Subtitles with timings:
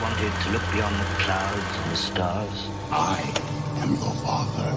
[0.00, 2.68] wanted to look beyond the clouds and the stars.
[2.90, 3.20] I
[3.82, 4.72] am your father.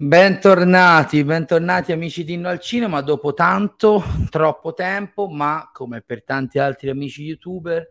[0.00, 6.60] Bentornati, bentornati amici di Inno al Cinema dopo tanto, troppo tempo, ma come per tanti
[6.60, 7.88] altri amici youtuber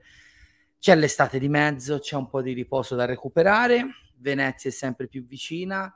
[0.79, 3.87] c'è l'estate di mezzo, c'è un po' di riposo da recuperare,
[4.19, 5.93] Venezia è sempre più vicina,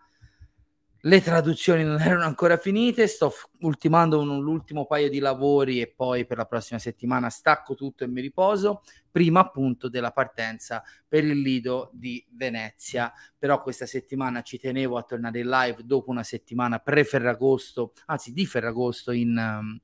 [1.02, 6.26] le traduzioni non erano ancora finite, sto ultimando un, l'ultimo paio di lavori e poi
[6.26, 11.40] per la prossima settimana stacco tutto e mi riposo, prima appunto della partenza per il
[11.40, 13.12] Lido di Venezia.
[13.38, 18.46] Però questa settimana ci tenevo a tornare in live dopo una settimana pre-Ferragosto, anzi di
[18.46, 19.80] Ferragosto in, um,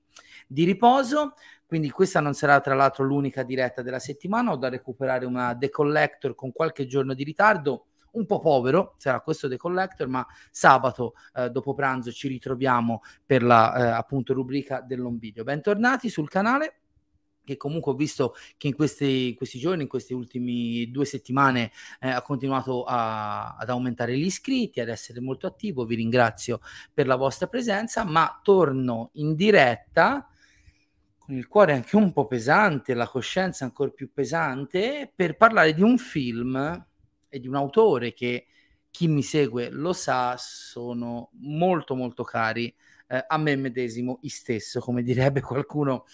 [0.48, 1.34] di riposo.
[1.66, 5.70] Quindi questa non sarà tra l'altro l'unica diretta della settimana, ho da recuperare una The
[5.70, 11.13] Collector con qualche giorno di ritardo un po' povero, sarà questo The Collector, ma sabato
[11.35, 15.43] eh, dopo pranzo ci ritroviamo per la eh, appunto rubrica dell'on video.
[15.43, 16.80] Bentornati sul canale
[17.48, 22.09] che comunque ho visto che in questi, questi giorni, in queste ultime due settimane eh,
[22.09, 26.59] ha continuato a, ad aumentare gli iscritti, ad essere molto attivo, vi ringrazio
[26.93, 30.27] per la vostra presenza, ma torno in diretta
[31.18, 35.81] con il cuore anche un po' pesante, la coscienza ancora più pesante, per parlare di
[35.81, 36.85] un film
[37.38, 38.48] e di un autore che
[38.90, 42.74] chi mi segue lo sa, sono molto molto cari
[43.07, 46.05] eh, a me medesimo stesso, come direbbe qualcuno,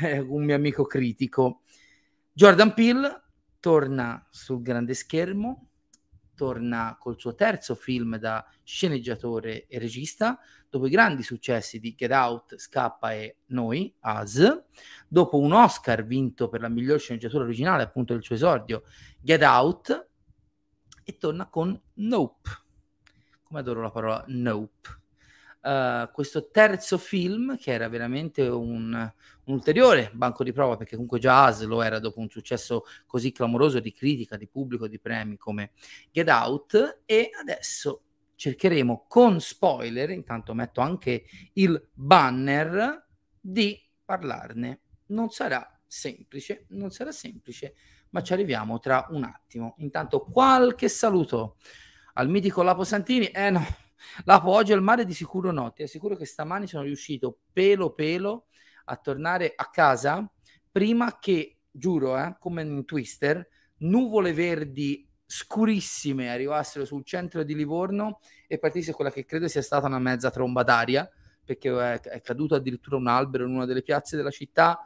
[0.00, 1.62] eh, un mio amico critico.
[2.32, 3.22] Jordan Peele
[3.60, 5.68] torna sul grande schermo,
[6.34, 12.10] torna col suo terzo film da sceneggiatore e regista, dopo i grandi successi di Get
[12.12, 14.62] Out, Scappa e Noi, Us,
[15.06, 18.84] dopo un Oscar vinto per la miglior sceneggiatura originale, appunto il suo esordio,
[19.20, 20.08] Get Out,
[21.10, 22.50] e torna con Nope.
[23.42, 24.98] Come adoro la parola Nope.
[25.62, 31.18] Uh, questo terzo film, che era veramente un, un, ulteriore banco di prova, perché comunque
[31.18, 35.36] già As lo era dopo un successo così clamoroso di critica, di pubblico, di premi
[35.36, 35.72] come
[36.10, 38.04] Get Out, e adesso
[38.36, 41.24] cercheremo con spoiler, intanto metto anche
[41.54, 43.06] il banner,
[43.38, 44.80] di parlarne.
[45.06, 47.74] Non sarà semplice, non sarà semplice,
[48.10, 49.74] ma ci arriviamo tra un attimo.
[49.78, 51.56] Intanto qualche saluto
[52.14, 53.26] al mitico Lapo Santini.
[53.26, 53.64] Eh no,
[54.24, 58.46] Lapo oggi al mare di sicuro no, ti assicuro che stamani sono riuscito pelo pelo
[58.86, 60.28] a tornare a casa
[60.70, 63.46] prima che, giuro, eh, come in Twister,
[63.78, 69.86] nuvole verdi scurissime arrivassero sul centro di Livorno e partisse quella che credo sia stata
[69.86, 71.08] una mezza tromba d'aria
[71.44, 74.84] perché è, è caduto addirittura un albero in una delle piazze della città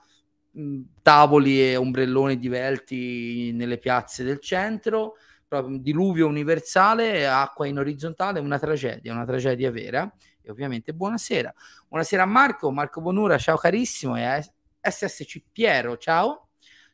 [1.03, 5.15] tavoli e ombrelloni divelti nelle piazze del centro,
[5.47, 10.13] proprio un diluvio universale, acqua in orizzontale, una tragedia, una tragedia vera.
[10.41, 11.53] E ovviamente buonasera.
[11.89, 14.45] Buonasera a Marco, Marco Bonura, ciao carissimo, e
[14.81, 16.49] SSC Piero, ciao.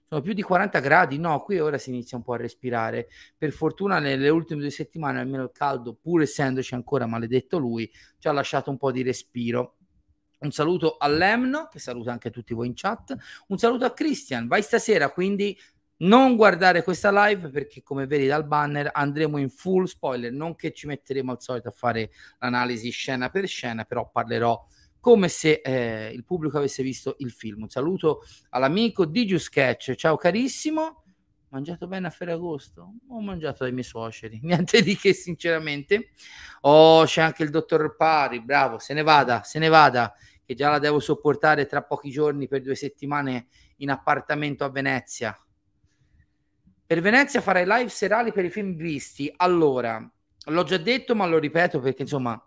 [0.07, 3.09] Sono più di 40 gradi, no, qui ora si inizia un po' a respirare.
[3.37, 7.89] Per fortuna nelle ultime due settimane, almeno il caldo, pur essendoci ancora maledetto lui,
[8.19, 9.77] ci ha lasciato un po' di respiro.
[10.41, 13.15] Un saluto all'Emno, che saluta anche tutti voi in chat.
[13.49, 14.47] Un saluto a Christian.
[14.47, 15.59] Vai stasera, quindi
[15.99, 20.73] non guardare questa live perché come vedi dal banner andremo in full spoiler, non che
[20.73, 24.67] ci metteremo al solito a fare l'analisi scena per scena, però parlerò
[24.99, 27.63] come se eh, il pubblico avesse visto il film.
[27.63, 31.05] Un saluto all'amico Digi Sketch, ciao carissimo.
[31.51, 32.95] Mangiato bene a Ferragosto?
[33.09, 36.11] Ho mangiato dai miei suoceri, niente di che sinceramente.
[36.63, 40.15] Oh, c'è anche il dottor Pari, bravo, se ne vada, se ne vada
[40.51, 43.47] che già la devo sopportare tra pochi giorni per due settimane
[43.77, 45.37] in appartamento a Venezia.
[46.85, 49.33] Per Venezia farai live serali per i film visti.
[49.37, 50.13] Allora,
[50.47, 52.41] l'ho già detto, ma lo ripeto perché insomma,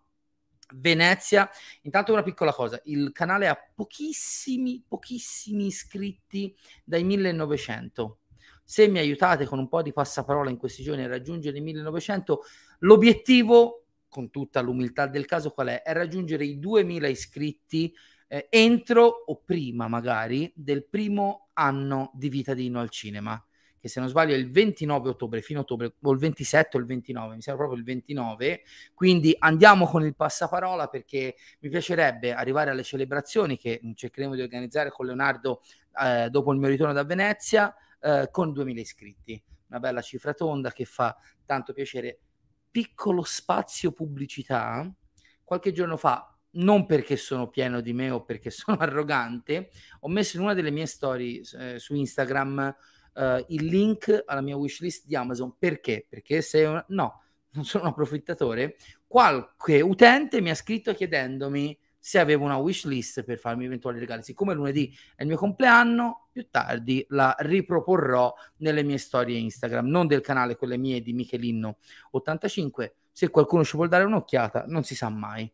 [0.73, 1.49] Venezia.
[1.83, 6.53] Intanto una piccola cosa, il canale ha pochissimi, pochissimi iscritti
[6.83, 8.17] dai 1900.
[8.63, 12.41] Se mi aiutate con un po' di passaparola in questi giorni a raggiungere i 1900,
[12.79, 15.81] l'obiettivo con tutta l'umiltà del caso, qual è?
[15.81, 17.93] È raggiungere i 2000 iscritti
[18.27, 23.43] eh, entro o prima magari del primo anno di vita di Ino al Cinema,
[23.79, 26.85] che se non sbaglio è il 29 ottobre, fino ottobre, o il 27 o il
[26.85, 28.61] 29, mi sembra proprio il 29,
[28.93, 34.89] quindi andiamo con il passaparola perché mi piacerebbe arrivare alle celebrazioni che cercheremo di organizzare
[34.89, 35.61] con Leonardo
[36.01, 39.43] eh, dopo il mio ritorno da Venezia eh, con 2000 iscritti.
[39.69, 42.19] Una bella cifra tonda che fa tanto piacere
[42.69, 44.91] piccolo spazio pubblicità.
[45.43, 49.69] Qualche giorno fa, non perché sono pieno di me o perché sono arrogante,
[50.01, 52.75] ho messo in una delle mie storie eh, su Instagram
[53.15, 55.55] eh, il link alla mia wishlist di Amazon.
[55.57, 56.05] Perché?
[56.09, 56.83] Perché se una...
[56.89, 57.23] no,
[57.53, 58.75] non sono un approfittatore.
[59.07, 64.23] Qualche utente mi ha scritto chiedendomi se avevo una wish list per farmi eventuali regali.
[64.23, 70.05] Siccome lunedì è il mio compleanno, più tardi la riproporrò nelle mie storie Instagram, non
[70.05, 72.91] del canale, quelle mie di Michelino85.
[73.09, 75.49] Se qualcuno ci vuole dare un'occhiata, non si sa mai.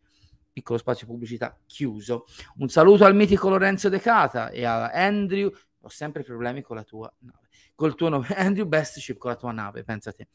[0.51, 2.25] Piccolo spazio pubblicità chiuso.
[2.57, 5.51] Un saluto al mitico Lorenzo De Cata e a Andrew.
[5.81, 7.48] Ho sempre problemi con la tua nave.
[7.75, 10.28] Col tuo nome, Andrew Bestship con la tua nave, pensa te.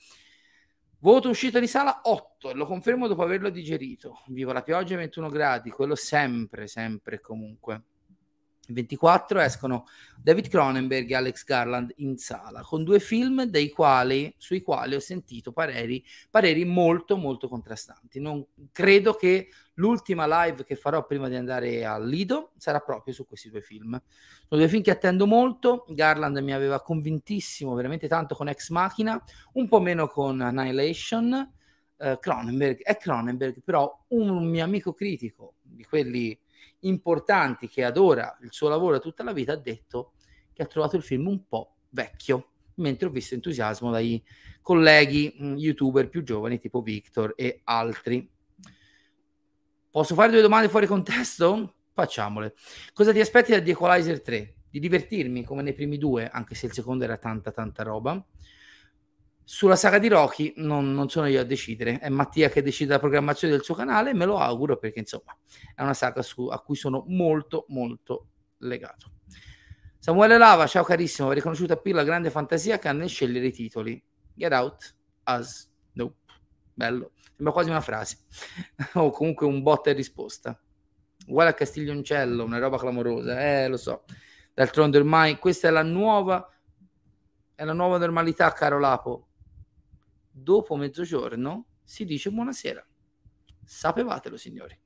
[1.04, 4.22] Voto uscita di sala 8 e lo confermo dopo averlo digerito.
[4.28, 7.82] Viva la pioggia 21 gradi, quello sempre, sempre comunque.
[8.69, 14.94] 24 escono David Cronenberg e Alex Garland in sala con due film quali, sui quali
[14.94, 18.20] ho sentito pareri, pareri molto molto contrastanti.
[18.20, 23.26] Non credo che l'ultima live che farò prima di andare al Lido sarà proprio su
[23.26, 24.00] questi due film.
[24.49, 25.84] Sono due film che attendo molto.
[25.88, 29.22] Garland mi aveva convintissimo veramente tanto con Ex Machina,
[29.55, 31.52] un po' meno con Annihilation.
[31.96, 36.37] Uh, Cronenberg è Cronenberg, però un mio amico critico di quelli
[36.86, 40.12] importanti che adora il suo lavoro tutta la vita, ha detto
[40.52, 44.22] che ha trovato il film un po' vecchio, mentre ho visto entusiasmo dai
[44.62, 48.31] colleghi mm, youtuber più giovani tipo Victor e altri.
[49.90, 51.75] Posso fare due domande fuori contesto?
[51.92, 52.54] Facciamole.
[52.92, 54.54] Cosa ti aspetti da The Equalizer 3?
[54.70, 58.25] Di divertirmi come nei primi due, anche se il secondo era tanta tanta roba
[59.46, 62.99] sulla saga di Rocky non, non, sono io a decidere, è Mattia che decide la
[62.99, 65.37] programmazione del suo canale, me lo auguro perché insomma
[65.75, 69.12] è una saga su, a cui sono molto molto legato.
[69.99, 73.46] Samuele Lava, ciao carissimo, ho riconosciuto a P la grande fantasia che ha nel scegliere
[73.46, 74.02] i titoli.
[74.35, 74.94] Get out,
[75.25, 76.17] as, nope,
[76.73, 78.19] bello, sembra quasi una frase,
[78.94, 80.58] o comunque un botta e risposta.
[81.26, 84.05] Uguale a Castiglioncello, una roba clamorosa, eh lo so.
[84.55, 86.50] D'altronde ormai questa è la nuova,
[87.55, 89.29] è la nuova normalità, caro Lapo
[90.34, 92.84] dopo mezzogiorno si dice buonasera.
[93.64, 94.76] Sapevatelo, signori.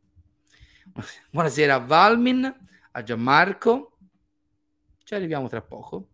[1.30, 3.98] Buonasera a Valmin, a Gianmarco.
[5.02, 6.08] Ci arriviamo tra poco.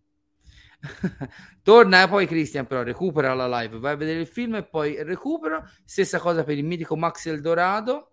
[1.61, 5.01] Torna e poi Christian però recupera la live, vai a vedere il film e poi
[5.03, 5.63] recupera.
[5.83, 8.11] Stessa cosa per il mitico Max Eldorado.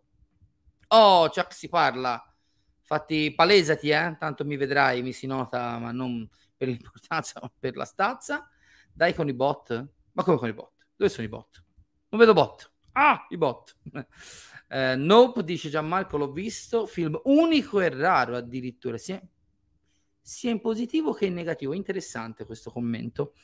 [0.89, 2.23] Oh, Chuck si parla.
[2.81, 4.17] Infatti palesati, eh?
[4.19, 8.49] tanto mi vedrai, mi si nota, ma non per l'importanza, ma per la stazza.
[8.93, 9.89] Dai con i bot.
[10.13, 10.72] Ma come con i bot?
[11.03, 11.65] Dove sono i bot?
[12.11, 12.71] Non vedo bot.
[12.93, 13.77] Ah, i bot.
[14.73, 16.87] Eh, nope, dice Gianmarco, l'ho visto.
[16.87, 19.21] Film unico e raro addirittura, sia,
[20.19, 21.75] sia in positivo che in negativo.
[21.75, 23.35] Interessante questo commento.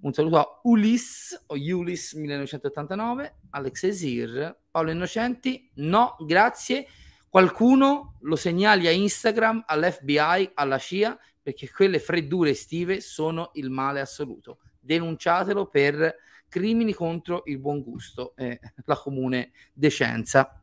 [0.00, 5.70] Un saluto a Ulis o Ulis 1989, Alex Esir, Paolo Innocenti.
[5.74, 6.88] No, grazie.
[7.28, 14.00] Qualcuno lo segnali a Instagram, all'FBI, alla CIA, perché quelle freddure estive sono il male
[14.00, 14.58] assoluto.
[14.80, 20.60] Denunciatelo per crimini contro il buon gusto e la comune decenza.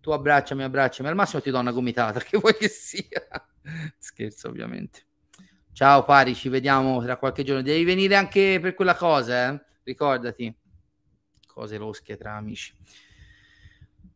[0.00, 3.26] Tu abbracciami, abbracciami, al massimo ti do una gomitata, che vuoi che sia.
[3.98, 5.06] Scherzo, ovviamente.
[5.72, 7.62] Ciao pari, ci vediamo tra qualche giorno.
[7.62, 9.64] Devi venire anche per quella cosa, eh?
[9.84, 10.54] Ricordati.
[11.46, 12.74] Cose losche tra amici.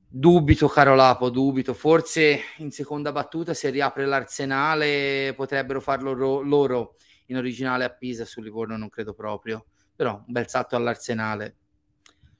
[0.08, 1.72] Dubito, caro Lapo, dubito.
[1.72, 6.96] Forse in seconda battuta, se riapre l'arsenale, potrebbero farlo ro- loro
[7.26, 9.66] in originale a Pisa, su Livorno non credo proprio
[10.02, 11.58] però un bel salto all'arsenale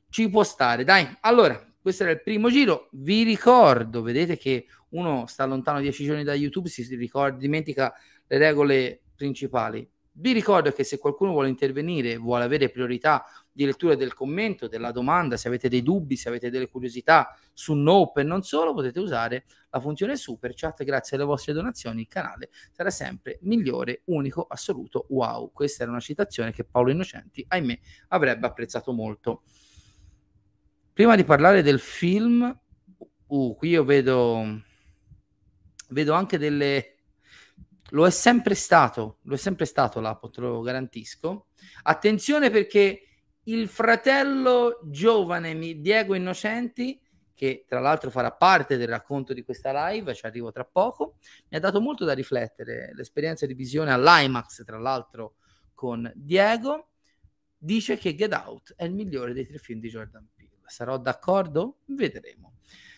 [0.09, 0.83] ci può stare.
[0.83, 2.89] Dai, allora, questo era il primo giro.
[2.91, 7.95] Vi ricordo, vedete che uno sta lontano dieci giorni da YouTube, si ricorda, dimentica
[8.27, 9.89] le regole principali.
[10.15, 14.91] Vi ricordo che se qualcuno vuole intervenire, vuole avere priorità di lettura del commento, della
[14.91, 18.99] domanda, se avete dei dubbi, se avete delle curiosità su Nope e non solo, potete
[18.99, 20.83] usare la funzione super chat.
[20.85, 25.07] Grazie alle vostre donazioni il canale sarà sempre migliore, unico, assoluto.
[25.11, 27.79] Wow, questa era una citazione che Paolo Innocenti, ahimè,
[28.09, 29.43] avrebbe apprezzato molto.
[30.93, 32.59] Prima di parlare del film,
[33.27, 34.63] uh, qui io vedo,
[35.89, 36.97] vedo anche delle
[37.93, 41.49] lo è sempre stato, lo è sempre stato l'Apo, te lo garantisco.
[41.83, 43.12] Attenzione perché
[43.45, 47.01] il fratello giovane Diego Innocenti,
[47.35, 51.17] che tra l'altro farà parte del racconto di questa live, ci arrivo tra poco,
[51.49, 52.93] mi ha dato molto da riflettere.
[52.95, 55.35] L'esperienza di visione all'IMAX, tra l'altro,
[55.75, 56.91] con Diego,
[57.59, 60.61] dice che Get Out è il migliore dei tre film di Jordan Peele.
[60.67, 61.79] Sarò d'accordo?
[61.87, 62.55] Vedremo.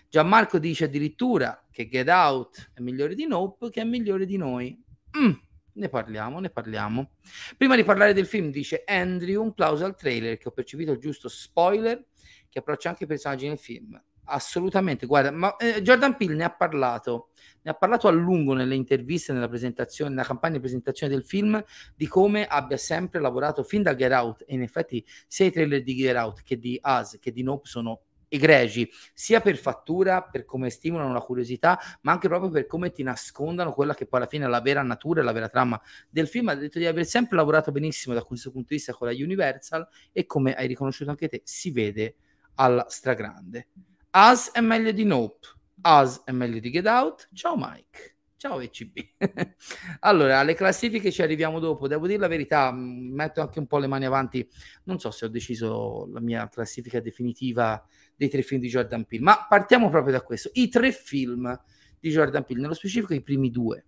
[0.09, 4.81] Gianmarco dice addirittura che Get Out è migliore di Nope, che è migliore di noi.
[5.19, 5.33] Mm,
[5.75, 7.13] ne parliamo, ne parliamo.
[7.57, 10.99] Prima di parlare del film, dice Andrew, un plauso al trailer che ho percepito il
[10.99, 12.07] giusto spoiler
[12.49, 14.01] che approccia anche i personaggi nel film.
[14.27, 17.29] Assolutamente, guarda, ma eh, Jordan Peele ne ha parlato,
[17.63, 21.63] ne ha parlato a lungo nelle interviste, nella presentazione, nella campagna di presentazione del film,
[21.95, 25.83] di come abbia sempre lavorato fin da Get Out, e in effetti sia i trailer
[25.83, 28.01] di Get Out che di Us che di Nope sono
[28.35, 33.03] egregi, sia per fattura, per come stimolano la curiosità, ma anche proprio per come ti
[33.03, 36.29] nascondano quella che poi alla fine è la vera natura e la vera trama del
[36.29, 36.49] film.
[36.49, 39.87] Ha detto di aver sempre lavorato benissimo da questo punto di vista con la Universal
[40.13, 42.17] e come hai riconosciuto anche te, si vede
[42.57, 43.69] alla stragrande.
[44.11, 45.47] As è meglio di Nope,
[45.83, 47.29] As è meglio di Get Out.
[47.33, 48.14] Ciao Mike.
[48.45, 48.99] Ciao ECB.
[50.01, 51.89] allora, alle classifiche ci arriviamo dopo.
[51.89, 54.47] Devo dire la verità, mm, metto anche un po' le mani avanti.
[54.83, 57.83] Non so se ho deciso la mia classifica definitiva
[58.15, 60.51] dei tre film di Jordan Peele, ma partiamo proprio da questo.
[60.53, 61.59] I tre film
[61.99, 63.87] di Jordan Peele, nello specifico i primi due,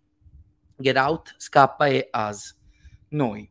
[0.74, 2.58] Get Out, Scappa e Us.
[3.08, 3.46] Noi,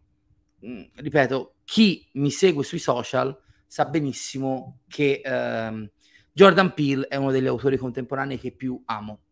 [0.65, 5.87] mm, ripeto, chi mi segue sui social sa benissimo che ehm,
[6.31, 9.24] Jordan Peele è uno degli autori contemporanei che più amo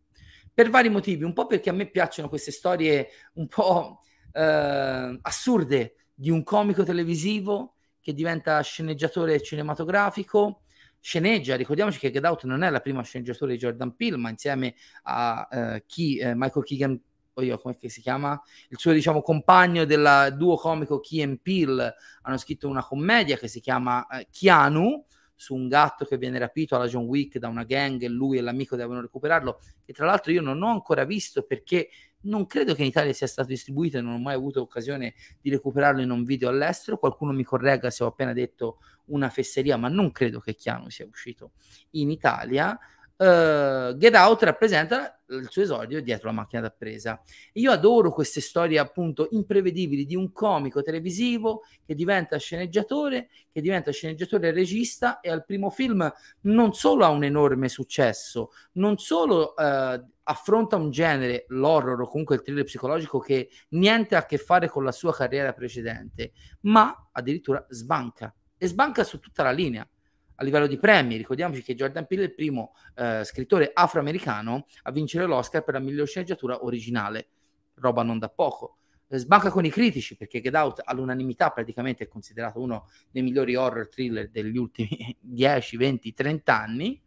[0.54, 4.00] per vari motivi, un po' perché a me piacciono queste storie un po'
[4.32, 10.64] eh, assurde di un comico televisivo che diventa sceneggiatore cinematografico,
[11.00, 14.76] sceneggia, ricordiamoci che Get Out non è la prima sceneggiatura di Jordan Peele, ma insieme
[15.04, 17.02] a eh, chi, eh, Michael Keegan,
[17.36, 18.40] o io, come si chiama?
[18.70, 23.60] Il suo, diciamo, compagno del duo comico Key Peele hanno scritto una commedia che si
[23.60, 28.02] chiama eh, Keanu, su un gatto che viene rapito alla John Wick da una gang
[28.02, 31.90] e lui e l'amico devono recuperarlo, che tra l'altro io non ho ancora visto perché
[32.24, 35.50] non credo che in Italia sia stato distribuito e non ho mai avuto occasione di
[35.50, 36.98] recuperarlo in un video all'estero.
[36.98, 41.06] Qualcuno mi corregga se ho appena detto una fesseria, ma non credo che Chiano sia
[41.06, 41.52] uscito
[41.92, 42.80] in Italia
[43.18, 47.22] uh, Get Out rappresenta il suo esordio dietro la macchina da presa.
[47.54, 53.92] Io adoro queste storie appunto imprevedibili di un comico televisivo che diventa sceneggiatore, che diventa
[53.92, 59.54] sceneggiatore e regista e al primo film non solo ha un enorme successo, non solo
[59.56, 64.38] uh, affronta un genere, l'horror o comunque il thriller psicologico che niente ha a che
[64.38, 69.88] fare con la sua carriera precedente, ma addirittura sbanca e sbanca su tutta la linea
[70.36, 74.92] a livello di premi, ricordiamoci che Jordan Peele è il primo eh, scrittore afroamericano a
[74.92, 77.28] vincere l'Oscar per la miglior sceneggiatura originale,
[77.76, 78.78] roba non da poco.
[79.08, 83.56] Eh, sbanca con i critici perché Get Out all'unanimità praticamente è considerato uno dei migliori
[83.56, 87.02] horror thriller degli ultimi 10, 20, 30 anni.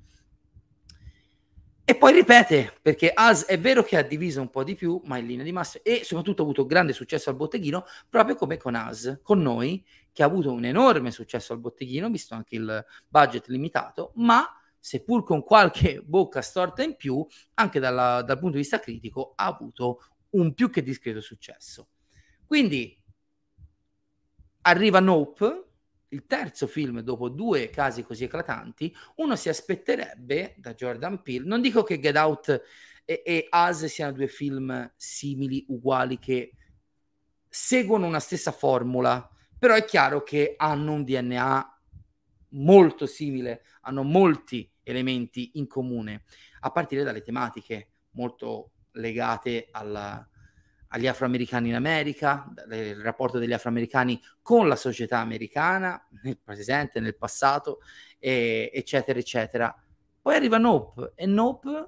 [1.88, 5.18] E poi ripete, perché As è vero che ha diviso un po' di più, ma
[5.18, 8.74] in linea di massima, e soprattutto ha avuto grande successo al botteghino, proprio come con
[8.74, 9.84] As, con noi,
[10.16, 15.22] che ha avuto un enorme successo al botteghino, visto anche il budget limitato, ma seppur
[15.22, 20.00] con qualche bocca storta in più, anche dalla, dal punto di vista critico, ha avuto
[20.30, 21.88] un più che discreto successo.
[22.46, 22.98] Quindi
[24.62, 25.64] arriva Nope,
[26.08, 31.60] il terzo film dopo due casi così eclatanti, uno si aspetterebbe da Jordan Peele, non
[31.60, 32.62] dico che Get Out
[33.04, 36.52] e, e Us siano due film simili, uguali, che
[37.46, 41.80] seguono una stessa formula, però è chiaro che hanno un DNA
[42.50, 46.24] molto simile, hanno molti elementi in comune,
[46.60, 50.26] a partire dalle tematiche molto legate alla,
[50.88, 57.16] agli afroamericani in America, il rapporto degli afroamericani con la società americana nel presente, nel
[57.16, 57.80] passato,
[58.18, 59.74] e, eccetera, eccetera.
[60.20, 61.86] Poi arriva Nope e Nope,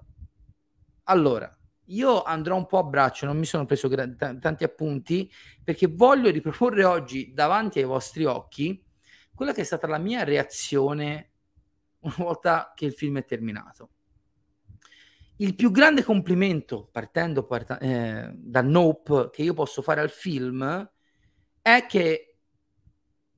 [1.05, 1.58] allora,
[1.89, 5.31] io andrò un po' a braccio, non mi sono preso gra- t- tanti appunti
[5.63, 8.83] perché voglio riproporre oggi davanti ai vostri occhi
[9.35, 11.31] quella che è stata la mia reazione
[12.01, 13.91] una volta che il film è terminato.
[15.37, 20.91] Il più grande complimento, partendo part- eh, da Nope, che io posso fare al film
[21.63, 22.39] è che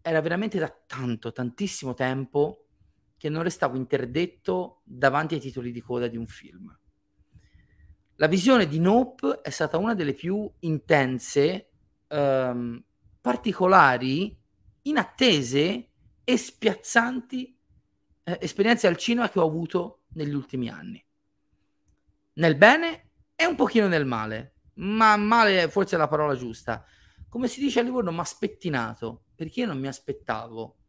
[0.01, 2.69] era veramente da tanto, tantissimo tempo
[3.19, 6.80] che non restavo interdetto davanti ai titoli di coda di un film
[8.21, 11.71] la visione di Nope è stata una delle più intense,
[12.07, 12.85] ehm,
[13.19, 14.39] particolari,
[14.83, 15.89] inattese
[16.23, 17.59] e spiazzanti
[18.25, 21.03] eh, esperienze al cinema che ho avuto negli ultimi anni.
[22.35, 26.85] Nel bene e un pochino nel male, ma male forse è la parola giusta.
[27.27, 30.80] Come si dice a Livorno, ma spettinato, perché io non mi aspettavo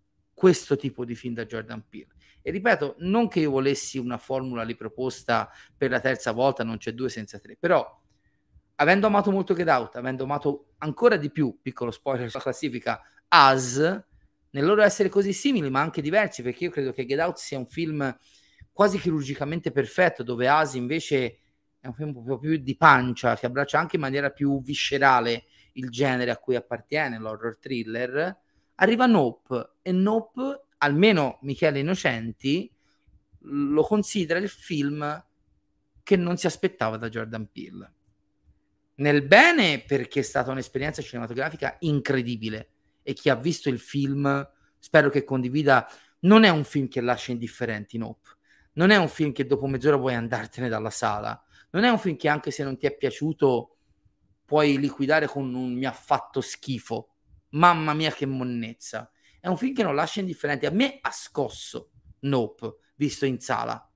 [0.41, 2.15] questo tipo di film da Jordan Peele.
[2.41, 6.93] E ripeto, non che io volessi una formula riproposta per la terza volta, non c'è
[6.93, 7.87] due senza tre, però
[8.77, 13.77] avendo amato molto Get Out, avendo amato ancora di più, piccolo spoiler sulla classifica, As,
[14.49, 17.59] nel loro essere così simili ma anche diversi, perché io credo che Get Out sia
[17.59, 18.17] un film
[18.71, 21.37] quasi chirurgicamente perfetto, dove As invece
[21.79, 25.43] è un film un po' più di pancia, che abbraccia anche in maniera più viscerale
[25.73, 28.40] il genere a cui appartiene, l'horror thriller,
[28.81, 32.71] arriva Nope e Nope almeno Michele Innocenti
[33.43, 35.25] lo considera il film
[36.03, 37.93] che non si aspettava da Jordan Peele.
[38.95, 42.69] Nel bene perché è stata un'esperienza cinematografica incredibile
[43.03, 44.47] e chi ha visto il film
[44.77, 45.87] spero che condivida
[46.21, 48.29] non è un film che lascia indifferenti, Nope.
[48.73, 51.39] Non è un film che dopo mezz'ora vuoi andartene dalla sala.
[51.71, 53.77] Non è un film che anche se non ti è piaciuto
[54.45, 57.09] puoi liquidare con un mi ha fatto schifo.
[57.51, 59.09] Mamma mia che monnezza.
[59.39, 60.65] È un film che non lascia indifferenti.
[60.65, 61.91] A me ha scosso
[62.21, 63.89] Nope, visto in sala.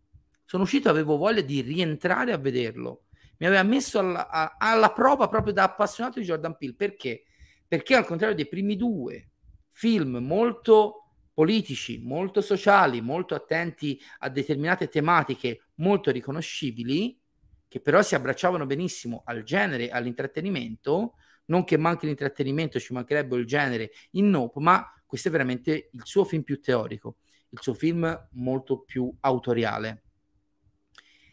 [0.46, 3.06] Sono uscito e avevo voglia di rientrare a vederlo.
[3.38, 6.76] Mi aveva messo alla, a, alla prova proprio da appassionato di Jordan Peele.
[6.76, 7.24] Perché?
[7.68, 9.32] Perché al contrario dei primi due
[9.70, 17.20] film molto politici, molto sociali, molto attenti a determinate tematiche molto riconoscibili,
[17.68, 21.16] che però si abbracciavano benissimo al genere, all'intrattenimento,
[21.46, 26.02] non che manchi l'intrattenimento, ci mancherebbe il genere in Nope, ma questo è veramente il
[26.04, 27.18] suo film più teorico,
[27.50, 30.04] il suo film molto più autoriale.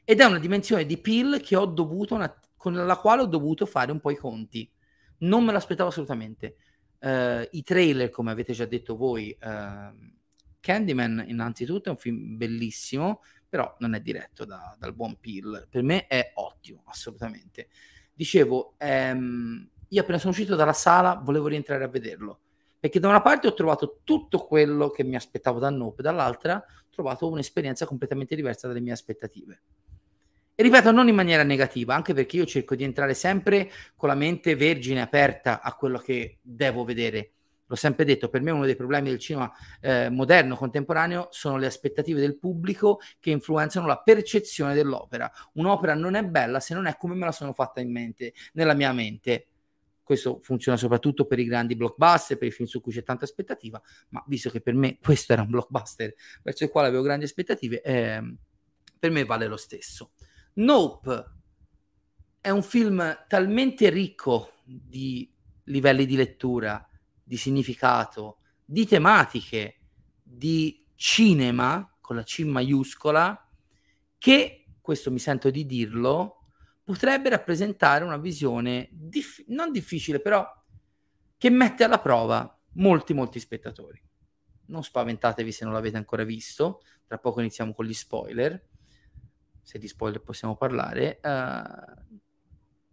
[0.04, 1.42] Ed è una dimensione di Peel
[2.10, 4.70] una, con la quale ho dovuto fare un po' i conti.
[5.18, 6.56] Non me l'aspettavo assolutamente
[7.02, 10.12] Uh, I trailer, come avete già detto voi, uh,
[10.60, 15.66] Candyman innanzitutto è un film bellissimo, però non è diretto da, dal buon Peel.
[15.68, 17.68] Per me è ottimo, assolutamente.
[18.14, 22.40] Dicevo, ehm, io appena sono uscito dalla sala volevo rientrare a vederlo,
[22.80, 26.88] perché da una parte ho trovato tutto quello che mi aspettavo da Nope, dall'altra ho
[26.90, 29.62] trovato un'esperienza completamente diversa dalle mie aspettative.
[30.54, 34.14] E ripeto, non in maniera negativa, anche perché io cerco di entrare sempre con la
[34.14, 37.32] mente vergine, aperta a quello che devo vedere.
[37.66, 41.66] L'ho sempre detto, per me uno dei problemi del cinema eh, moderno, contemporaneo, sono le
[41.66, 45.30] aspettative del pubblico che influenzano la percezione dell'opera.
[45.54, 48.74] Un'opera non è bella se non è come me la sono fatta in mente, nella
[48.74, 49.46] mia mente.
[50.02, 53.80] Questo funziona soprattutto per i grandi blockbuster, per i film su cui c'è tanta aspettativa,
[54.10, 57.82] ma visto che per me questo era un blockbuster verso il quale avevo grandi aspettative,
[57.82, 58.36] eh,
[58.98, 60.12] per me vale lo stesso.
[60.54, 61.40] Nope
[62.40, 65.32] è un film talmente ricco di
[65.64, 66.84] livelli di lettura,
[67.22, 69.78] di significato, di tematiche,
[70.20, 73.48] di cinema con la C maiuscola,
[74.18, 76.41] che, questo mi sento di dirlo,
[76.82, 80.46] potrebbe rappresentare una visione dif- non difficile, però
[81.36, 84.02] che mette alla prova molti, molti spettatori.
[84.66, 88.70] Non spaventatevi se non l'avete ancora visto, tra poco iniziamo con gli spoiler
[89.62, 92.18] se di spoiler possiamo parlare, uh,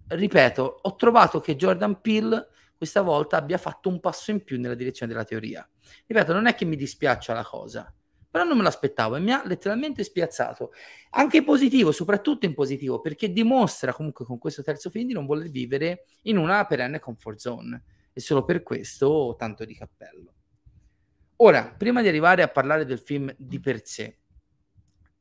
[0.07, 4.75] ripeto, ho trovato che Jordan Peele questa volta abbia fatto un passo in più nella
[4.75, 5.67] direzione della teoria.
[6.05, 7.93] Ripeto, non è che mi dispiaccia la cosa,
[8.29, 10.71] però non me l'aspettavo e mi ha letteralmente spiazzato.
[11.11, 15.25] Anche in positivo, soprattutto in positivo, perché dimostra comunque con questo terzo film di non
[15.25, 17.83] voler vivere in una perenne comfort zone.
[18.13, 20.33] E solo per questo tanto di cappello.
[21.37, 24.17] Ora, prima di arrivare a parlare del film di per sé,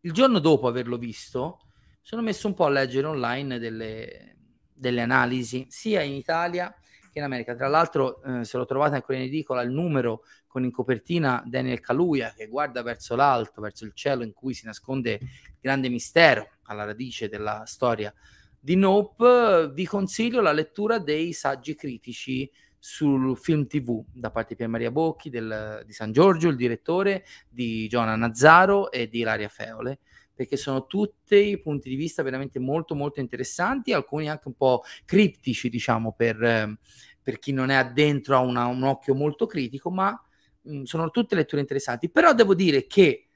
[0.01, 1.61] il giorno dopo averlo visto,
[2.03, 4.37] sono messo un po' a leggere online delle,
[4.73, 6.75] delle analisi, sia in Italia
[7.11, 7.55] che in America.
[7.55, 11.81] Tra l'altro, eh, se lo trovate ancora in edicola, il numero con in copertina Daniel
[11.81, 16.49] Kaluuya che guarda verso l'alto, verso il cielo in cui si nasconde il grande mistero
[16.65, 18.13] alla radice della storia
[18.61, 24.57] di Nope, vi consiglio la lettura dei saggi critici sul film TV da parte di
[24.57, 29.49] Pier Maria Bocchi, del, di San Giorgio, il direttore, di Giovanna Nazzaro e di Ilaria
[29.49, 30.01] Feole,
[30.39, 35.69] perché sono tutti punti di vista veramente molto molto interessanti, alcuni anche un po' criptici,
[35.69, 36.79] diciamo, per,
[37.21, 40.17] per chi non è addentro a una, un occhio molto critico, ma
[40.61, 42.09] mh, sono tutte letture interessanti.
[42.09, 43.27] Però devo dire che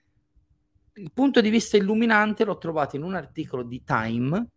[0.93, 4.51] il punto di vista illuminante l'ho trovato in un articolo di Time,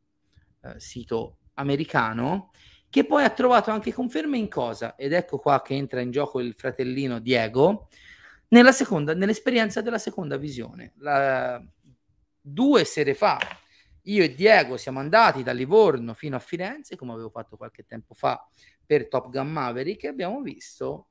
[0.62, 2.52] eh, sito americano,
[2.92, 6.40] che poi ha trovato anche conferme in cosa, ed ecco qua che entra in gioco
[6.40, 7.88] il fratellino Diego,
[8.50, 10.94] nella seconda, nell'esperienza della seconda visione.
[10.98, 11.60] La,
[12.48, 13.40] due sere fa
[14.08, 18.14] io e Diego siamo andati da Livorno fino a Firenze, come avevo fatto qualche tempo
[18.14, 18.48] fa
[18.86, 21.08] per Top Gun Maverick, e abbiamo visto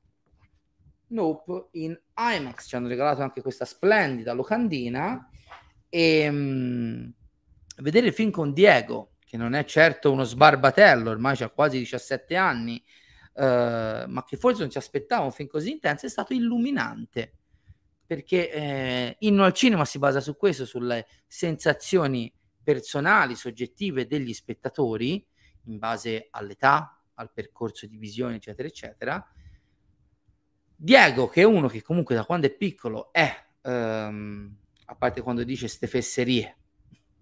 [1.07, 2.67] Nope in IMAX.
[2.67, 5.29] Ci hanno regalato anche questa splendida locandina
[5.89, 7.13] e mh,
[7.77, 12.35] vedere il film con Diego che non è certo uno sbarbatello, ormai ha quasi 17
[12.37, 12.81] anni,
[13.33, 17.33] eh, ma che forse non ci aspettava un film così intenso, è stato illuminante.
[18.05, 22.31] Perché eh, Inno al cinema si basa su questo, sulle sensazioni
[22.63, 25.25] personali, soggettive degli spettatori,
[25.65, 29.31] in base all'età, al percorso di visione, eccetera, eccetera.
[30.75, 35.43] Diego, che è uno che comunque da quando è piccolo è, ehm, a parte quando
[35.43, 36.57] dice ste fesserie,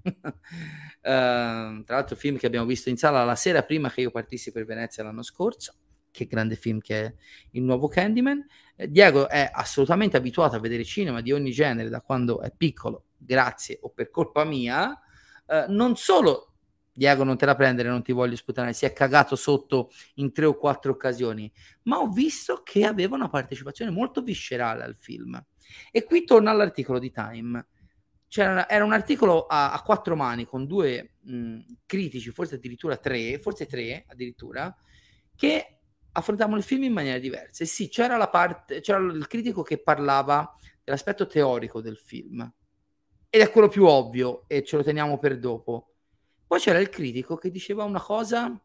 [0.03, 0.11] uh,
[1.01, 4.65] tra l'altro film che abbiamo visto in sala la sera prima che io partissi per
[4.65, 5.75] Venezia l'anno scorso
[6.11, 7.13] che grande film che è
[7.51, 12.01] il nuovo Candyman eh, Diego è assolutamente abituato a vedere cinema di ogni genere da
[12.01, 14.99] quando è piccolo grazie o per colpa mia
[15.45, 16.53] uh, non solo
[16.95, 20.45] Diego non te la prendere, non ti voglio sputare, si è cagato sotto in tre
[20.45, 21.51] o quattro occasioni,
[21.83, 25.43] ma ho visto che aveva una partecipazione molto viscerale al film.
[25.91, 27.65] E qui torna all'articolo di Time.
[28.27, 33.39] C'era, era un articolo a, a quattro mani con due mh, critici, forse addirittura tre,
[33.39, 34.75] forse tre addirittura,
[35.35, 35.79] che
[36.13, 37.63] affrontavano il film in maniera diversa.
[37.63, 42.51] E sì, c'era la parte, c'era il critico che parlava dell'aspetto teorico del film,
[43.29, 45.93] ed è quello più ovvio, e ce lo teniamo per dopo.
[46.45, 48.61] Poi c'era il critico che diceva una cosa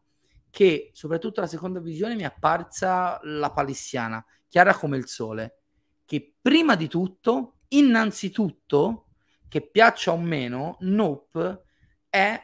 [0.49, 5.61] che, soprattutto la seconda visione, mi è apparsa la palissiana, chiara come il sole,
[6.05, 9.07] che prima di tutto, innanzitutto,
[9.47, 11.63] che piaccia o meno, Nope
[12.09, 12.39] è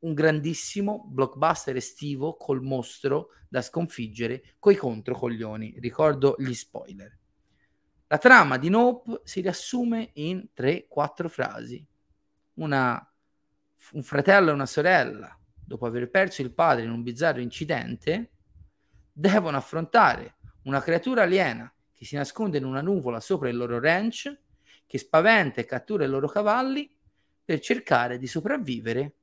[0.00, 5.76] un grandissimo blockbuster estivo col mostro da sconfiggere coi controcoglioni.
[5.78, 7.18] Ricordo gli spoiler.
[8.08, 11.84] La trama di Nope si riassume in 3-4 frasi.
[12.54, 13.14] Una,
[13.92, 18.30] un fratello e una sorella, dopo aver perso il padre in un bizzarro incidente,
[19.12, 24.32] devono affrontare una creatura aliena che si nasconde in una nuvola sopra il loro ranch,
[24.86, 26.94] che spaventa e cattura i loro cavalli
[27.44, 29.14] per cercare di sopravvivere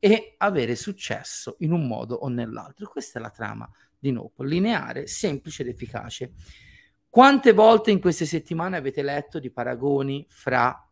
[0.00, 2.88] e avere successo in un modo o nell'altro.
[2.88, 6.32] Questa è la trama di Nope, lineare, semplice ed efficace.
[7.08, 10.88] Quante volte in queste settimane avete letto di paragoni fra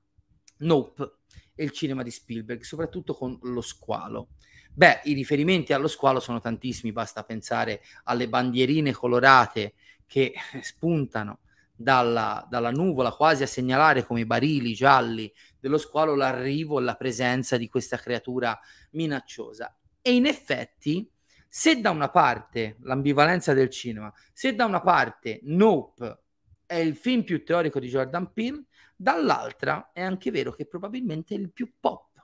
[0.59, 1.12] Nope
[1.55, 4.29] e il cinema di Spielberg, soprattutto con lo squalo?
[4.75, 9.75] Beh, i riferimenti allo squalo sono tantissimi, basta pensare alle bandierine colorate
[10.07, 11.40] che spuntano
[11.75, 17.68] dalla, dalla, nuvola quasi a segnalare come barili gialli dello squalo l'arrivo la presenza di
[17.68, 18.59] questa creatura
[18.92, 19.77] minacciosa.
[20.01, 21.11] E in effetti,
[21.49, 26.23] se da una parte l'ambivalenza del cinema, se da una parte Nope
[26.66, 31.38] è il film più teorico di Jordan Peele, dall'altra è anche vero che probabilmente è
[31.38, 32.23] il più pop,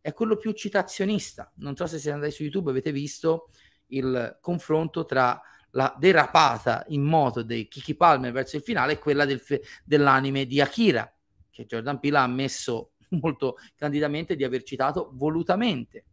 [0.00, 1.50] è quello più citazionista.
[1.56, 3.50] Non so se siete andati su YouTube avete visto
[3.86, 5.40] il confronto tra
[5.72, 9.40] la derapata in moto dei Kiki Palmer verso il finale e quella del
[9.84, 11.12] dell'anime di Akira,
[11.60, 16.04] che Jordan Peele ha ammesso molto candidamente di aver citato volutamente.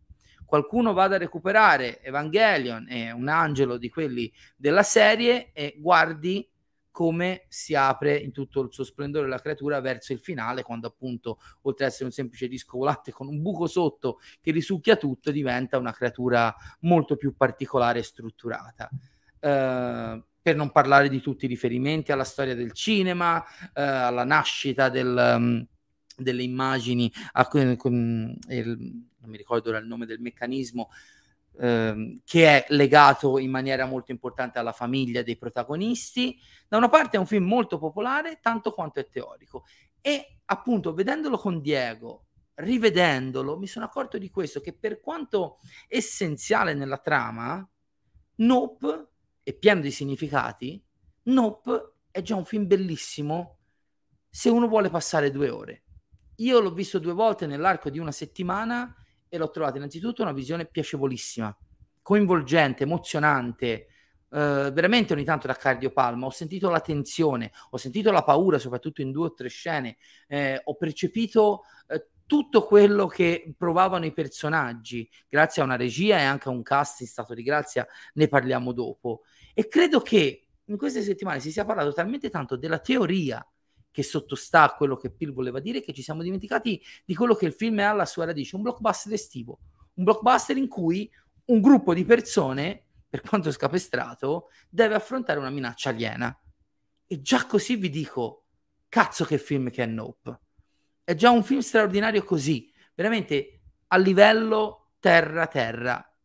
[0.45, 6.49] Qualcuno vada a recuperare Evangelion e un angelo di quelli della serie e guardi
[6.89, 11.37] come si apre in tutto il suo splendore la creatura verso il finale, quando appunto,
[11.63, 15.77] oltre ad essere un semplice disco volante con un buco sotto che risucchia tutto, diventa
[15.77, 18.89] una creatura molto più particolare e strutturata.
[19.39, 24.87] Uh, per non parlare di tutti i riferimenti alla storia del cinema, uh, alla nascita
[24.87, 25.67] del, um,
[26.15, 28.67] delle immagini, a, con, il,
[29.19, 30.89] non mi ricordo il nome del meccanismo,
[31.59, 36.39] ehm, che è legato in maniera molto importante alla famiglia dei protagonisti.
[36.65, 39.65] Da una parte è un film molto popolare, tanto quanto è teorico.
[39.99, 45.57] E appunto, vedendolo con Diego, rivedendolo, mi sono accorto di questo, che per quanto
[45.89, 47.69] essenziale nella trama,
[48.35, 49.09] Nope
[49.47, 50.83] è pieno di significati,
[51.23, 53.59] Nope è già un film bellissimo
[54.29, 55.83] se uno vuole passare due ore.
[56.39, 58.93] Io l'ho visto due volte nell'arco di una settimana
[59.29, 61.57] e l'ho trovata innanzitutto una visione piacevolissima,
[62.01, 63.87] coinvolgente, emozionante,
[64.29, 69.01] Uh, veramente ogni tanto da cardiopalma, ho sentito la tensione, ho sentito la paura, soprattutto
[69.01, 69.95] in due o tre scene,
[70.27, 76.23] eh, ho percepito eh, tutto quello che provavano i personaggi, grazie a una regia e
[76.23, 79.21] anche a un cast in stato di grazia, ne parliamo dopo.
[79.59, 83.43] E credo che in queste settimane si sia parlato talmente tanto della teoria
[83.89, 87.47] che sottostà a quello che Pil voleva dire, che ci siamo dimenticati di quello che
[87.47, 89.57] il film è alla sua radice, un blockbuster estivo,
[89.95, 91.11] un blockbuster in cui
[91.45, 96.39] un gruppo di persone, per quanto scapestrato, deve affrontare una minaccia aliena.
[97.07, 98.43] E già così vi dico,
[98.87, 100.39] cazzo che film che è Nope.
[101.03, 106.15] È già un film straordinario così, veramente a livello terra-terra.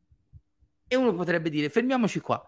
[0.87, 2.47] E uno potrebbe dire, fermiamoci qua,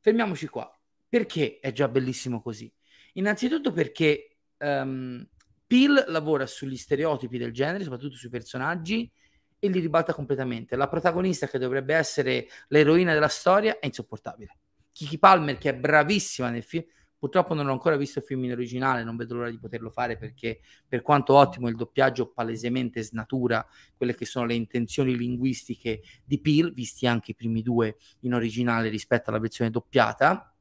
[0.00, 0.74] fermiamoci qua.
[1.08, 2.72] Perché è già bellissimo così?
[3.14, 5.26] Innanzitutto perché um,
[5.66, 9.10] Peel lavora sugli stereotipi del genere, soprattutto sui personaggi,
[9.58, 10.74] e li ribalta completamente.
[10.74, 14.56] La protagonista, che dovrebbe essere l'eroina della storia, è insopportabile.
[14.92, 16.84] Kiki Palmer, che è bravissima nel film,
[17.20, 20.16] purtroppo non ho ancora visto il film in originale, non vedo l'ora di poterlo fare
[20.16, 26.40] perché, per quanto ottimo, il doppiaggio palesemente snatura quelle che sono le intenzioni linguistiche di
[26.40, 30.52] Peel, visti anche i primi due in originale rispetto alla versione doppiata.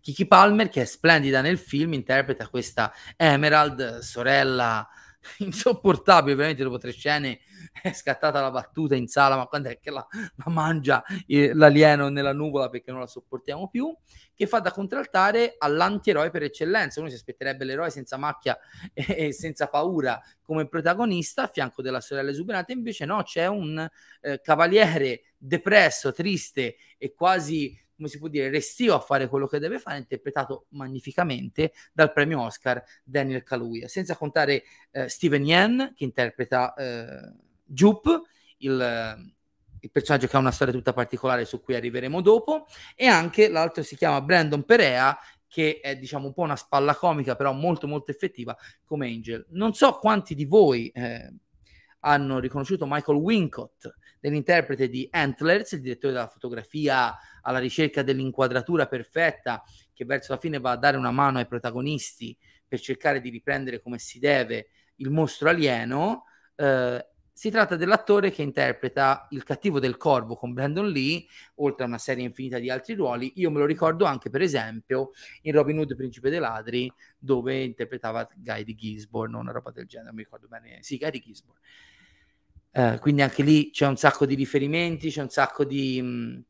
[0.00, 4.86] Kiki Palmer, che è splendida nel film, interpreta questa Emerald, sorella
[5.38, 7.40] insopportabile, veramente dopo tre scene
[7.82, 12.08] è scattata la battuta in sala, ma quando è che la, la mangia eh, l'alieno
[12.08, 13.94] nella nuvola perché non la sopportiamo più,
[14.34, 17.00] che fa da contraltare all'antieroe per eccellenza.
[17.00, 18.58] Uno si aspetterebbe l'eroe senza macchia
[18.92, 23.86] e, e senza paura come protagonista a fianco della sorella esuberante, invece no, c'è un
[24.20, 29.58] eh, cavaliere depresso, triste e quasi come si può dire, restio a fare quello che
[29.58, 36.04] deve fare, interpretato magnificamente dal premio Oscar Daniel Kaluuya, senza contare eh, Steven Yen che
[36.04, 37.32] interpreta eh,
[37.64, 38.22] Jupe,
[38.58, 39.32] il,
[39.80, 43.82] il, personaggio che ha una storia tutta particolare su cui arriveremo dopo, e anche l'altro
[43.82, 48.12] si chiama Brandon Perea, che è diciamo un po' una spalla comica, però molto molto
[48.12, 49.44] effettiva come Angel.
[49.50, 51.34] Non so quanti di voi eh,
[52.00, 53.88] hanno riconosciuto Michael Wincott
[54.20, 60.58] dell'interprete di Antlers, il direttore della fotografia alla ricerca dell'inquadratura perfetta, che verso la fine
[60.58, 65.10] va a dare una mano ai protagonisti per cercare di riprendere come si deve il
[65.10, 66.24] mostro alieno.
[66.54, 67.06] Eh,
[67.38, 71.24] si tratta dell'attore che interpreta il cattivo del corvo con Brandon Lee,
[71.56, 73.30] oltre a una serie infinita di altri ruoli.
[73.36, 78.28] Io me lo ricordo anche, per esempio, in Robin Hood, Principe dei Ladri, dove interpretava
[78.34, 80.78] Guy di Gisborne, una roba del genere, non mi ricordo bene.
[80.82, 81.60] Sì, Guy di Gisborne.
[82.70, 86.00] Eh, quindi anche lì c'è un sacco di riferimenti, c'è un sacco di...
[86.00, 86.44] Mh,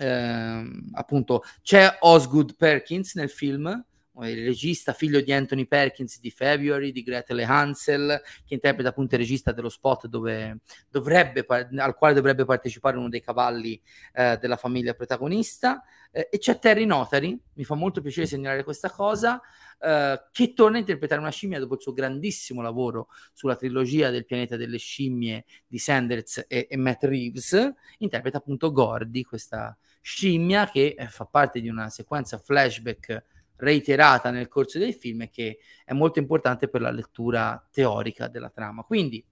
[0.00, 3.84] eh, appunto, c'è Osgood Perkins nel film,
[4.26, 9.20] il regista figlio di Anthony Perkins di February, di Gretel Hansel, che interpreta appunto il
[9.20, 10.58] regista dello spot dove
[10.90, 13.80] dovrebbe, al quale dovrebbe partecipare uno dei cavalli
[14.12, 15.84] eh, della famiglia protagonista.
[16.10, 19.40] Eh, e c'è Terry Notary, mi fa molto piacere segnalare questa cosa,
[19.80, 24.24] eh, che torna a interpretare una scimmia dopo il suo grandissimo lavoro sulla trilogia del
[24.24, 30.94] pianeta delle scimmie di Sanders e, e Matt Reeves, interpreta appunto Gordy, questa scimmia che
[30.98, 33.24] eh, fa parte di una sequenza flashback
[33.56, 38.50] reiterata nel corso del film e che è molto importante per la lettura teorica della
[38.50, 38.82] trama.
[38.82, 39.24] Quindi,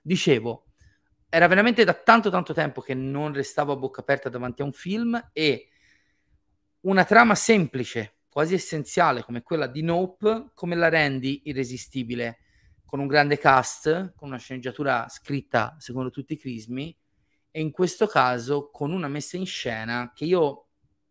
[0.00, 0.66] dicevo,
[1.28, 4.72] era veramente da tanto tanto tempo che non restavo a bocca aperta davanti a un
[4.72, 5.68] film e
[6.80, 12.38] una trama semplice, quasi essenziale come quella di Nope, come la rendi irresistibile?
[12.86, 16.96] Con un grande cast, con una sceneggiatura scritta secondo tutti i crismi
[17.50, 20.68] e in questo caso con una messa in scena che io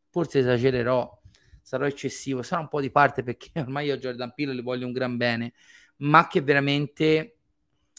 [0.09, 1.21] forse esagererò
[1.61, 4.87] sarò eccessivo, sarà un po' di parte perché ormai io a Jordan Peele le voglio
[4.87, 5.53] un gran bene,
[5.97, 7.37] ma che veramente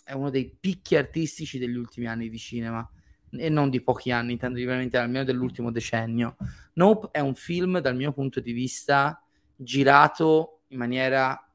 [0.03, 2.91] è uno dei picchi artistici degli ultimi anni di cinema
[3.37, 6.37] e non di pochi anni, intendo veramente almeno dell'ultimo decennio.
[6.75, 9.23] Nope è un film dal mio punto di vista
[9.57, 11.47] girato in maniera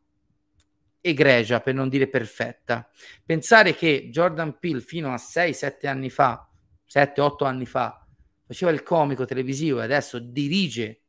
[1.01, 2.89] egregia, per non dire perfetta.
[3.25, 6.49] Pensare che Jordan Peele fino a 6-7 anni fa,
[6.89, 8.05] 7-8 anni fa,
[8.45, 11.01] faceva il comico televisivo e adesso dirige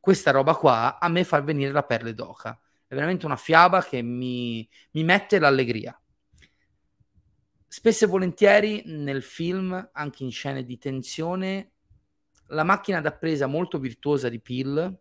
[0.00, 2.58] questa roba qua a me fa venire la perle d'oca.
[2.86, 5.98] È veramente una fiaba che mi, mi mette l'allegria.
[7.76, 11.72] Spesso e volentieri nel film, anche in scene di tensione,
[12.50, 14.96] la macchina da presa molto virtuosa di Peel,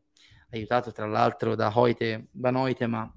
[0.50, 3.16] aiutato tra l'altro da Hoyte, Van Hoytema,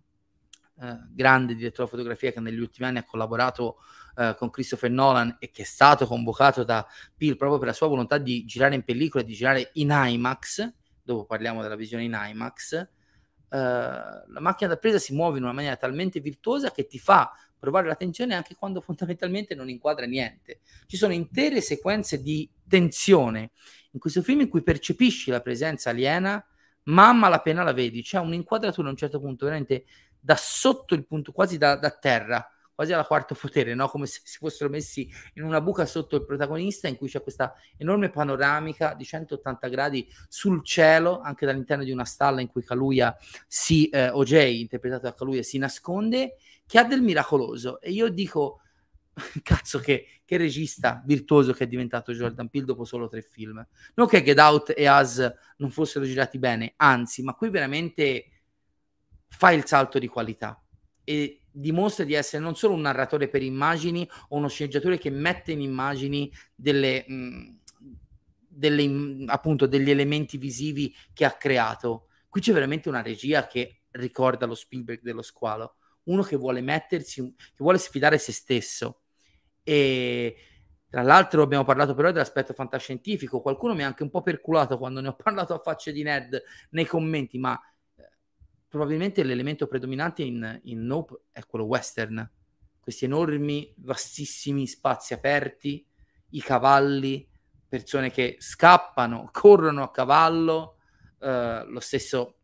[0.78, 3.78] eh, grande direttore di fotografia che negli ultimi anni ha collaborato
[4.16, 7.88] eh, con Christopher Nolan e che è stato convocato da Peel proprio per la sua
[7.88, 10.70] volontà di girare in pellicola e di girare in IMAX,
[11.02, 12.88] dopo parliamo della visione in IMAX,
[13.48, 17.86] la macchina da presa si muove in una maniera talmente virtuosa che ti fa provare
[17.86, 20.60] l'attenzione anche quando fondamentalmente non inquadra niente.
[20.86, 23.50] Ci sono intere sequenze di tensione
[23.92, 26.44] in questo film in cui percepisci la presenza aliena,
[26.84, 28.02] ma a malapena la vedi.
[28.02, 29.86] C'è un'inquadratura a un certo punto veramente
[30.18, 33.88] da sotto il punto, quasi da, da terra, quasi alla quarto potere, no?
[33.88, 37.54] come se si fossero messi in una buca sotto il protagonista in cui c'è questa
[37.78, 43.16] enorme panoramica di 180 gradi sul cielo, anche dall'interno di una stalla in cui Kaluuya
[43.48, 46.36] si, eh, OJ, interpretato da Kaluuya, si nasconde,
[46.66, 47.80] che ha del miracoloso.
[47.80, 48.60] E io dico,
[49.42, 53.66] cazzo che, che regista virtuoso che è diventato Jordan Peele dopo solo tre film.
[53.94, 58.26] Non che Get Out e Us non fossero girati bene, anzi, ma qui veramente
[59.28, 60.60] fa il salto di qualità.
[61.08, 65.52] E dimostra di essere non solo un narratore per immagini o uno sceneggiatore che mette
[65.52, 67.48] in immagini delle, mh, mm,
[68.48, 72.08] delle, appunto, degli elementi visivi che ha creato.
[72.28, 77.34] Qui c'è veramente una regia che ricorda lo Spielberg dello squalo, uno che vuole mettersi,
[77.36, 79.02] che vuole sfidare se stesso.
[79.62, 80.36] E
[80.88, 85.00] tra l'altro abbiamo parlato però dell'aspetto fantascientifico, qualcuno mi ha anche un po' perculato quando
[85.00, 87.60] ne ho parlato a facce di nerd nei commenti, ma
[88.76, 92.30] probabilmente l'elemento predominante in, in Nope è quello western.
[92.78, 95.84] Questi enormi, vastissimi spazi aperti,
[96.30, 97.26] i cavalli,
[97.66, 100.76] persone che scappano, corrono a cavallo,
[101.20, 102.40] eh, lo stesso,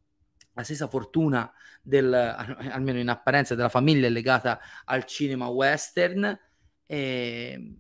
[0.55, 2.13] la stessa fortuna del,
[2.73, 6.41] almeno in apparenza, della famiglia è legata al cinema western.
[6.87, 7.77] E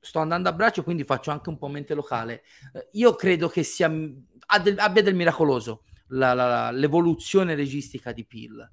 [0.00, 2.42] sto andando a braccio, quindi faccio anche un po' mente locale.
[2.72, 8.70] Eh, io credo che sia, abbia del miracoloso la, la, l'evoluzione registica di Peel.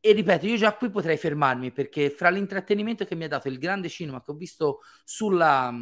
[0.00, 3.58] E ripeto, io già qui potrei fermarmi perché fra l'intrattenimento che mi ha dato il
[3.58, 5.74] grande cinema che ho visto sulla,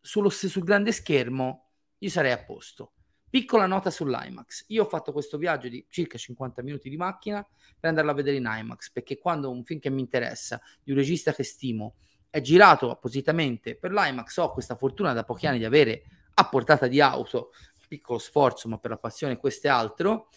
[0.00, 2.92] sullo, sul grande schermo, io sarei a posto.
[3.30, 4.64] Piccola nota sull'IMAX.
[4.68, 7.46] Io ho fatto questo viaggio di circa 50 minuti di macchina
[7.78, 10.98] per andarlo a vedere in IMAX, perché quando un film che mi interessa, di un
[10.98, 11.94] regista che stimo,
[12.28, 16.02] è girato appositamente per l'IMAX, ho questa fortuna da pochi anni di avere
[16.34, 17.52] a portata di auto,
[17.90, 20.28] piccolo sforzo, ma per la passione questo è altro.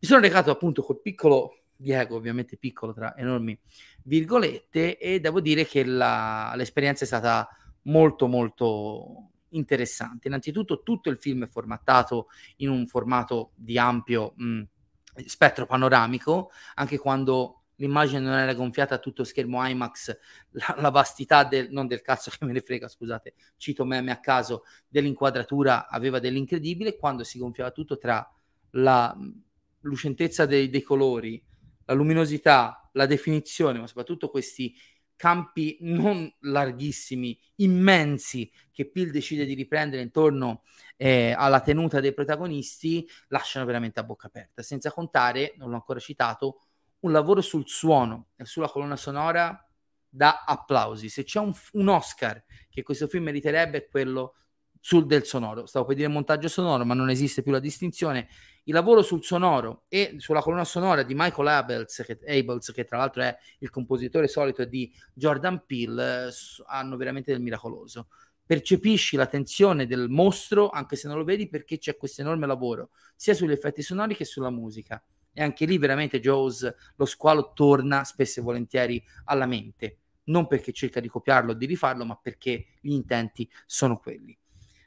[0.00, 3.58] Mi sono recato appunto col piccolo Diego, ovviamente piccolo tra enormi
[4.04, 7.46] virgolette, e devo dire che la, l'esperienza è stata
[7.82, 10.28] molto molto interessante.
[10.28, 14.62] Innanzitutto tutto il film è formattato in un formato di ampio mh,
[15.26, 20.16] spettro panoramico, anche quando l'immagine non era gonfiata a tutto schermo IMAX,
[20.52, 24.20] la, la, vastità del, non del cazzo che me ne frega, scusate, cito meme a
[24.20, 28.28] caso, dell'inquadratura aveva dell'incredibile, quando si gonfiava tutto tra
[28.70, 29.16] la
[29.80, 31.42] lucentezza dei, dei colori,
[31.86, 34.74] la luminosità, la definizione, ma soprattutto questi
[35.16, 40.62] campi non larghissimi, immensi, che Peel decide di riprendere intorno
[40.96, 44.62] eh, alla tenuta dei protagonisti, lasciano veramente a bocca aperta.
[44.62, 46.60] Senza contare, non l'ho ancora citato,
[47.04, 49.58] un lavoro sul suono e sulla colonna sonora
[50.08, 51.08] da applausi.
[51.08, 54.36] Se c'è un, un Oscar che questo film meriterebbe è quello
[54.80, 55.66] sul del sonoro.
[55.66, 58.28] Stavo per dire montaggio sonoro, ma non esiste più la distinzione.
[58.64, 62.96] Il lavoro sul sonoro e sulla colonna sonora di Michael Abels, che, Abels, che tra
[62.98, 66.32] l'altro è il compositore solito di Jordan Peele, eh,
[66.66, 68.08] hanno veramente del miracoloso.
[68.46, 72.90] Percepisci la tensione del mostro, anche se non lo vedi, perché c'è questo enorme lavoro,
[73.14, 75.02] sia sugli effetti sonori che sulla musica
[75.34, 80.72] e anche lì veramente Jaws, lo squalo torna spesso e volentieri alla mente, non perché
[80.72, 84.36] cerca di copiarlo o di rifarlo, ma perché gli intenti sono quelli.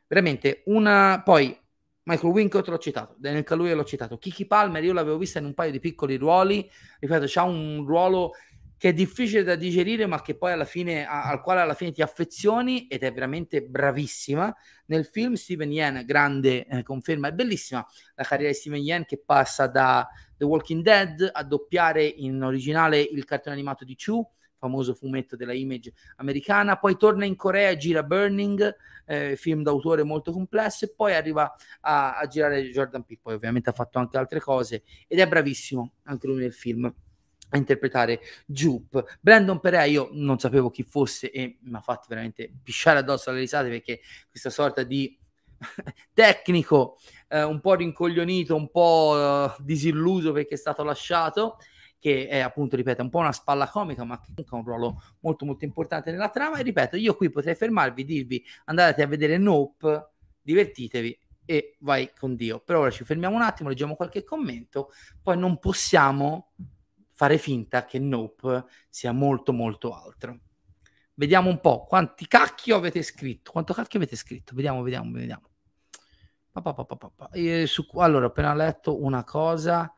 [0.07, 1.21] Veramente una...
[1.23, 1.55] Poi
[2.03, 5.53] Michael Wincott l'ho citato, Daniel Kaluuya l'ho citato, Kiki Palmer io l'avevo vista in un
[5.53, 6.67] paio di piccoli ruoli,
[6.99, 8.31] ripeto, c'ha un ruolo
[8.77, 12.03] che è difficile da digerire, ma che poi alla fine, al quale alla fine ti
[12.03, 14.55] affezioni ed è veramente bravissima.
[14.85, 19.19] Nel film Steven Yen, grande eh, conferma, è bellissima la carriera di Steven Yen che
[19.25, 20.07] passa da
[20.37, 24.25] The Walking Dead a doppiare in originale il cartone animato di Chu,
[24.57, 30.03] famoso fumetto della Image americana, poi torna in Corea e gira Burning, eh, film d'autore
[30.03, 34.17] molto complesso, e poi arriva a, a girare Jordan Peele, poi ovviamente ha fatto anche
[34.17, 36.93] altre cose ed è bravissimo anche lui nel film
[37.49, 39.05] a interpretare Jupe.
[39.21, 43.39] Brandon Perea io non sapevo chi fosse e mi ha fatto veramente pisciare addosso alle
[43.39, 45.17] risate perché questa sorta di
[46.13, 51.57] tecnico eh, un po' rincoglionito, un po' eh, disilluso perché è stato lasciato
[51.99, 55.01] che è appunto, ripeto, un po' una spalla comica, ma che comunque ha un ruolo
[55.21, 56.57] molto molto importante nella trama.
[56.57, 60.11] E ripeto, io qui potrei fermarvi, dirvi andate a vedere Nope,
[60.41, 62.59] divertitevi e vai con Dio.
[62.59, 66.51] Per ora ci fermiamo un attimo, leggiamo qualche commento, poi non possiamo
[67.13, 70.39] fare finta che Nope sia molto molto altro.
[71.15, 73.51] Vediamo un po' quanti cacchio avete scritto.
[73.51, 74.53] Quanto cacchio avete scritto?
[74.53, 75.46] Vediamo, vediamo, vediamo.
[76.61, 77.29] Pa, pa, pa,
[77.65, 79.93] su, allora, ho appena letto una cosa.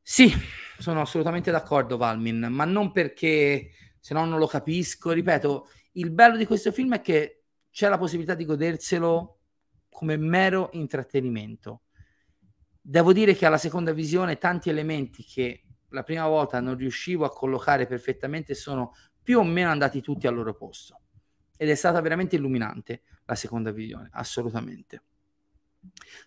[0.00, 0.32] Sì,
[0.78, 5.10] sono assolutamente d'accordo, Valmin, ma non perché se no non lo capisco.
[5.10, 9.38] Ripeto, il bello di questo film è che c'è la possibilità di goderselo
[9.90, 11.82] come mero intrattenimento.
[12.80, 17.30] Devo dire che alla seconda visione tanti elementi che la prima volta non riuscivo a
[17.30, 21.00] collocare perfettamente sono più o meno andati tutti al loro posto.
[21.56, 25.02] Ed è stata veramente illuminante la seconda visione, assolutamente.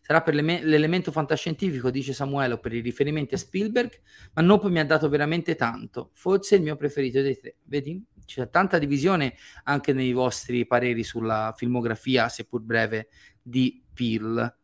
[0.01, 4.01] Sarà per l'elemento fantascientifico, dice Samuele, o per i riferimenti a Spielberg,
[4.33, 6.11] ma Nope mi ha dato veramente tanto.
[6.13, 7.57] Forse il mio preferito dei tre.
[7.63, 8.03] Vedi?
[8.25, 13.09] C'è tanta divisione anche nei vostri pareri sulla filmografia, seppur breve,
[13.41, 14.57] di Peel.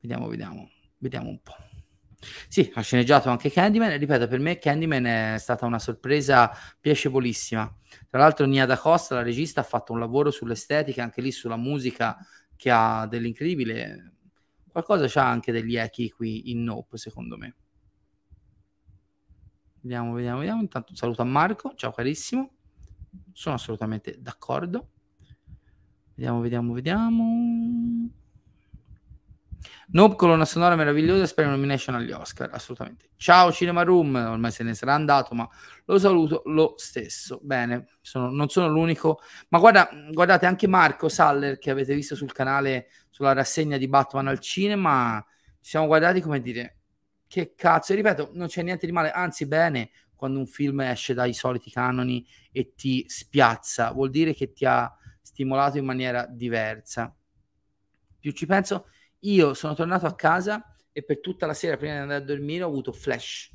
[0.00, 1.56] Vediamo, vediamo, vediamo un po'.
[2.48, 7.78] Sì, ha sceneggiato anche Candyman ripeto, per me Candyman è stata una sorpresa piacevolissima.
[8.08, 11.56] Tra l'altro Nia Da Costa, la regista, ha fatto un lavoro sull'estetica, anche lì sulla
[11.56, 12.16] musica
[12.56, 14.12] che ha dell'incredibile.
[14.70, 17.54] Qualcosa c'ha anche degli echi qui in Nope, secondo me.
[19.80, 20.62] Vediamo, vediamo, vediamo.
[20.62, 22.50] Intanto saluto a Marco, ciao carissimo.
[23.32, 24.88] Sono assolutamente d'accordo.
[26.14, 28.13] Vediamo, vediamo, vediamo.
[29.88, 33.10] Nope, colonna sonora meravigliosa, spero nomination agli Oscar, assolutamente.
[33.16, 35.46] Ciao Cinema Room, ormai se ne sarà andato, ma
[35.84, 37.38] lo saluto lo stesso.
[37.42, 42.32] Bene, sono, non sono l'unico, ma guarda, guardate anche Marco Saller che avete visto sul
[42.32, 45.22] canale sulla rassegna di Batman al cinema,
[45.60, 46.78] ci siamo guardati come dire,
[47.28, 51.12] che cazzo, e ripeto, non c'è niente di male, anzi bene, quando un film esce
[51.12, 57.14] dai soliti canoni e ti spiazza, vuol dire che ti ha stimolato in maniera diversa.
[58.18, 58.86] Più ci penso,
[59.24, 62.64] io sono tornato a casa e per tutta la sera prima di andare a dormire
[62.64, 63.52] ho avuto flash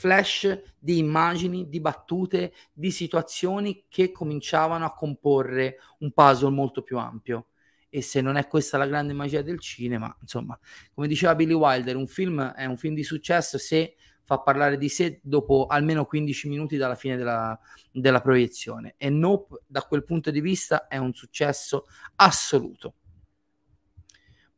[0.00, 6.96] flash di immagini, di battute, di situazioni che cominciavano a comporre un puzzle molto più
[6.96, 7.48] ampio.
[7.90, 10.58] E se non è questa la grande magia del cinema, insomma,
[10.94, 14.88] come diceva Billy Wilder, un film è un film di successo se fa parlare di
[14.88, 17.58] sé dopo almeno 15 minuti dalla fine della,
[17.92, 18.94] della proiezione.
[18.96, 21.86] E Nope, da quel punto di vista, è un successo
[22.16, 22.94] assoluto.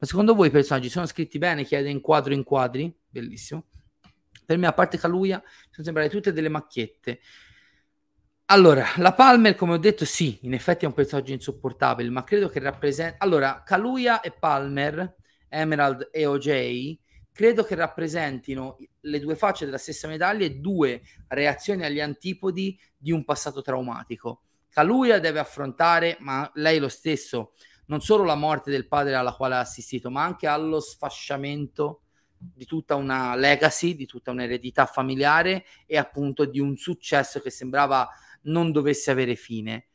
[0.02, 1.62] Ma secondo voi i personaggi sono scritti bene?
[1.62, 2.92] Chiede inquadro inquadri?
[3.08, 3.66] Bellissimo.
[4.44, 5.40] Per me, a parte Caluia,
[5.70, 7.20] sono sembrate tutte delle macchiette.
[8.46, 12.48] Allora, la Palmer, come ho detto, sì, in effetti è un personaggio insopportabile, ma credo
[12.48, 13.18] che rappresenta...
[13.20, 16.98] Allora, Caluia e Palmer, Emerald e OJ,
[17.30, 23.12] credo che rappresentino le due facce della stessa medaglia e due reazioni agli antipodi di
[23.12, 24.42] un passato traumatico.
[24.68, 27.52] Caluia deve affrontare, ma lei lo stesso,
[27.86, 32.02] non solo la morte del padre alla quale ha assistito, ma anche allo sfasciamento
[32.36, 38.08] di tutta una legacy, di tutta un'eredità familiare e appunto di un successo che sembrava
[38.42, 39.86] non dovesse avere fine.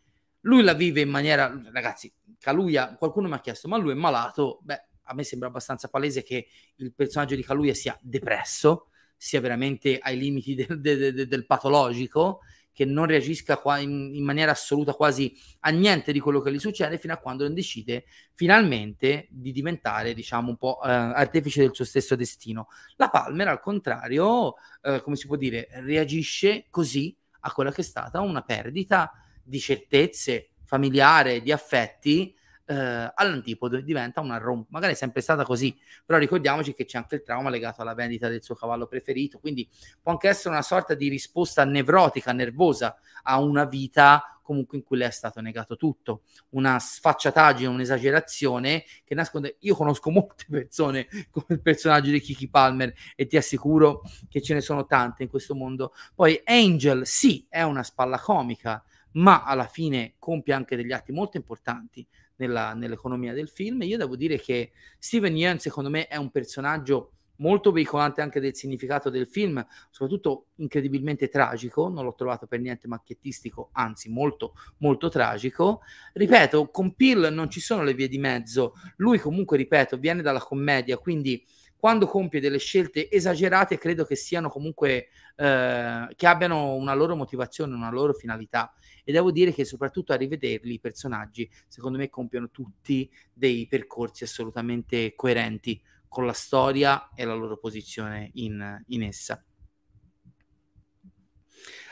[0.42, 4.60] Lui la vive in maniera, ragazzi, Caluia, qualcuno mi ha chiesto, ma lui è malato?
[4.62, 9.98] Beh, a me sembra abbastanza palese che il personaggio di Caluia sia depresso, sia veramente
[9.98, 12.42] ai limiti del, del, del, patologico
[12.78, 17.00] che non reagisca in, in, maniera assoluta quasi a niente di quello che gli succede
[17.00, 18.06] fino a quando non decide
[18.36, 22.68] finalmente di diventare, diciamo, un po' eh, artefice del suo stesso destino.
[22.98, 24.54] La Palmer, al contrario,
[24.84, 29.12] eh, come si può dire, reagisce così a quella che è stata una perdita
[29.42, 32.37] di certezze familiare, di affetti
[32.68, 34.68] eh, all'antipodo diventa una romp.
[34.70, 38.28] Magari è sempre stata così, però ricordiamoci che c'è anche il trauma legato alla vendita
[38.28, 39.68] del suo cavallo preferito, quindi
[40.02, 44.96] può anche essere una sorta di risposta nevrotica, nervosa a una vita comunque in cui
[44.96, 49.58] le è stato negato tutto, una sfacciataggine, un'esagerazione che nasconde.
[49.60, 54.54] Io conosco molte persone come il personaggio di Kiki Palmer e ti assicuro che ce
[54.54, 55.94] ne sono tante in questo mondo.
[56.16, 58.82] Poi Angel, sì, è una spalla comica,
[59.14, 62.08] ma alla fine compie anche degli atti molto importanti
[62.38, 63.84] nella, nell'economia del film.
[63.84, 68.56] Io devo dire che Steven Yeun, secondo me, è un personaggio molto veicolante anche del
[68.56, 75.10] significato del film, soprattutto incredibilmente tragico, non l'ho trovato per niente macchiettistico, anzi molto molto
[75.10, 75.82] tragico.
[76.14, 80.40] Ripeto, con Peel non ci sono le vie di mezzo, lui comunque, ripeto, viene dalla
[80.40, 81.44] commedia, quindi
[81.78, 87.76] quando compie delle scelte esagerate credo che siano comunque eh, che abbiano una loro motivazione,
[87.76, 88.74] una loro finalità
[89.04, 94.24] e devo dire che soprattutto a rivederli i personaggi secondo me compiono tutti dei percorsi
[94.24, 99.44] assolutamente coerenti con la storia e la loro posizione in, in essa.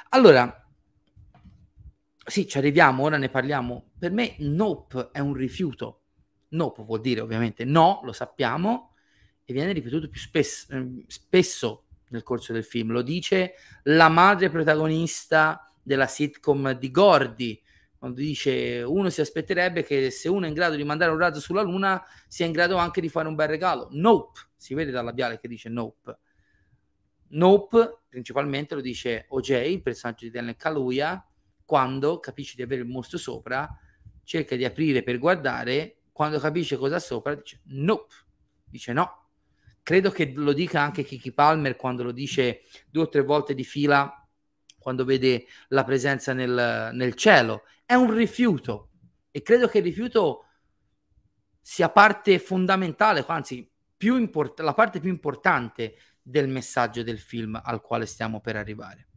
[0.09, 0.65] Allora,
[2.25, 3.91] sì, ci arriviamo, ora ne parliamo.
[3.99, 6.01] Per me nope è un rifiuto.
[6.49, 8.94] Nope vuol dire ovviamente no, lo sappiamo,
[9.45, 12.91] e viene ripetuto più spesso, ehm, spesso nel corso del film.
[12.91, 17.61] Lo dice la madre protagonista della sitcom di Gordy,
[17.97, 21.39] quando dice uno si aspetterebbe che se uno è in grado di mandare un razzo
[21.39, 23.87] sulla luna sia in grado anche di fare un bel regalo.
[23.91, 26.17] Nope, si vede dal labiale che dice nope.
[27.29, 31.27] Nope principalmente lo dice OJ, il personaggio di Daniel Kaluuya,
[31.65, 33.67] quando capisce di avere il mostro sopra,
[34.23, 38.13] cerca di aprire per guardare, quando capisce cosa ha sopra dice nope,
[38.63, 39.24] dice no.
[39.85, 43.63] Credo che lo dica anche Kiki Palmer quando lo dice due o tre volte di
[43.63, 44.27] fila
[44.79, 47.65] quando vede la presenza nel, nel cielo.
[47.85, 48.89] È un rifiuto
[49.29, 50.45] e credo che il rifiuto
[51.61, 57.81] sia parte fondamentale, anzi più import- la parte più importante del messaggio del film al
[57.81, 59.09] quale stiamo per arrivare.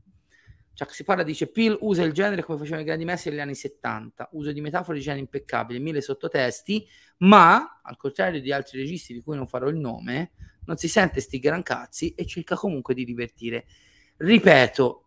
[0.75, 3.55] Chuck si parla, dice, Peel usa il genere come facevano i grandi messi negli anni
[3.55, 6.87] 70, uso di metafore di genere impeccabile, mille sottotesti,
[7.21, 10.33] ma, al contrario di altri registi di cui non farò il nome,
[10.69, 13.67] non si sente sti gran cazzi e cerca comunque di divertire.
[14.19, 15.07] Ripeto,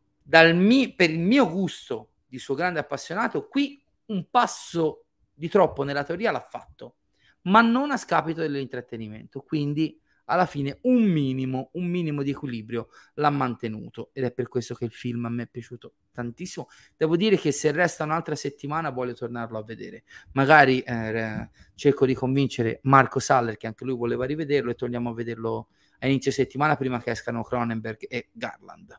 [0.55, 6.03] mi- per il mio gusto di suo grande appassionato, qui un passo di troppo nella
[6.03, 6.95] teoria l'ha fatto,
[7.43, 9.41] ma non a scapito dell'intrattenimento.
[9.41, 10.00] Quindi
[10.31, 14.85] alla fine un minimo, un minimo di equilibrio l'ha mantenuto ed è per questo che
[14.85, 16.69] il film a me è piaciuto tantissimo.
[16.95, 20.03] Devo dire che se resta un'altra settimana voglio tornarlo a vedere.
[20.31, 25.13] Magari eh, cerco di convincere Marco Saller che anche lui voleva rivederlo e torniamo a
[25.13, 25.67] vederlo
[25.99, 28.97] a inizio settimana prima che escano Cronenberg e Garland.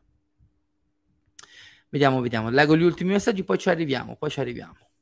[1.89, 2.49] Vediamo, vediamo.
[2.49, 4.92] Leggo gli ultimi messaggi, poi ci arriviamo, poi ci arriviamo.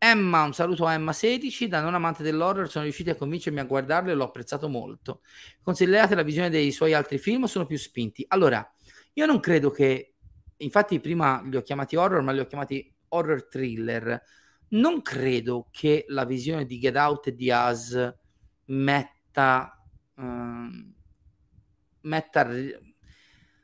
[0.00, 3.64] Emma, un saluto a Emma 16, da non amante dell'horror sono riusciti a convincermi a
[3.64, 5.22] guardarlo e l'ho apprezzato molto.
[5.60, 8.24] Considerate la visione dei suoi altri film sono più spinti?
[8.28, 8.66] Allora,
[9.18, 10.14] Io non credo che,
[10.58, 14.22] infatti prima li ho chiamati horror, ma li ho chiamati horror thriller.
[14.68, 18.14] Non credo che la visione di Get Out e di Us
[18.66, 19.84] metta,
[20.14, 20.22] uh,
[22.02, 22.46] metta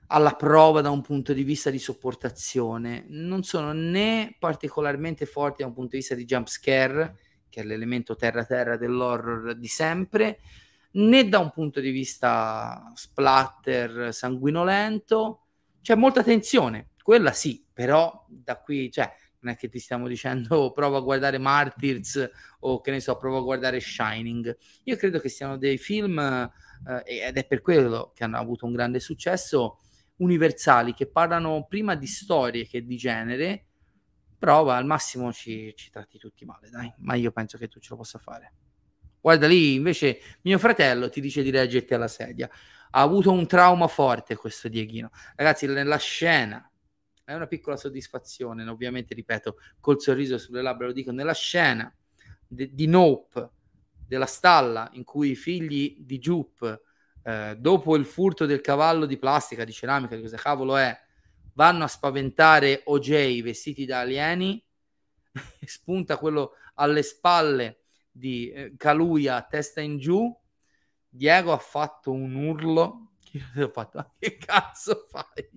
[0.08, 3.04] alla prova da un punto di vista di sopportazione.
[3.08, 7.64] Non sono né particolarmente forti da un punto di vista di jump scare, che è
[7.64, 10.40] l'elemento terra-terra dell'horror di sempre,
[10.92, 15.40] né da un punto di vista splatter sanguinolento.
[15.80, 20.72] C'è molta tensione, quella sì, però da qui, cioè, non è che ti stiamo dicendo
[20.74, 22.30] prova a guardare Martyrs
[22.60, 24.56] o che ne so, prova a guardare Shining.
[24.84, 28.72] Io credo che siano dei film, eh, ed è per quello che hanno avuto un
[28.72, 29.80] grande successo,
[30.16, 33.66] universali che parlano prima di storie che di genere,
[34.38, 37.88] però al massimo ci, ci tratti tutti male, dai, ma io penso che tu ce
[37.90, 38.52] lo possa fare.
[39.20, 42.48] Guarda lì, invece, mio fratello ti dice di reggerti alla sedia.
[42.90, 45.10] Ha avuto un trauma forte questo Dieghino.
[45.34, 46.70] Ragazzi, nella scena
[47.24, 51.90] è una piccola soddisfazione, ovviamente, ripeto, col sorriso sulle labbra lo dico, nella scena
[52.46, 53.50] de- di Nope,
[54.06, 56.82] della stalla in cui i figli di Jupe
[57.24, 60.94] eh, dopo il furto del cavallo di plastica, di ceramica, di cosa cavolo è,
[61.54, 64.62] vanno a spaventare OJ vestiti da alieni,
[65.64, 70.34] spunta quello alle spalle di eh, Kaluya, testa in giù,
[71.08, 73.12] Diego ha fatto un urlo,
[73.56, 75.48] io ho fatto, che cazzo fai?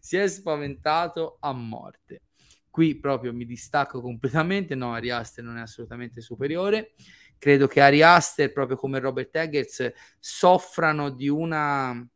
[0.00, 2.22] Si è spaventato a morte.
[2.70, 6.94] Qui proprio mi distacco completamente, no, Ari Aster non è assolutamente superiore
[7.38, 12.06] credo che Ari Aster, proprio come Robert Eggers, soffrano di una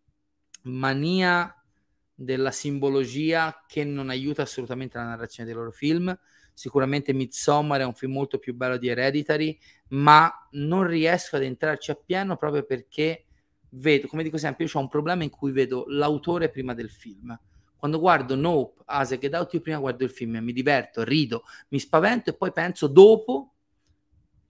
[0.62, 1.54] mania
[2.14, 6.16] della simbologia che non aiuta assolutamente la narrazione dei loro film.
[6.52, 9.58] Sicuramente Midsommar è un film molto più bello di Hereditary,
[9.88, 13.24] ma non riesco ad entrarci appieno proprio perché
[13.70, 17.38] vedo, come dico sempre, io ho un problema in cui vedo l'autore prima del film.
[17.76, 21.78] Quando guardo Nope, Ase, Get Out, io prima guardo il film mi diverto, rido, mi
[21.78, 23.54] spavento e poi penso dopo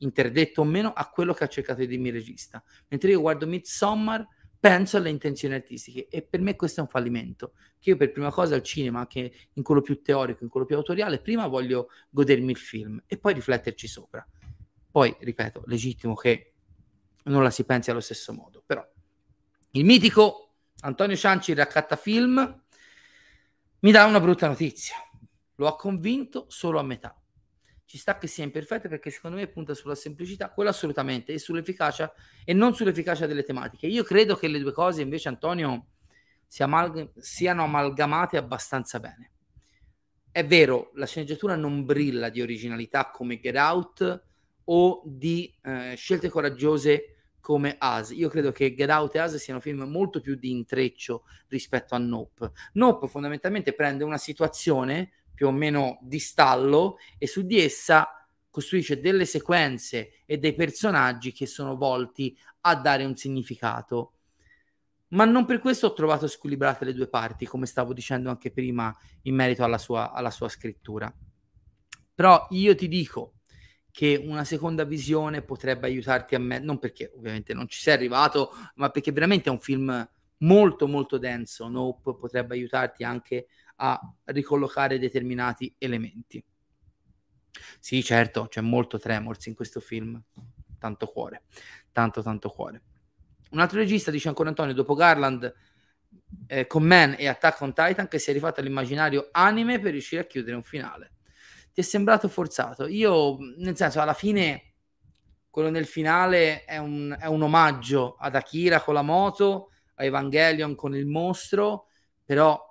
[0.01, 2.63] interdetto o meno, a quello che ha cercato di dirmi il regista.
[2.89, 4.27] Mentre io guardo Midsommar,
[4.59, 7.53] penso alle intenzioni artistiche e per me questo è un fallimento.
[7.79, 10.77] Che io per prima cosa al cinema, anche in quello più teorico, in quello più
[10.77, 14.27] autoriale, prima voglio godermi il film e poi rifletterci sopra.
[14.91, 16.53] Poi, ripeto, legittimo che
[17.25, 18.87] non la si pensi allo stesso modo, però
[19.73, 22.63] il mitico Antonio Cianci raccatta film
[23.81, 24.97] mi dà una brutta notizia.
[25.57, 27.20] Lo ha convinto solo a metà
[27.91, 32.15] ci sta che sia imperfetta perché secondo me punta sulla semplicità, quello assolutamente, e sull'efficacia
[32.45, 33.89] e non sull'efficacia delle tematiche.
[33.89, 35.87] Io credo che le due cose invece, Antonio,
[36.47, 39.33] si amalg- siano amalgamate abbastanza bene.
[40.31, 44.23] È vero, la sceneggiatura non brilla di originalità come Get Out
[44.67, 48.11] o di eh, scelte coraggiose come As.
[48.11, 51.99] Io credo che Get Out e As siano film molto più di intreccio rispetto a
[51.99, 52.53] Nope.
[52.75, 55.11] Nope fondamentalmente prende una situazione
[55.41, 61.33] più o meno di stallo e su di essa costruisce delle sequenze e dei personaggi
[61.33, 64.13] che sono volti a dare un significato.
[65.09, 68.95] Ma non per questo ho trovato squilibrate le due parti, come stavo dicendo anche prima
[69.23, 71.11] in merito alla sua, alla sua scrittura.
[72.15, 73.37] Però io ti dico
[73.91, 78.51] che una seconda visione potrebbe aiutarti a me, non perché ovviamente non ci sei arrivato,
[78.75, 80.07] ma perché veramente è un film
[80.41, 81.67] molto molto denso.
[81.67, 83.47] Nope potrebbe aiutarti anche
[83.83, 86.45] a ricollocare determinati elementi.
[87.79, 90.23] Sì, certo, c'è molto Tremors in questo film,
[90.79, 91.45] tanto cuore,
[91.93, 92.83] tanto tanto cuore.
[93.51, 95.53] Un altro regista dice ancora Antonio, dopo Garland
[96.47, 100.23] eh, con Man e Attack on Titan che si è rifatto all'immaginario anime per riuscire
[100.23, 101.15] a chiudere un finale.
[101.73, 102.87] Ti è sembrato forzato?
[102.87, 104.75] Io, nel senso, alla fine
[105.49, 110.75] quello nel finale è un, è un omaggio ad Akira con la moto, a Evangelion
[110.75, 111.87] con il mostro,
[112.25, 112.70] però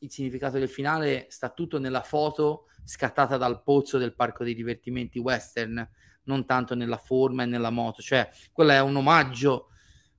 [0.00, 5.18] il significato del finale sta tutto nella foto scattata dal pozzo del parco dei divertimenti
[5.18, 5.88] western,
[6.24, 8.02] non tanto nella forma e nella moto.
[8.02, 9.68] Cioè, quello è un omaggio,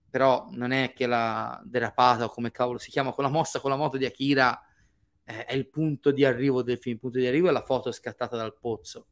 [0.10, 3.78] però non è che la derapata o come cavolo si chiama, quella mossa con la
[3.78, 4.60] moto di Akira
[5.24, 6.96] eh, è il punto di arrivo del film.
[6.96, 9.08] Il punto di arrivo è la foto scattata dal pozzo.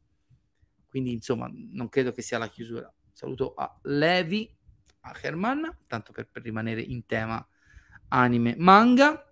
[0.88, 2.92] Quindi, insomma, non credo che sia la chiusura.
[3.12, 4.52] Saluto a Levi
[5.00, 7.46] Ackerman, tanto per, per rimanere in tema
[8.08, 9.29] anime manga.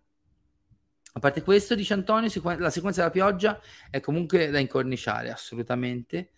[1.12, 6.32] A parte questo, dice Antonio, la sequenza della pioggia è comunque da incorniciare, assolutamente.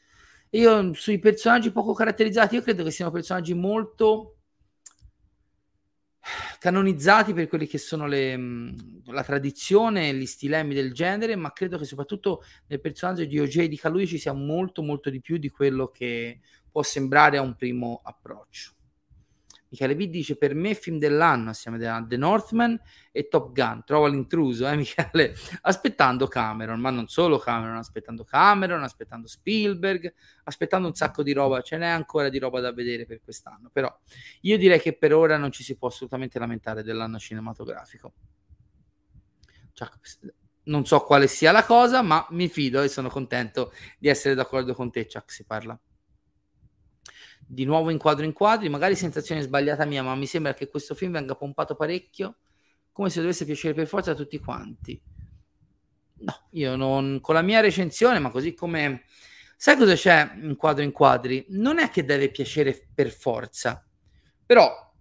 [0.50, 4.36] io sui personaggi poco caratterizzati, io credo che siano personaggi molto
[6.58, 8.38] canonizzati per quelli che sono le,
[9.06, 13.78] la tradizione, gli stilemi del genere, ma credo che soprattutto nel personaggio di OJ di
[13.78, 16.40] Calui ci sia molto molto di più di quello che
[16.70, 18.72] può sembrare a un primo approccio.
[19.70, 22.78] Michele B dice per me film dell'anno assieme a The Northman
[23.12, 23.84] e Top Gun.
[23.86, 25.34] Trova l'intruso, eh Michele?
[25.62, 30.12] Aspettando Cameron, ma non solo Cameron, aspettando Cameron, aspettando Spielberg,
[30.44, 31.60] aspettando un sacco di roba.
[31.62, 33.70] Ce n'è ancora di roba da vedere per quest'anno.
[33.72, 33.96] Però
[34.40, 38.12] io direi che per ora non ci si può assolutamente lamentare dell'anno cinematografico.
[40.64, 44.74] Non so quale sia la cosa, ma mi fido e sono contento di essere d'accordo
[44.74, 45.30] con te, Chuck.
[45.30, 45.78] Si parla
[47.52, 50.94] di nuovo in quadro in quadri, magari sensazione sbagliata mia, ma mi sembra che questo
[50.94, 52.36] film venga pompato parecchio,
[52.92, 55.00] come se dovesse piacere per forza a tutti quanti.
[56.18, 59.02] No, io non con la mia recensione, ma così come
[59.56, 61.44] sai cosa c'è in quadro in quadri?
[61.48, 63.84] Non è che deve piacere per forza.
[64.46, 64.92] Però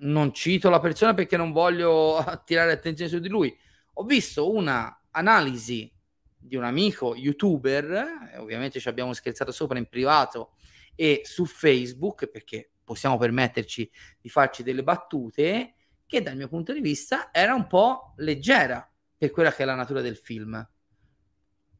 [0.00, 3.56] non cito la persona perché non voglio attirare attenzione su di lui.
[3.94, 5.90] Ho visto una analisi
[6.36, 10.52] di un amico youtuber, ovviamente ci abbiamo scherzato sopra in privato
[11.00, 13.90] e su Facebook, perché possiamo permetterci
[14.20, 18.86] di farci delle battute, che dal mio punto di vista era un po' leggera
[19.16, 20.62] per quella che è la natura del film.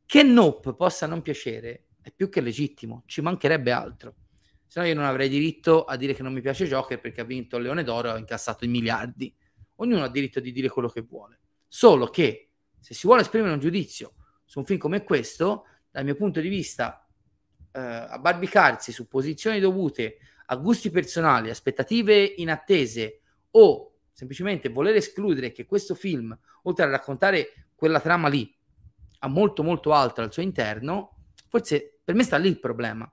[0.06, 4.14] Che Nope possa non piacere è più che legittimo, ci mancherebbe altro.
[4.66, 7.24] Se no io non avrei diritto a dire che non mi piace Joker perché ha
[7.24, 9.36] vinto il Leone d'Oro e ha incassato i miliardi.
[9.76, 11.40] Ognuno ha diritto di dire quello che vuole.
[11.68, 14.14] Solo che se si vuole esprimere un giudizio
[14.46, 17.04] su un film come questo, dal mio punto di vista
[17.72, 23.20] eh, abbarbicarsi su posizioni dovute a gusti personali, aspettative inattese
[23.52, 28.52] o semplicemente voler escludere che questo film, oltre a raccontare quella trama lì,
[29.20, 31.16] ha molto molto altro al suo interno,
[31.48, 33.10] forse per me sta lì il problema,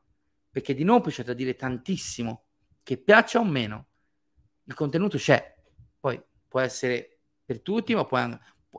[0.49, 2.45] perché di nuovo c'è da dire tantissimo,
[2.83, 3.87] che piaccia o meno,
[4.63, 5.55] il contenuto c'è,
[5.99, 8.17] poi può essere per tutti, ma può,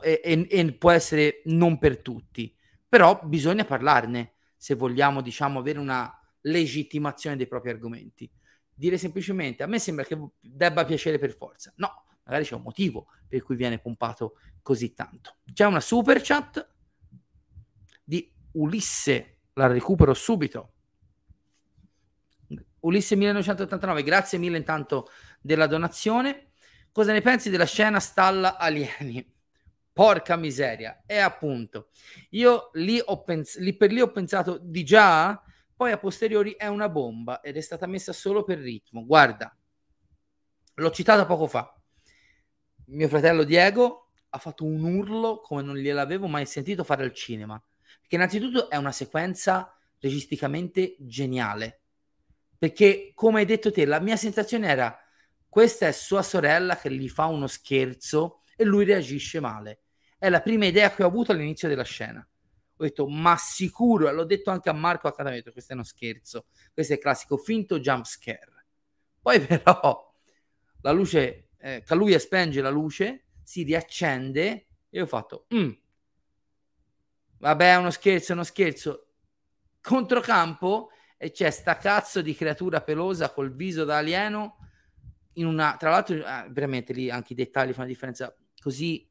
[0.03, 2.55] e, e, e può essere non per tutti,
[2.89, 8.30] però bisogna parlarne se vogliamo, diciamo, avere una legittimazione dei propri argomenti.
[8.74, 11.72] Dire semplicemente a me sembra che debba piacere per forza.
[11.76, 15.36] No, magari c'è un motivo per cui viene pompato così tanto.
[15.52, 16.68] C'è una super chat
[18.04, 20.72] di Ulisse, la recupero subito.
[22.80, 25.09] Ulisse 1989, grazie mille intanto
[25.40, 26.50] della donazione.
[26.92, 29.36] Cosa ne pensi della scena stalla alieni?
[29.99, 31.03] Porca miseria.
[31.07, 31.88] E appunto,
[32.30, 35.42] io lì, ho pens- lì per lì ho pensato di già,
[35.74, 39.05] poi a posteriori è una bomba ed è stata messa solo per ritmo.
[39.05, 39.53] Guarda,
[40.72, 41.76] l'ho citata poco fa.
[42.84, 47.61] Mio fratello Diego ha fatto un urlo come non gliel'avevo mai sentito fare al cinema.
[47.99, 51.80] Perché innanzitutto è una sequenza registicamente geniale.
[52.57, 54.96] Perché, come hai detto te, la mia sensazione era
[55.49, 59.80] questa è sua sorella che gli fa uno scherzo e lui reagisce male.
[60.19, 62.27] È la prima idea che ho avuto all'inizio della scena.
[62.81, 66.47] Ho detto, ma sicuro, l'ho detto anche a Marco a Catametro, questo è uno scherzo,
[66.73, 68.66] questo è il classico finto jump scare.
[69.21, 70.14] Poi però
[70.81, 75.71] la luce, eh, Kaluuya spenge la luce, si riaccende e ho fatto, mm,
[77.39, 79.07] vabbè, è uno scherzo, è uno scherzo.
[79.81, 84.57] Controcampo e c'è sta cazzo di creatura pelosa col viso da alieno
[85.35, 89.07] in una, tra l'altro, eh, veramente lì anche i dettagli fanno la differenza, così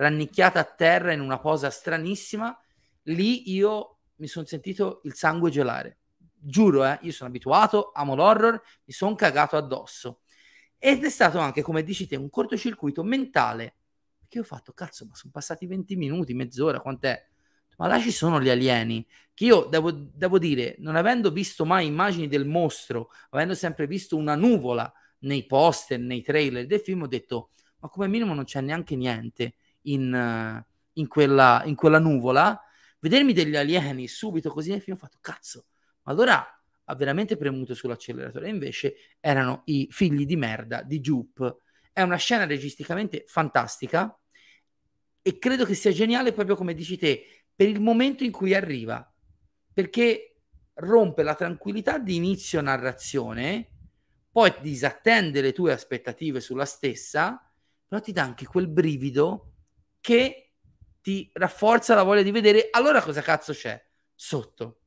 [0.00, 2.58] rannicchiata a terra in una posa stranissima,
[3.04, 5.98] lì io mi sono sentito il sangue gelare.
[6.42, 10.20] Giuro, eh, io sono abituato, amo l'horror, mi sono cagato addosso.
[10.78, 13.74] Ed è stato anche, come dici te, un cortocircuito mentale.
[14.18, 17.22] Perché ho fatto, cazzo, ma sono passati 20 minuti, mezz'ora, quant'è?
[17.76, 19.06] Ma là ci sono gli alieni.
[19.34, 24.16] Che io devo, devo dire, non avendo visto mai immagini del mostro, avendo sempre visto
[24.16, 24.90] una nuvola
[25.20, 29.56] nei poster, nei trailer del film, ho detto, ma come minimo non c'è neanche niente
[29.82, 32.60] in, in, quella, in quella nuvola,
[32.98, 35.66] vedermi degli alieni subito così nel film, ho fatto cazzo,
[36.02, 36.44] ma allora
[36.90, 38.48] ha veramente premuto sull'acceleratore.
[38.48, 41.56] Invece erano i figli di merda di Jupe.
[41.92, 44.16] È una scena registicamente fantastica
[45.22, 49.06] e credo che sia geniale proprio come dici te, per il momento in cui arriva,
[49.72, 50.36] perché
[50.74, 53.68] rompe la tranquillità di inizio narrazione,
[54.32, 57.50] poi disattende le tue aspettative sulla stessa,
[57.86, 59.52] però ti dà anche quel brivido
[60.00, 60.52] che
[61.00, 63.82] ti rafforza la voglia di vedere allora cosa cazzo c'è
[64.14, 64.80] sotto.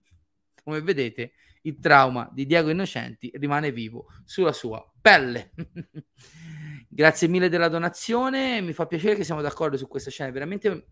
[0.64, 1.34] Come vedete,
[1.64, 5.51] il trauma di Diego Innocenti rimane vivo sulla sua pelle.
[6.88, 10.88] Grazie mille della donazione, mi fa piacere che siamo d'accordo su questa scena, veramente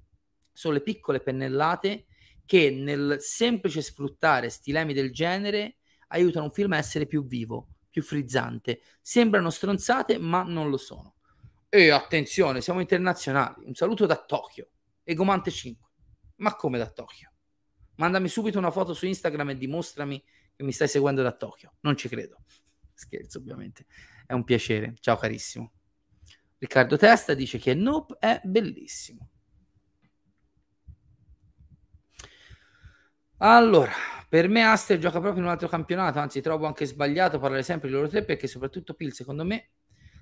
[0.52, 2.08] sono le piccole pennellate
[2.46, 8.02] che nel semplice sfruttare stilemi del genere aiutano un film a essere più vivo, più
[8.02, 8.82] frizzante.
[9.00, 11.16] Sembrano stronzate, ma non lo sono.
[11.74, 13.64] E attenzione, siamo internazionali.
[13.66, 14.72] Un saluto da Tokyo.
[15.04, 15.90] Egomante 5.
[16.36, 17.32] Ma come da Tokyo?
[17.96, 20.22] Mandami subito una foto su Instagram e dimostrami
[20.54, 21.76] che mi stai seguendo da Tokyo.
[21.80, 22.44] Non ci credo.
[22.94, 23.86] Scherzo, ovviamente.
[24.26, 24.96] è un piacere.
[25.00, 25.72] Ciao carissimo.
[26.58, 29.30] Riccardo Testa dice che Nope è bellissimo.
[33.38, 33.94] Allora,
[34.28, 37.88] per me Aster gioca proprio in un altro campionato, anzi trovo anche sbagliato parlare sempre
[37.88, 39.70] di loro tre perché soprattutto Pil secondo me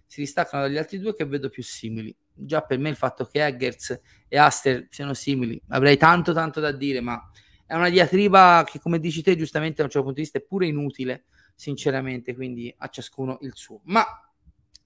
[0.09, 2.13] si distaccano dagli altri due che vedo più simili.
[2.33, 6.71] Già per me il fatto che Eggers e Aster siano simili, avrei tanto tanto da
[6.71, 7.29] dire, ma
[7.63, 10.41] è una diatriba che come dici te giustamente da un certo punto di vista è
[10.41, 13.81] pure inutile, sinceramente, quindi a ciascuno il suo.
[13.83, 14.03] Ma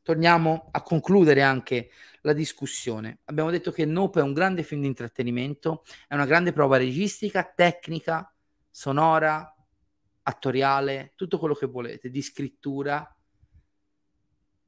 [0.01, 1.89] torniamo a concludere anche
[2.23, 3.19] la discussione.
[3.25, 7.49] Abbiamo detto che Nope è un grande film di intrattenimento, è una grande prova registica,
[7.55, 8.29] tecnica,
[8.69, 9.55] sonora,
[10.23, 13.07] attoriale, tutto quello che volete, di scrittura.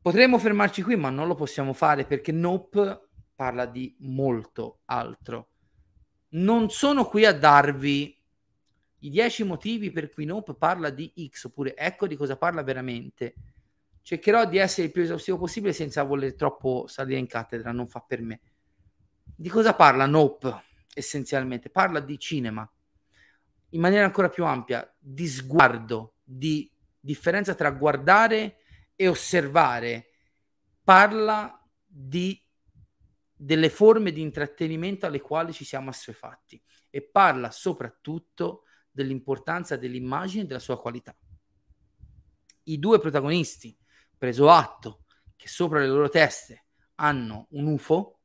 [0.06, 5.48] Potremmo fermarci qui, ma non lo possiamo fare perché Nope parla di molto altro.
[6.34, 8.16] Non sono qui a darvi
[9.00, 13.34] i dieci motivi per cui Nope parla di X, oppure ecco di cosa parla veramente
[14.04, 18.02] cercherò di essere il più esaustivo possibile senza voler troppo salire in cattedra, non fa
[18.02, 18.42] per me.
[19.24, 21.72] Di cosa parla Nope essenzialmente?
[21.72, 22.72] Parla di cinema
[23.70, 28.58] in maniera ancora più ampia, di sguardo, di differenza tra guardare
[28.96, 30.08] e osservare.
[30.84, 32.40] Parla di
[33.38, 40.46] delle forme di intrattenimento alle quali ci siamo assuefatti e parla soprattutto dell'importanza dell'immagine e
[40.46, 41.16] della sua qualità.
[42.64, 43.78] I due protagonisti,
[44.18, 45.04] preso atto
[45.36, 46.66] che sopra le loro teste
[46.96, 48.22] hanno un UFO,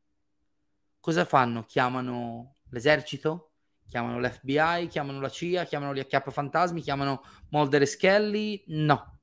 [1.01, 1.65] cosa fanno?
[1.65, 3.55] Chiamano l'esercito,
[3.89, 8.63] chiamano l'FBI, chiamano la CIA, chiamano gli fantasmi, chiamano Mulder e Skelly?
[8.69, 9.19] No,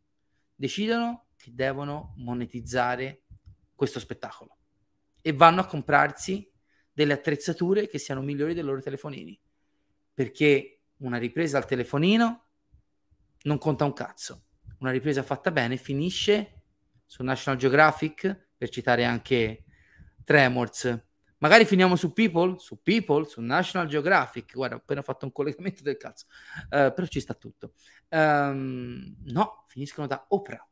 [0.53, 3.23] decidono che devono monetizzare
[3.73, 4.57] questo spettacolo
[5.21, 6.51] e vanno a comprarsi
[6.91, 9.39] delle attrezzature che siano migliori dei loro telefonini,
[10.13, 12.47] perché una ripresa al telefonino
[13.43, 14.43] non conta un cazzo.
[14.79, 16.63] Una ripresa fatta bene finisce
[17.05, 19.63] su National Geographic, per citare anche
[20.23, 21.05] Tremors.
[21.37, 24.53] Magari finiamo su People, su People, su National Geographic.
[24.53, 26.25] Guarda, ho appena fatto un collegamento del cazzo,
[26.63, 27.73] uh, però ci sta tutto.
[28.09, 30.67] Um, no, finiscono da Oprah.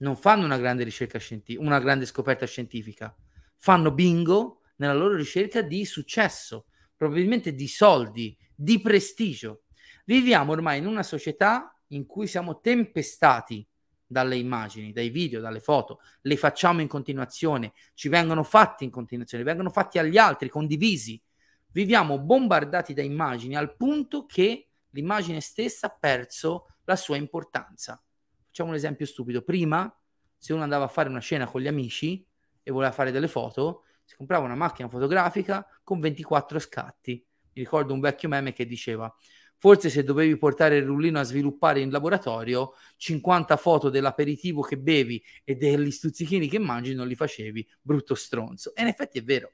[0.00, 3.14] Non fanno una grande ricerca scientifica, una grande scoperta scientifica.
[3.56, 9.64] Fanno bingo nella loro ricerca di successo, probabilmente di soldi, di prestigio.
[10.06, 13.66] Viviamo ormai in una società in cui siamo tempestati
[14.06, 19.44] dalle immagini, dai video, dalle foto, le facciamo in continuazione, ci vengono fatti in continuazione,
[19.44, 21.22] vengono fatti agli altri, condivisi.
[21.72, 28.02] Viviamo bombardati da immagini al punto che l'immagine stessa ha perso la sua importanza.
[28.50, 29.42] Facciamo un esempio stupido.
[29.42, 29.96] Prima,
[30.36, 32.26] se uno andava a fare una scena con gli amici
[32.64, 37.24] e voleva fare delle foto, si comprava una macchina fotografica con 24 scatti.
[37.52, 39.14] Mi ricordo un vecchio meme che diceva
[39.56, 45.22] Forse se dovevi portare il rullino a sviluppare in laboratorio, 50 foto dell'aperitivo che bevi
[45.44, 48.74] e degli stuzzichini che mangi non li facevi, brutto stronzo.
[48.74, 49.52] E in effetti è vero.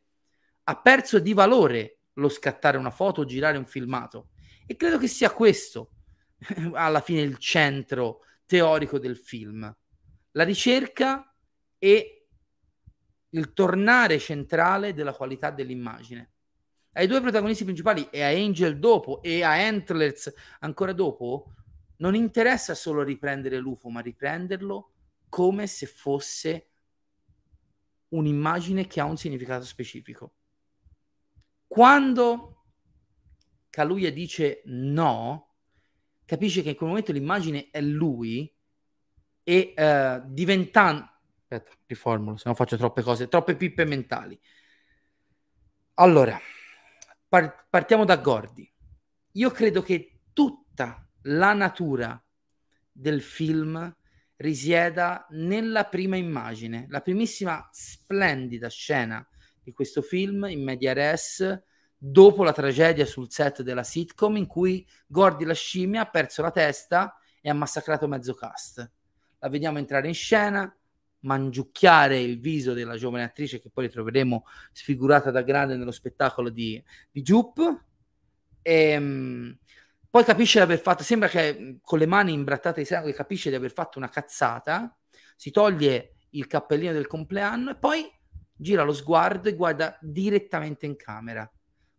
[0.62, 4.28] Ha perso di valore lo scattare una foto o girare un filmato.
[4.64, 5.90] E credo che sia questo
[6.72, 9.74] alla fine il centro teorico del film.
[10.32, 11.34] La ricerca
[11.78, 12.28] e
[13.30, 16.30] il tornare centrale della qualità dell'immagine
[16.96, 21.52] ai due protagonisti principali e a Angel dopo e a Antlers ancora dopo,
[21.98, 24.92] non interessa solo riprendere l'UFO, ma riprenderlo
[25.28, 26.68] come se fosse
[28.08, 30.32] un'immagine che ha un significato specifico.
[31.66, 32.64] Quando
[33.68, 35.45] Kaluuya dice no,
[36.26, 38.52] capisce che in quel momento l'immagine è lui
[39.42, 41.08] e uh, diventando...
[41.40, 44.38] Aspetta, riformulo, se no faccio troppe cose, troppe pippe mentali.
[45.94, 46.38] Allora,
[47.28, 48.70] Par- partiamo da Gordi.
[49.32, 52.22] Io credo che tutta la natura
[52.92, 53.94] del film
[54.36, 59.26] risieda nella prima immagine, la primissima splendida scena
[59.60, 61.44] di questo film in media res
[61.96, 66.50] dopo la tragedia sul set della sitcom in cui Gordi la scimmia ha perso la
[66.50, 68.90] testa e ha massacrato mezzo cast.
[69.38, 70.74] La vediamo entrare in scena,
[71.20, 76.82] mangiucchiare il viso della giovane attrice che poi ritroveremo sfigurata da grande nello spettacolo di,
[77.10, 77.58] di Jupp.
[78.62, 79.58] E, ehm,
[80.08, 83.56] poi capisce di aver fatto, sembra che con le mani imbrattate di sangue capisce di
[83.56, 84.96] aver fatto una cazzata,
[85.36, 88.10] si toglie il cappellino del compleanno e poi
[88.54, 91.50] gira lo sguardo e guarda direttamente in camera,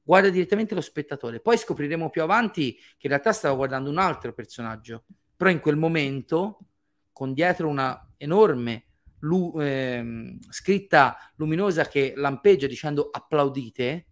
[0.08, 1.41] guarda direttamente lo spettatore.
[1.41, 5.03] Poi scopriremo più avanti che in realtà stava guardando un altro personaggio,
[5.36, 6.60] però in quel momento,
[7.12, 8.86] con dietro una enorme
[9.20, 14.08] lu- ehm, scritta luminosa che lampeggia dicendo applaudite,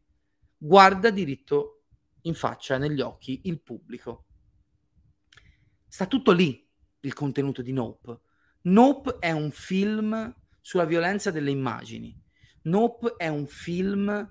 [0.57, 1.83] guarda diritto
[2.23, 4.25] in faccia, negli occhi, il pubblico.
[5.87, 6.69] Sta tutto lì
[6.99, 8.19] il contenuto di Nope.
[8.63, 12.21] Nope è un film sulla violenza delle immagini.
[12.63, 14.29] Nope è un film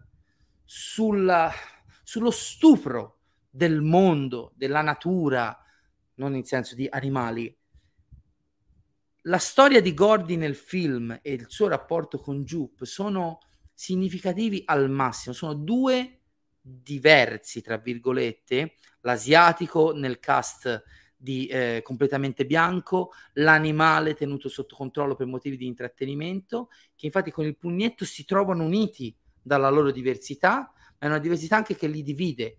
[0.77, 1.53] sulla,
[2.03, 5.57] sullo stupro del mondo, della natura,
[6.15, 7.57] non in senso di animali.
[9.23, 13.39] La storia di Gordy nel film e il suo rapporto con Jupe sono
[13.73, 16.23] significativi al massimo, sono due
[16.61, 20.83] diversi, tra virgolette, l'asiatico nel cast
[21.17, 27.45] di eh, completamente bianco, l'animale tenuto sotto controllo per motivi di intrattenimento, che infatti con
[27.45, 32.03] il pugnetto si trovano uniti dalla loro diversità, ma è una diversità anche che li
[32.03, 32.59] divide.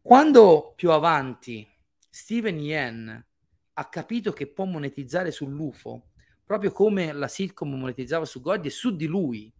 [0.00, 1.68] Quando più avanti
[2.08, 3.26] Steven Yen
[3.74, 6.10] ha capito che può monetizzare sull'UFO,
[6.44, 9.52] proprio come la sitcom monetizzava su Gordy e su di lui,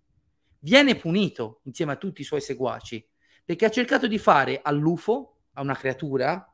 [0.61, 3.07] viene punito insieme a tutti i suoi seguaci
[3.45, 6.53] perché ha cercato di fare all'UFO, a una creatura,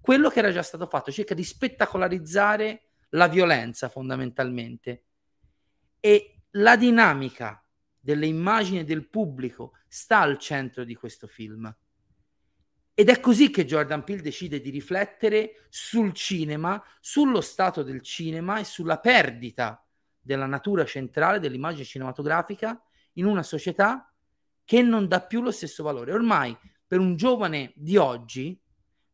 [0.00, 5.04] quello che era già stato fatto, cerca di spettacolarizzare la violenza fondamentalmente.
[6.00, 7.63] E la dinamica
[8.04, 11.74] delle immagini del pubblico sta al centro di questo film.
[12.92, 18.58] Ed è così che Jordan Peele decide di riflettere sul cinema, sullo stato del cinema
[18.58, 19.82] e sulla perdita
[20.20, 22.78] della natura centrale dell'immagine cinematografica
[23.14, 24.14] in una società
[24.64, 26.12] che non dà più lo stesso valore.
[26.12, 26.54] Ormai
[26.86, 28.60] per un giovane di oggi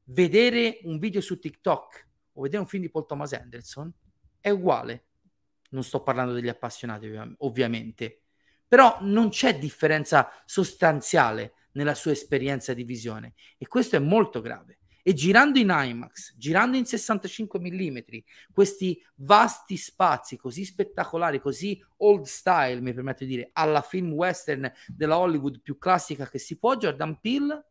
[0.06, 3.92] vedere un video su TikTok o vedere un film di Paul Thomas Anderson
[4.40, 5.04] è uguale.
[5.70, 8.24] Non sto parlando degli appassionati ovviamente,
[8.70, 14.78] però non c'è differenza sostanziale nella sua esperienza di visione e questo è molto grave.
[15.02, 17.98] E girando in IMAX, girando in 65 mm,
[18.52, 24.72] questi vasti spazi così spettacolari, così old style, mi permetto di dire, alla film western
[24.86, 27.64] della Hollywood più classica che si può, Jordan Peele,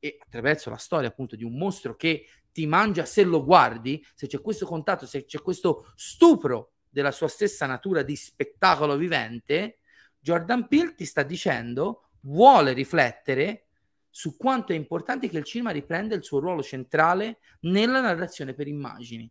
[0.00, 4.26] e attraverso la storia appunto di un mostro che ti mangia se lo guardi, se
[4.26, 9.78] c'è questo contatto, se c'è questo stupro della sua stessa natura di spettacolo vivente,
[10.22, 13.66] Jordan Peele ti sta dicendo vuole riflettere
[14.08, 18.68] su quanto è importante che il cinema riprenda il suo ruolo centrale nella narrazione per
[18.68, 19.28] immagini.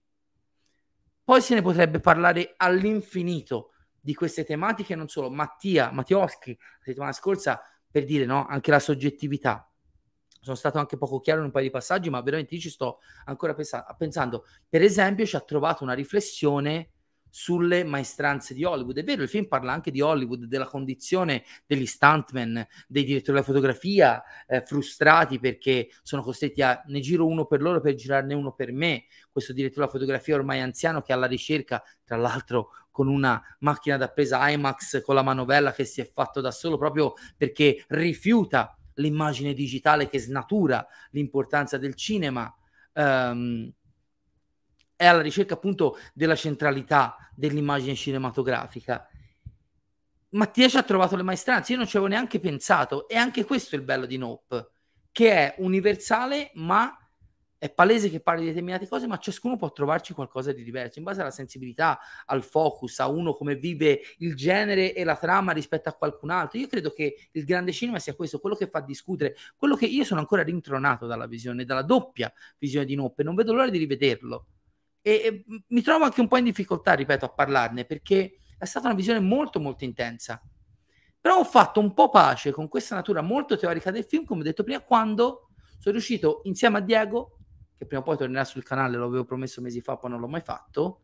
[1.23, 3.71] Poi se ne potrebbe parlare all'infinito
[4.01, 5.29] di queste tematiche, non solo.
[5.29, 9.71] Mattia, Mattioschi, la settimana scorsa, per dire no, anche la soggettività.
[10.41, 12.99] Sono stato anche poco chiaro in un paio di passaggi, ma veramente io ci sto
[13.25, 14.45] ancora pensa- pensando.
[14.67, 16.89] Per esempio, ci ha trovato una riflessione
[17.31, 18.97] sulle maestranze di Hollywood.
[18.97, 23.45] È vero, il film parla anche di Hollywood, della condizione degli stuntman, dei direttori della
[23.45, 28.51] fotografia eh, frustrati perché sono costretti a ne giro uno per loro per girarne uno
[28.51, 29.05] per me.
[29.31, 33.95] Questo direttore della fotografia ormai anziano che è alla ricerca, tra l'altro con una macchina
[33.95, 38.77] da presa IMAX con la manovella che si è fatto da solo proprio perché rifiuta
[38.95, 42.53] l'immagine digitale che snatura l'importanza del cinema.
[42.93, 43.71] Um,
[45.01, 49.09] è alla ricerca appunto della centralità dell'immagine cinematografica.
[50.29, 53.73] Mattia ci ha trovato le maestranze, io non ci avevo neanche pensato, e anche questo
[53.73, 54.69] è il bello di Nope,
[55.11, 56.95] che è universale, ma
[57.57, 61.05] è palese che parli di determinate cose, ma ciascuno può trovarci qualcosa di diverso, in
[61.05, 61.97] base alla sensibilità,
[62.27, 66.59] al focus, a uno come vive il genere e la trama rispetto a qualcun altro.
[66.59, 70.03] Io credo che il grande cinema sia questo, quello che fa discutere, quello che io
[70.03, 74.45] sono ancora rintronato dalla visione, dalla doppia visione di Nope, non vedo l'ora di rivederlo
[75.01, 78.87] e, e mi trovo anche un po' in difficoltà, ripeto, a parlarne perché è stata
[78.87, 80.41] una visione molto molto intensa.
[81.19, 84.43] Però ho fatto un po' pace con questa natura molto teorica del film, come ho
[84.43, 87.37] detto prima, quando sono riuscito insieme a Diego,
[87.77, 90.27] che prima o poi tornerà sul canale, lo avevo promesso mesi fa, poi non l'ho
[90.27, 91.01] mai fatto,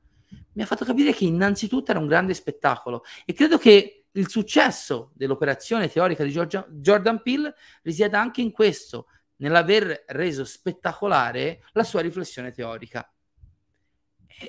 [0.53, 5.11] mi ha fatto capire che innanzitutto era un grande spettacolo e credo che il successo
[5.13, 12.51] dell'operazione teorica di Jordan Peele risieda anche in questo, nell'aver reso spettacolare la sua riflessione
[12.51, 13.09] teorica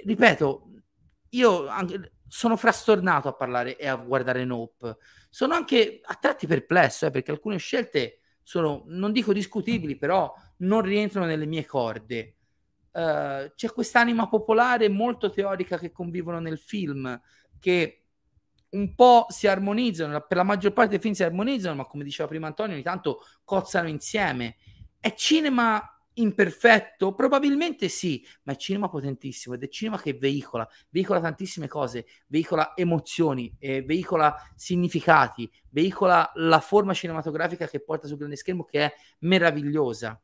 [0.05, 0.70] ripeto,
[1.30, 4.97] io anche, sono frastornato a parlare e a guardare Nope.
[5.30, 10.82] Sono anche a tratti perplesso, eh, perché alcune scelte sono, non dico discutibili, però non
[10.82, 12.34] rientrano nelle mie corde.
[12.91, 17.20] Uh, c'è quest'anima popolare molto teorica che convivono nel film,
[17.61, 18.05] che
[18.70, 22.28] un po' si armonizzano, per la maggior parte dei film si armonizzano, ma come diceva
[22.28, 24.57] prima Antonio, ogni tanto cozzano insieme.
[24.99, 27.14] È cinema imperfetto?
[27.14, 32.73] Probabilmente sì, ma è cinema potentissimo ed è cinema che veicola, veicola tantissime cose, veicola
[32.75, 38.95] emozioni, eh, veicola significati, veicola la forma cinematografica che porta sul grande schermo che è
[39.21, 40.21] meravigliosa.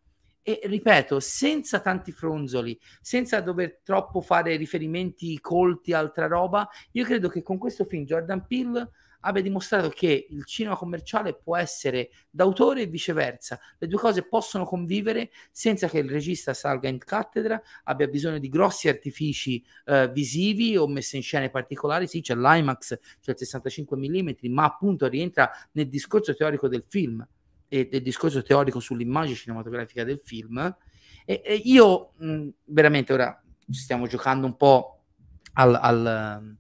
[0.47, 7.31] E ripeto, senza tanti fronzoli, senza dover troppo fare riferimenti colti altra roba, io credo
[7.31, 8.91] che con questo film Jordan Peele
[9.25, 13.59] abbia dimostrato che il cinema commerciale può essere d'autore e viceversa.
[13.79, 18.49] Le due cose possono convivere senza che il regista salga in cattedra, abbia bisogno di
[18.49, 22.07] grossi artifici eh, visivi o messe in scene particolari.
[22.07, 27.27] Sì, c'è l'IMAX, c'è il 65 mm, ma appunto rientra nel discorso teorico del film
[27.69, 30.77] e del discorso teorico sull'immagine cinematografica del film.
[31.25, 35.01] E, e io mh, veramente ora stiamo giocando un po'
[35.55, 36.57] al, al,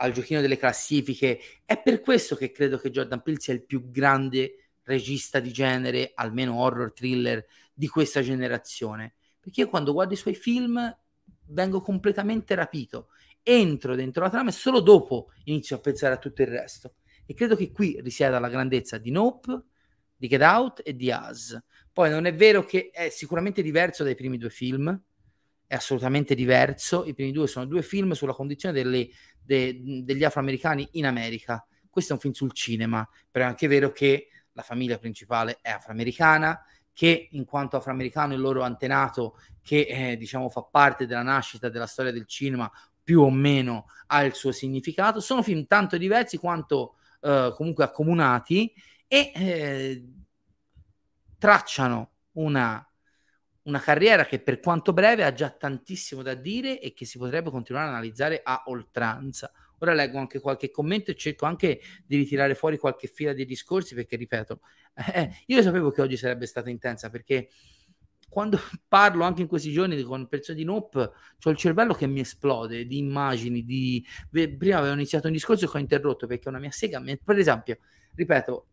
[0.00, 1.40] al, giochino delle classifiche.
[1.64, 6.12] È per questo che credo che Jordan Peele sia il più grande regista di genere,
[6.14, 9.14] almeno horror thriller, di questa generazione.
[9.38, 10.96] Perché io quando guardo i suoi film
[11.50, 13.08] vengo completamente rapito,
[13.42, 16.94] entro dentro la trama e solo dopo inizio a pensare a tutto il resto.
[17.24, 19.62] E credo che qui risieda la grandezza di Nope,
[20.16, 21.58] di Get Out e di Us.
[21.92, 25.00] Poi non è vero che è sicuramente diverso dai primi due film,
[25.68, 27.04] è assolutamente diverso.
[27.04, 29.08] I primi due sono due film sulla condizione delle,
[29.40, 31.64] de, degli afroamericani in America.
[31.88, 35.70] Questo è un film sul cinema, però è anche vero che la famiglia principale è
[35.70, 41.68] afroamericana, che in quanto afroamericano il loro antenato, che eh, diciamo fa parte della nascita
[41.68, 42.70] della storia del cinema,
[43.04, 45.20] più o meno ha il suo significato.
[45.20, 48.72] Sono film tanto diversi quanto eh, comunque accomunati
[49.06, 50.08] e eh,
[51.38, 52.87] tracciano una
[53.68, 57.50] una carriera che per quanto breve ha già tantissimo da dire e che si potrebbe
[57.50, 59.52] continuare a analizzare a oltranza.
[59.80, 63.94] Ora leggo anche qualche commento e cerco anche di ritirare fuori qualche fila dei discorsi
[63.94, 64.60] perché, ripeto,
[65.14, 67.50] eh, io sapevo che oggi sarebbe stata intensa perché
[68.28, 68.58] quando
[68.88, 71.10] parlo anche in questi giorni con persone di Nope,
[71.42, 74.04] ho il cervello che mi esplode di immagini, di...
[74.30, 77.02] Prima avevo iniziato un discorso che ho interrotto perché una mia sega...
[77.22, 77.78] Per esempio,
[78.14, 78.66] ripeto,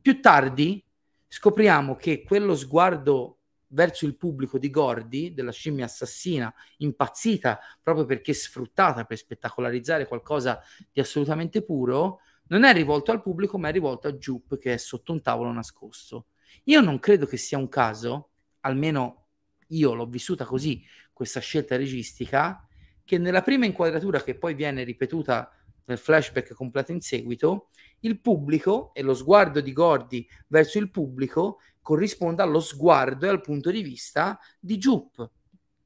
[0.00, 0.82] più tardi
[1.28, 3.39] scopriamo che quello sguardo
[3.72, 10.60] verso il pubblico di Gordi, della scimmia assassina, impazzita proprio perché sfruttata per spettacolarizzare qualcosa
[10.92, 14.76] di assolutamente puro, non è rivolto al pubblico, ma è rivolto a Jupe che è
[14.76, 16.26] sotto un tavolo nascosto.
[16.64, 19.28] Io non credo che sia un caso, almeno
[19.68, 22.66] io l'ho vissuta così, questa scelta registica,
[23.04, 25.52] che nella prima inquadratura che poi viene ripetuta
[25.84, 31.58] nel flashback completo in seguito, il pubblico e lo sguardo di Gordi verso il pubblico
[31.82, 35.30] corrisponda allo sguardo e al punto di vista di Jup,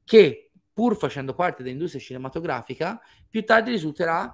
[0.03, 4.33] che pur facendo parte dell'industria cinematografica, più tardi risulterà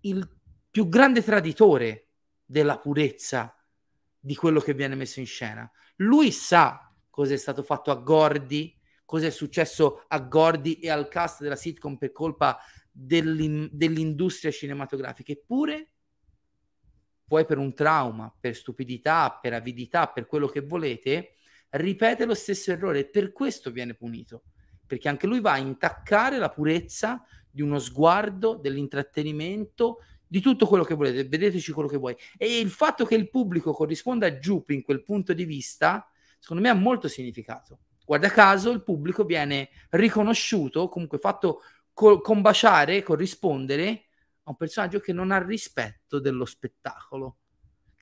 [0.00, 0.28] il
[0.70, 2.08] più grande traditore
[2.44, 3.56] della purezza
[4.18, 5.70] di quello che viene messo in scena.
[5.96, 11.08] Lui sa cosa è stato fatto a Gordi, cosa è successo a Gordi e al
[11.08, 12.58] cast della sitcom per colpa
[12.90, 15.92] dell'in- dell'industria cinematografica, eppure
[17.26, 21.34] poi per un trauma, per stupidità, per avidità, per quello che volete,
[21.70, 24.44] ripete lo stesso errore e per questo viene punito,
[24.86, 30.84] perché anche lui va a intaccare la purezza di uno sguardo, dell'intrattenimento, di tutto quello
[30.84, 32.16] che volete, vedeteci quello che vuoi.
[32.36, 36.08] E il fatto che il pubblico corrisponda a Jupe in quel punto di vista,
[36.38, 37.78] secondo me ha molto significato.
[38.04, 41.62] Guarda caso, il pubblico viene riconosciuto, comunque fatto
[41.92, 44.05] co- combaciare, corrispondere
[44.46, 47.38] a un personaggio che non ha rispetto dello spettacolo.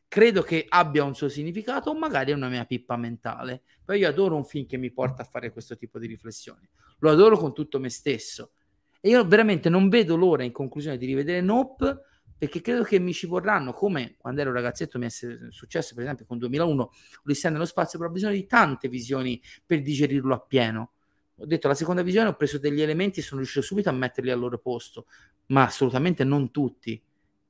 [0.06, 3.62] Credo che abbia un suo significato o magari è una mia pippa mentale.
[3.84, 6.68] Poi io adoro un film che mi porta a fare questo tipo di riflessioni.
[6.98, 8.52] Lo adoro con tutto me stesso.
[9.00, 12.00] E io veramente non vedo l'ora in conclusione di rivedere Nope
[12.36, 16.26] perché credo che mi ci vorranno, come quando ero ragazzetto mi è successo per esempio
[16.26, 16.90] con 2001,
[17.24, 20.93] Odissea nello spazio, però ho bisogno di tante visioni per digerirlo appieno
[21.36, 24.30] ho detto la seconda visione ho preso degli elementi e sono riuscito subito a metterli
[24.30, 25.06] al loro posto,
[25.46, 27.00] ma assolutamente non tutti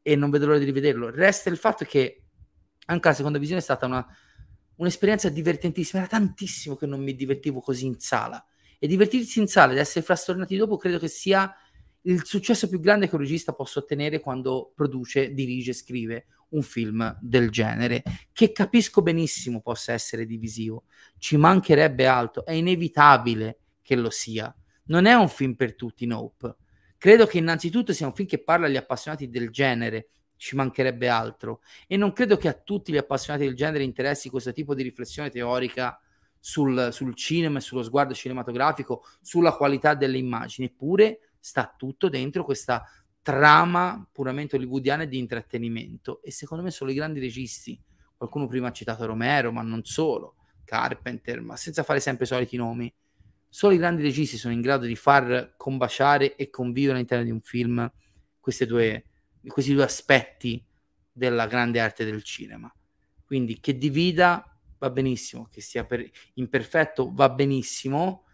[0.00, 1.10] e non vedo l'ora di rivederlo.
[1.10, 2.22] Resta il fatto che
[2.86, 4.06] anche la seconda visione è stata una,
[4.76, 8.44] un'esperienza divertentissima, era tantissimo che non mi divertivo così in sala
[8.78, 11.54] e divertirsi in sala ed essere frastornati dopo credo che sia
[12.06, 17.18] il successo più grande che un regista possa ottenere quando produce, dirige, scrive un film
[17.20, 20.84] del genere, che capisco benissimo possa essere divisivo,
[21.18, 24.52] ci mancherebbe altro, è inevitabile che lo sia.
[24.84, 26.56] Non è un film per tutti, Nope.
[26.96, 31.60] Credo che innanzitutto sia un film che parla agli appassionati del genere, ci mancherebbe altro.
[31.86, 35.30] E non credo che a tutti gli appassionati del genere interessi questo tipo di riflessione
[35.30, 36.00] teorica
[36.40, 40.68] sul, sul cinema e sullo sguardo cinematografico, sulla qualità delle immagini.
[40.68, 42.82] Eppure sta tutto dentro questa
[43.20, 46.22] trama puramente hollywoodiana di intrattenimento.
[46.22, 47.78] E secondo me sono i grandi registi.
[48.16, 52.56] Qualcuno prima ha citato Romero, ma non solo, Carpenter, ma senza fare sempre i soliti
[52.56, 52.90] nomi
[53.54, 57.40] Solo i grandi registi sono in grado di far combaciare e convivere all'interno di un
[57.40, 57.88] film
[58.66, 59.04] due,
[59.46, 60.66] questi due aspetti
[61.12, 62.74] della grande arte del cinema.
[63.24, 68.24] Quindi che divida va benissimo, che sia per, imperfetto va benissimo,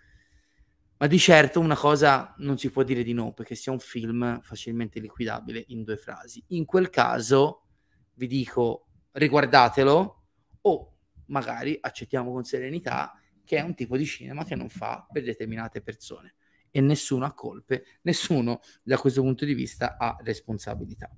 [0.96, 4.40] ma di certo una cosa non si può dire di no, perché sia un film
[4.40, 6.42] facilmente liquidabile in due frasi.
[6.46, 7.66] In quel caso
[8.14, 10.22] vi dico riguardatelo
[10.62, 10.94] o
[11.26, 13.19] magari accettiamo con serenità
[13.50, 16.36] che è un tipo di cinema che non fa per determinate persone
[16.70, 21.10] e nessuno ha colpe, nessuno da questo punto di vista ha responsabilità.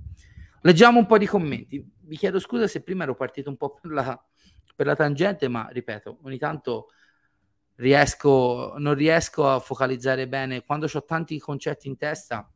[0.62, 1.86] Leggiamo un po' di commenti.
[2.00, 4.26] Vi chiedo scusa se prima ero partito un po' per la,
[4.74, 6.86] per la tangente, ma ripeto, ogni tanto
[7.74, 12.50] riesco, non riesco a focalizzare bene quando ho tanti concetti in testa.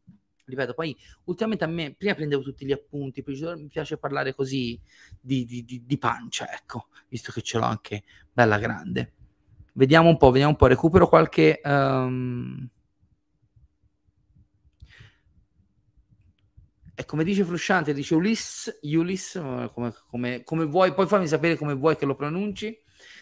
[0.46, 4.80] Ripeto, poi ultimamente a me, prima prendevo tutti gli appunti, poi mi piace parlare così
[5.20, 9.15] di, di, di, di pancia, ecco, visto che ce l'ho anche bella grande.
[9.76, 11.60] Vediamo un po', vediamo un po', recupero qualche...
[11.62, 12.68] Um,
[16.98, 19.38] E come dice Frusciante, dice Ulis, Ulis
[19.74, 22.74] come, come, come, vuoi, poi fammi sapere come vuoi che lo pronunci.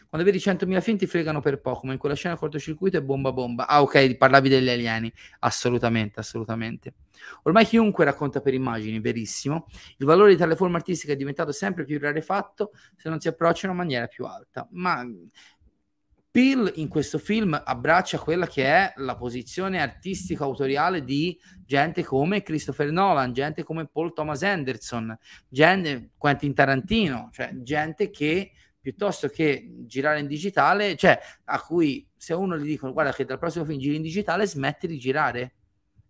[0.08, 3.32] Quando vedi 100.000 film ti fregano per poco, ma in quella scena cortocircuito è bomba
[3.32, 3.66] bomba.
[3.66, 5.12] Ah, ok, parlavi degli alieni.
[5.40, 6.94] Assolutamente, assolutamente.
[7.42, 9.66] Ormai chiunque racconta per immagini, verissimo.
[9.96, 13.66] Il valore di tale forma artistica è diventato sempre più rarefatto se non si approccia
[13.66, 14.68] in una maniera più alta.
[14.70, 15.04] Ma
[16.34, 22.90] Peel in questo film abbraccia quella che è la posizione artistico-autoriale di gente come Christopher
[22.90, 25.16] Nolan, gente come Paul Thomas Anderson,
[25.48, 32.34] gente, Quentin Tarantino, cioè gente che piuttosto che girare in digitale, cioè a cui se
[32.34, 35.54] uno gli dicono guarda che dal prossimo film giri in digitale, smetti di girare.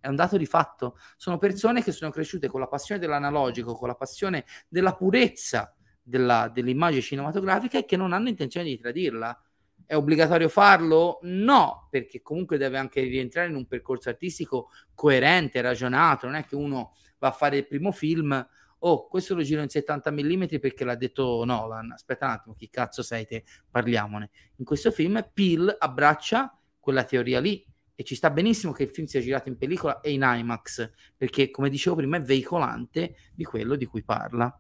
[0.01, 0.97] È un dato di fatto.
[1.19, 6.49] Sono persone che sono cresciute con la passione dell'analogico, con la passione della purezza della,
[6.49, 9.39] dell'immagine cinematografica e che non hanno intenzione di tradirla
[9.87, 11.19] è obbligatorio farlo?
[11.23, 16.27] No, perché comunque deve anche rientrare in un percorso artistico coerente, ragionato.
[16.27, 18.47] Non è che uno va a fare il primo film,
[18.79, 21.93] oh, questo lo giro in 70 mm perché l'ha detto Nolan.
[21.93, 23.45] Aspetta un attimo, chi cazzo sei te?
[23.71, 24.31] Parliamone.
[24.57, 27.65] In questo film Peel abbraccia quella teoria lì
[27.95, 31.51] e ci sta benissimo che il film sia girato in pellicola e in IMAX, perché
[31.51, 34.59] come dicevo prima è veicolante di quello di cui parla.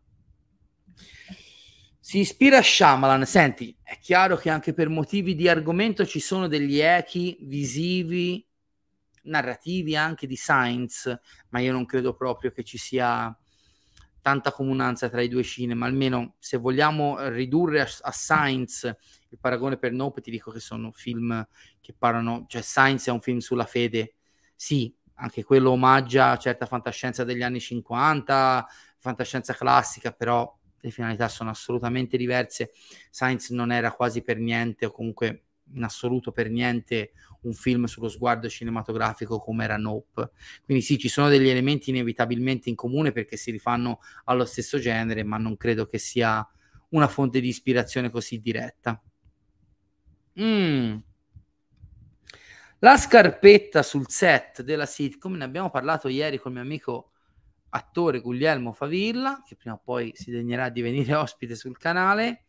[2.07, 3.25] Si ispira a Shyamalan.
[3.25, 8.47] Senti, è chiaro che anche per motivi di argomento ci sono degli echi visivi,
[9.23, 13.35] narrativi anche di Science, ma io non credo proprio che ci sia
[14.21, 15.87] tanta comunanza tra i due cinema.
[15.87, 18.99] Almeno se vogliamo ridurre a, a Science
[19.31, 21.49] il paragone per Nope, ti dico che sono film
[21.81, 24.17] che parlano, cioè Science è un film sulla fede.
[24.55, 28.67] Sì, anche quello omaggia certa fantascienza degli anni 50,
[28.99, 32.72] fantascienza classica, però le finalità sono assolutamente diverse.
[33.11, 37.12] Sainz non era quasi per niente, o comunque in assoluto per niente,
[37.43, 40.30] un film sullo sguardo cinematografico come era Nope.
[40.62, 45.22] Quindi sì, ci sono degli elementi inevitabilmente in comune perché si rifanno allo stesso genere,
[45.22, 46.47] ma non credo che sia
[46.91, 49.03] una fonte di ispirazione così diretta.
[50.39, 50.97] Mm.
[52.80, 57.12] La scarpetta sul set della sitcom, ne abbiamo parlato ieri con il mio amico
[57.77, 62.45] attore Guglielmo Favilla, che prima o poi si degnerà di venire ospite sul canale.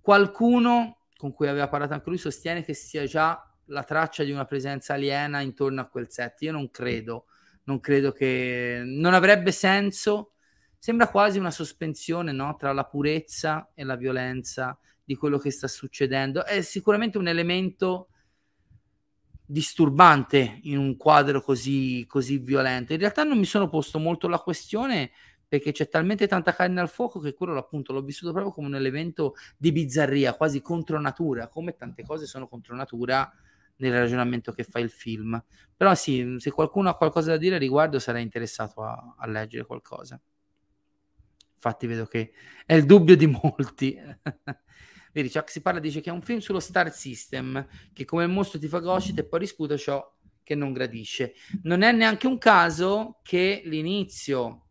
[0.00, 4.46] Qualcuno con cui aveva parlato anche lui sostiene che sia già la traccia di una
[4.46, 6.42] presenza aliena intorno a quel set.
[6.42, 7.26] Io non credo,
[7.64, 10.32] non credo che non avrebbe senso.
[10.78, 12.56] Sembra quasi una sospensione no?
[12.56, 16.44] tra la purezza e la violenza di quello che sta succedendo.
[16.44, 18.08] È sicuramente un elemento
[19.50, 22.92] disturbante in un quadro così, così violento.
[22.92, 25.10] In realtà non mi sono posto molto la questione
[25.48, 28.76] perché c'è talmente tanta carne al fuoco che quello appunto l'ho vissuto proprio come un
[28.76, 33.28] elemento di bizzarria, quasi contro natura, come tante cose sono contro natura
[33.76, 35.42] nel ragionamento che fa il film.
[35.76, 39.66] Però sì, se qualcuno ha qualcosa da dire a riguardo sarei interessato a, a leggere
[39.66, 40.20] qualcosa.
[41.54, 42.32] Infatti vedo che
[42.64, 43.98] è il dubbio di molti.
[45.12, 48.58] Vedi, Chuck si parla, dice che è un film sullo Star System, che come mostro
[48.58, 51.34] ti fa fagocita e poi risputa ciò che non gradisce.
[51.62, 54.66] Non è neanche un caso che l'inizio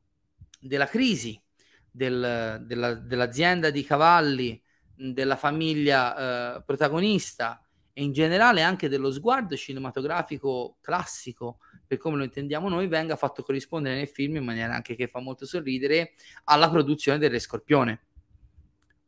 [0.59, 1.41] della crisi
[1.89, 4.61] del, della, dell'azienda di cavalli,
[4.95, 7.63] della famiglia eh, protagonista
[7.93, 13.43] e in generale anche dello sguardo cinematografico classico, per come lo intendiamo noi, venga fatto
[13.43, 16.13] corrispondere nel film in maniera anche che fa molto sorridere
[16.45, 18.07] alla produzione del Re Scorpione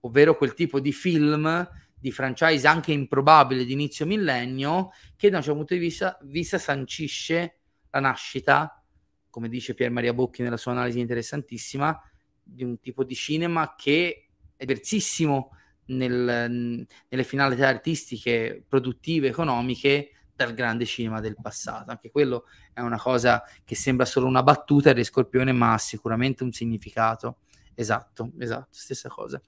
[0.01, 1.69] ovvero quel tipo di film
[2.01, 6.57] di franchise anche improbabile di inizio millennio che da un certo punto di vista, vista
[6.57, 7.59] sancisce
[7.91, 8.83] la nascita,
[9.29, 12.01] come dice Pier Maria Bocchi nella sua analisi interessantissima,
[12.43, 15.51] di un tipo di cinema che è diversissimo
[15.85, 21.91] nel, nelle finalità artistiche, produttive, economiche dal grande cinema del passato.
[21.91, 26.43] Anche quello è una cosa che sembra solo una battuta Re Scorpione, ma ha sicuramente
[26.43, 27.37] un significato.
[27.75, 29.39] Esatto, esatto, stessa cosa.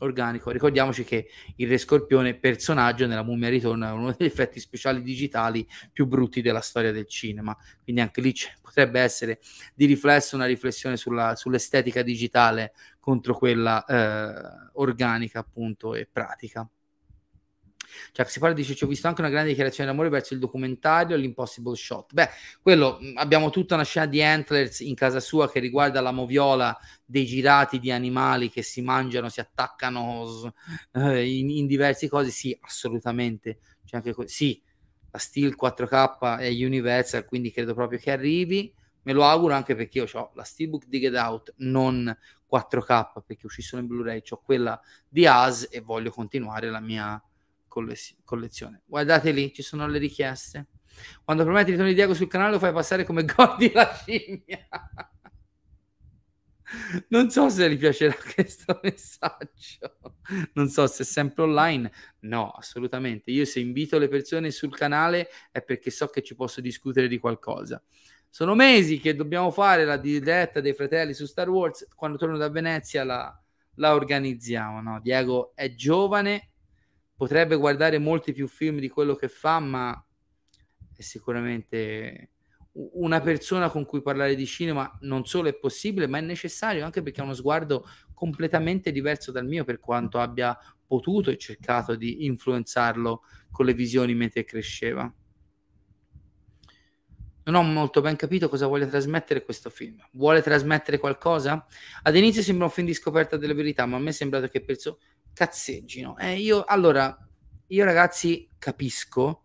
[0.00, 0.50] Organico.
[0.50, 5.66] Ricordiamoci che il Re Scorpione, personaggio nella Mummia Ritorna, è uno degli effetti speciali digitali
[5.92, 7.56] più brutti della storia del cinema.
[7.82, 9.40] Quindi anche lì potrebbe essere
[9.74, 16.68] di riflesso una riflessione sulla, sull'estetica digitale contro quella eh, organica, appunto, e pratica.
[18.12, 21.16] Cioè, si parla dice: Ci ho visto anche una grande dichiarazione d'amore verso il documentario
[21.16, 22.12] L'Impossible Shot.
[22.12, 22.28] Beh,
[22.60, 27.26] quello abbiamo tutta una scena di Antlers in casa sua che riguarda la moviola dei
[27.26, 30.52] girati di animali che si mangiano, si attaccano
[30.92, 32.30] eh, in, in diverse cose.
[32.30, 33.58] Sì, assolutamente.
[33.84, 34.60] C'è anche que- sì,
[35.10, 38.72] la Steel 4K è Universal, quindi credo proprio che arrivi.
[39.02, 42.14] Me lo auguro anche perché io ho la Steelbook di Get Out, non
[42.46, 47.20] 4K perché uscì solo in Blu-ray, ho quella di AS e voglio continuare la mia
[47.70, 48.82] collezione.
[48.84, 50.66] Guardate lì, ci sono le richieste.
[51.24, 54.68] Quando prometti ritorni di Diego sul canale lo fai passare come Gordi la scimmia.
[57.08, 60.18] Non so se gli piacerà questo messaggio.
[60.54, 61.90] Non so se è sempre online.
[62.20, 63.30] No, assolutamente.
[63.30, 67.18] Io se invito le persone sul canale è perché so che ci posso discutere di
[67.18, 67.82] qualcosa.
[68.28, 71.88] Sono mesi che dobbiamo fare la diretta dei fratelli su Star Wars.
[71.94, 73.42] Quando torno da Venezia la,
[73.74, 74.80] la organizziamo.
[74.80, 75.00] No?
[75.00, 76.49] Diego è giovane,
[77.20, 80.06] potrebbe guardare molti più film di quello che fa, ma
[80.96, 82.30] è sicuramente
[82.72, 87.02] una persona con cui parlare di cinema non solo è possibile, ma è necessario anche
[87.02, 90.56] perché ha uno sguardo completamente diverso dal mio, per quanto abbia
[90.86, 93.20] potuto e cercato di influenzarlo
[93.50, 95.12] con le visioni mentre cresceva.
[97.42, 100.02] Non ho molto ben capito cosa vuole trasmettere questo film.
[100.12, 101.66] Vuole trasmettere qualcosa?
[102.02, 104.62] Ad inizio sembra un film di scoperta delle verità, ma a me è sembrato che
[104.62, 105.00] perso-
[105.32, 106.16] cazzeggino.
[106.18, 107.16] Eh, io, allora,
[107.68, 109.44] io ragazzi capisco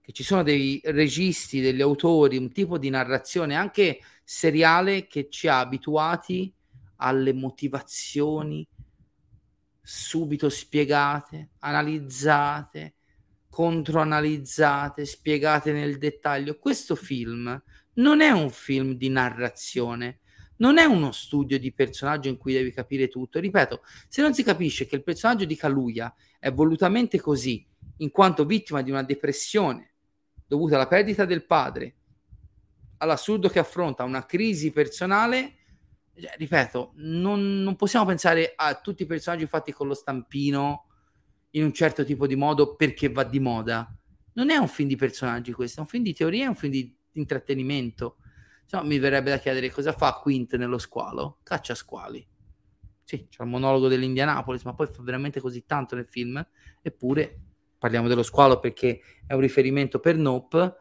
[0.00, 5.48] che ci sono dei registi, degli autori, un tipo di narrazione anche seriale che ci
[5.48, 6.52] ha abituati
[6.96, 8.66] alle motivazioni
[9.82, 12.94] subito spiegate, analizzate,
[13.48, 16.58] controanalizzate, spiegate nel dettaglio.
[16.58, 17.62] Questo film
[17.94, 20.20] non è un film di narrazione,
[20.58, 23.38] non è uno studio di personaggio in cui devi capire tutto.
[23.38, 27.66] Ripeto, se non si capisce che il personaggio di Kaluya è volutamente così,
[27.98, 29.94] in quanto vittima di una depressione
[30.46, 31.94] dovuta alla perdita del padre,
[32.98, 35.56] all'assurdo che affronta, una crisi personale,
[36.18, 40.84] cioè, ripeto, non, non possiamo pensare a tutti i personaggi fatti con lo stampino
[41.50, 43.94] in un certo tipo di modo perché va di moda.
[44.34, 46.72] Non è un film di personaggi questo, è un film di teoria, è un film
[46.72, 48.18] di intrattenimento
[48.70, 51.38] No, mi verrebbe da chiedere cosa fa Quint nello squalo?
[51.42, 52.26] Caccia squali.
[53.04, 56.44] Sì, c'è il monologo dell'Indianapolis, ma poi fa veramente così tanto nel film.
[56.82, 57.40] Eppure
[57.78, 60.74] parliamo dello squalo perché è un riferimento per Nope.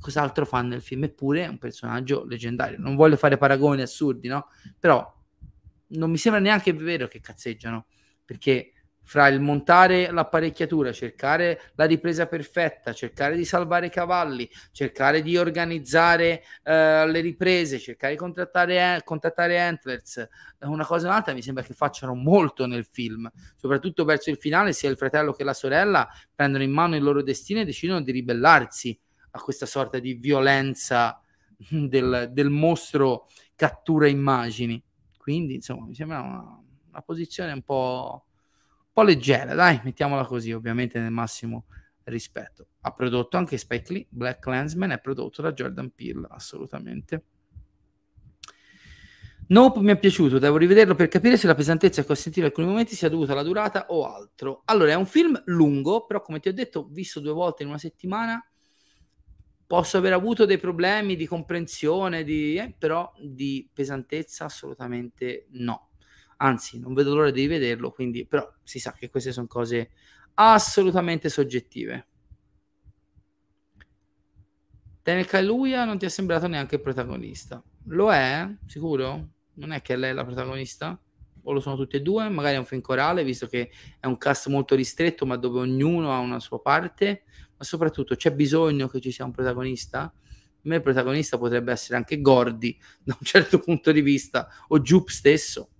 [0.00, 1.04] Cos'altro fa nel film?
[1.04, 2.78] Eppure è un personaggio leggendario.
[2.78, 4.48] Non voglio fare paragoni assurdi, no?
[4.78, 5.12] Però
[5.88, 7.86] non mi sembra neanche vero che cazzeggiano,
[8.24, 8.72] perché
[9.04, 15.36] fra il montare l'apparecchiatura, cercare la ripresa perfetta, cercare di salvare i cavalli, cercare di
[15.36, 20.26] organizzare uh, le riprese, cercare di contattare, contattare Antlers,
[20.60, 24.72] una cosa o un'altra, mi sembra che facciano molto nel film, soprattutto verso il finale,
[24.72, 28.10] sia il fratello che la sorella prendono in mano il loro destino e decidono di
[28.10, 28.98] ribellarsi
[29.32, 31.20] a questa sorta di violenza
[31.56, 34.82] del, del mostro cattura immagini.
[35.18, 38.26] Quindi, insomma, mi sembra una, una posizione un po'
[38.94, 41.66] po' leggera, dai, mettiamola così, ovviamente nel massimo
[42.04, 42.68] rispetto.
[42.82, 47.24] Ha prodotto anche Spike Lee, Black Clansman è prodotto da Jordan Peele, assolutamente.
[49.48, 52.46] Nope mi è piaciuto, devo rivederlo per capire se la pesantezza che ho sentito in
[52.46, 54.62] alcuni momenti sia dovuta alla durata o altro.
[54.66, 57.78] Allora, è un film lungo, però come ti ho detto, visto due volte in una
[57.78, 58.42] settimana,
[59.66, 65.88] posso aver avuto dei problemi di comprensione, di, eh, però di pesantezza assolutamente no
[66.36, 69.90] anzi non vedo l'ora di vederlo, quindi però si sa che queste sono cose
[70.34, 72.06] assolutamente soggettive.
[75.02, 77.62] Daniel Kaluuya non ti è sembrato neanche protagonista.
[77.88, 78.48] Lo è?
[78.66, 79.28] Sicuro?
[79.54, 80.98] Non è che lei è la protagonista?
[81.42, 82.28] O lo sono tutti e due?
[82.30, 83.70] Magari è un film corale, visto che
[84.00, 87.24] è un cast molto ristretto, ma dove ognuno ha una sua parte.
[87.56, 90.04] Ma soprattutto c'è bisogno che ci sia un protagonista?
[90.04, 90.12] A
[90.62, 92.74] me il protagonista potrebbe essere anche Gordy,
[93.04, 95.73] da un certo punto di vista, o Jupe stesso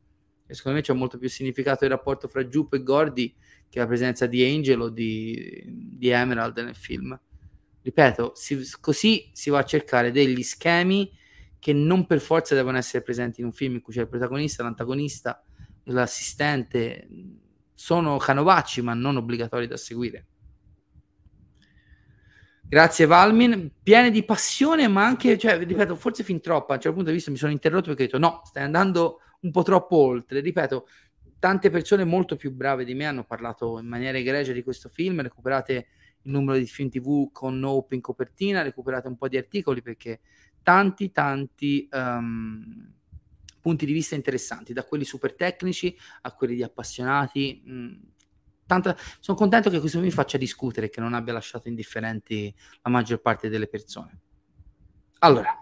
[0.46, 3.34] e secondo me c'è molto più significato il rapporto fra Jupe e Gordy
[3.68, 7.18] che la presenza di Angel o di, di Emerald nel film.
[7.82, 11.10] Ripeto, si, così si va a cercare degli schemi
[11.58, 14.62] che non per forza devono essere presenti in un film in cui c'è il protagonista,
[14.62, 15.42] l'antagonista,
[15.84, 17.08] l'assistente.
[17.72, 20.26] Sono canovacci, ma non obbligatori da seguire.
[22.66, 26.72] Grazie Valmin, piene di passione, ma anche, cioè, ripeto, forse fin troppo.
[26.72, 29.20] A un certo punto di vista mi sono interrotto perché ho detto no, stai andando
[29.44, 30.40] un po' troppo oltre.
[30.40, 30.88] Ripeto,
[31.38, 35.22] tante persone molto più brave di me hanno parlato in maniera egregia di questo film,
[35.22, 35.86] recuperate
[36.22, 40.20] il numero di film tv con Nope in copertina, recuperate un po' di articoli perché
[40.62, 42.92] tanti tanti um,
[43.60, 47.62] punti di vista interessanti, da quelli super tecnici a quelli di appassionati.
[47.64, 47.92] Mh, mm,
[48.66, 48.96] tanta...
[49.20, 53.48] Sono contento che questo film faccia discutere, che non abbia lasciato indifferenti la maggior parte
[53.48, 54.20] delle persone.
[55.20, 55.58] Allora,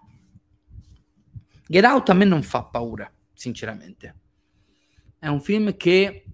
[1.67, 3.09] Get Out a me non fa paura,
[3.43, 4.15] sinceramente.
[5.19, 6.25] È un film che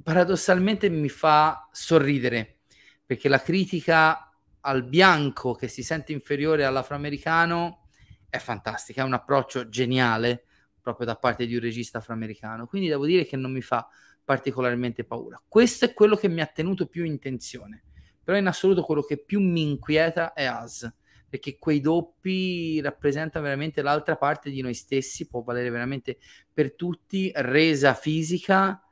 [0.00, 2.60] paradossalmente mi fa sorridere,
[3.04, 7.88] perché la critica al bianco che si sente inferiore all'afroamericano
[8.28, 10.44] è fantastica, è un approccio geniale
[10.80, 12.66] proprio da parte di un regista afroamericano.
[12.66, 13.88] Quindi devo dire che non mi fa
[14.24, 15.42] particolarmente paura.
[15.46, 17.82] Questo è quello che mi ha tenuto più in tensione.
[18.22, 20.88] Però in assoluto quello che più mi inquieta è As,
[21.32, 26.18] perché quei doppi rappresentano veramente l'altra parte di noi stessi, può valere veramente
[26.52, 28.84] per tutti, resa fisica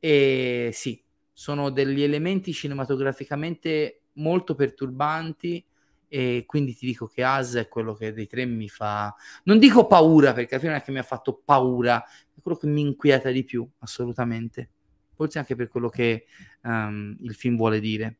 [0.00, 1.00] e sì,
[1.32, 5.64] sono degli elementi cinematograficamente molto perturbanti
[6.08, 9.14] e quindi ti dico che As è quello che dei tre mi fa
[9.44, 12.56] non dico paura perché alla fine non è che mi ha fatto paura è quello
[12.58, 14.70] che mi inquieta di più assolutamente.
[15.14, 16.26] Forse anche per quello che
[16.62, 18.18] um, il film vuole dire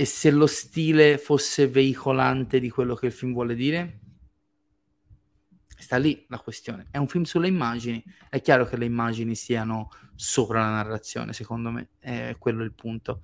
[0.00, 3.98] e se lo stile fosse veicolante di quello che il film vuole dire?
[5.76, 6.86] Sta lì la questione.
[6.92, 8.00] È un film sulle immagini.
[8.30, 11.88] È chiaro che le immagini siano sopra la narrazione, secondo me.
[11.98, 13.22] È quello il punto.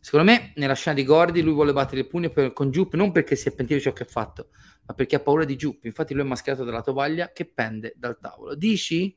[0.00, 3.10] Secondo me, nella scena di Gordy, lui vuole battere il pugno per, con Jupp non
[3.10, 4.50] perché si è pentito di ciò che ha fatto,
[4.86, 5.86] ma perché ha paura di Jupp.
[5.86, 8.54] Infatti, lui è mascherato dalla tovaglia che pende dal tavolo.
[8.54, 9.12] Dici?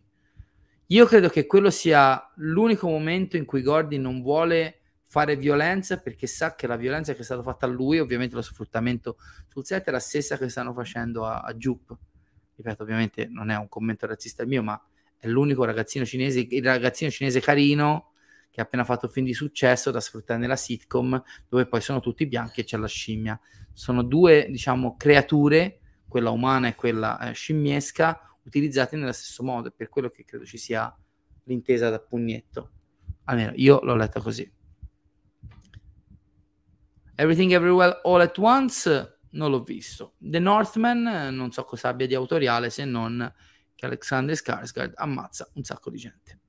[0.87, 4.80] Io credo che quello sia l'unico momento in cui Gordy non vuole
[5.11, 8.41] fare violenza perché sa che la violenza che è stata fatta a lui, ovviamente lo
[8.41, 9.17] sfruttamento
[9.49, 11.93] sul set, è la stessa che stanno facendo a, a Jup.
[12.55, 14.81] Ripeto, ovviamente non è un commento razzista mio, ma
[15.17, 18.13] è l'unico ragazzino cinese, il ragazzino cinese carino
[18.49, 22.25] che ha appena fatto film di successo da sfruttare nella sitcom, dove poi sono tutti
[22.25, 23.37] bianchi e c'è la scimmia.
[23.73, 29.89] Sono due, diciamo, creature, quella umana e quella eh, scimmiesca, utilizzate nello stesso modo, per
[29.89, 30.97] quello che credo ci sia
[31.43, 32.71] l'intesa da pugnetto.
[33.25, 34.59] Almeno io l'ho letta così.
[37.21, 40.15] Everything Everywhere All at Once non l'ho visto.
[40.17, 43.31] The Northman non so cosa abbia di autoriale se non
[43.75, 46.39] che Alexander Skarsgård ammazza un sacco di gente.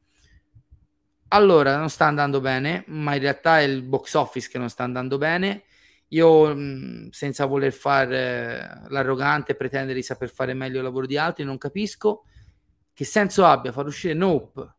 [1.29, 4.85] Allora, non sta andando bene, ma in realtà è il box office che non sta
[4.85, 5.65] andando bene.
[6.09, 11.19] Io, mh, senza voler fare l'arrogante e pretendere di saper fare meglio il lavoro di
[11.19, 12.25] altri, non capisco
[12.95, 14.77] che senso abbia far uscire Nope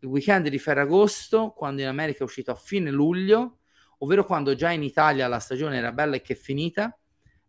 [0.00, 3.58] il weekend di Ferragosto, quando in America è uscito a fine luglio,
[4.02, 6.96] ovvero quando già in Italia la stagione era bella e che è finita.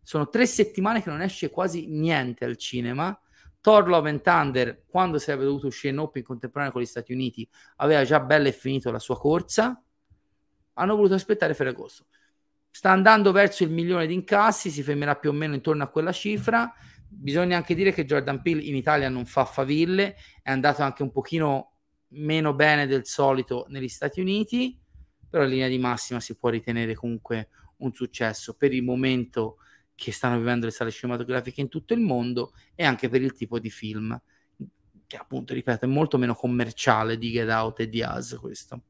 [0.00, 3.18] Sono tre settimane che non esce quasi niente al cinema.
[3.60, 7.48] Thor Love and Thunder, quando sarebbe dovuto uscire in Open contemporanea con gli Stati Uniti,
[7.76, 9.82] aveva già bella e finito la sua corsa.
[10.74, 12.06] Hanno voluto aspettare Ferragosto.
[12.70, 16.12] Sta andando verso il milione di incassi, si fermerà più o meno intorno a quella
[16.12, 16.72] cifra.
[17.08, 21.10] Bisogna anche dire che Jordan Peele in Italia non fa faville, è andato anche un
[21.10, 21.72] pochino
[22.08, 24.78] meno bene del solito negli Stati Uniti
[25.34, 27.48] però in linea di massima si può ritenere comunque
[27.78, 29.56] un successo per il momento
[29.96, 33.58] che stanno vivendo le sale cinematografiche in tutto il mondo e anche per il tipo
[33.58, 34.16] di film
[35.08, 38.82] che appunto, ripeto, è molto meno commerciale di Get Out e di Us questo.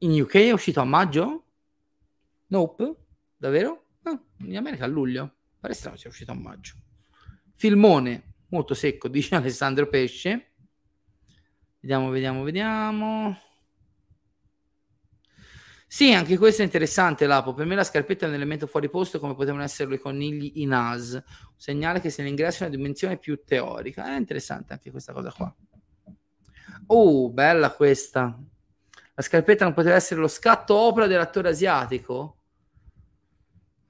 [0.00, 1.46] In UK è uscito a maggio?
[2.48, 2.96] Nope?
[3.34, 3.92] Davvero?
[4.02, 5.36] Ah, in America a luglio.
[5.58, 6.74] Pare strano sia uscito a maggio.
[7.54, 10.52] Filmone molto secco, dice Alessandro Pesce.
[11.80, 13.47] Vediamo, vediamo, vediamo.
[15.90, 17.54] Sì, anche questo è interessante, Lapo.
[17.54, 20.72] Per me la scarpetta è un elemento fuori posto come potevano essere i conigli in
[20.72, 21.22] AS, un
[21.56, 24.04] segnale che se ne ingressa una dimensione più teorica.
[24.04, 25.52] È interessante anche questa cosa qua.
[26.88, 28.38] Oh, bella questa.
[29.14, 32.36] La scarpetta non poteva essere lo scatto opera dell'attore asiatico?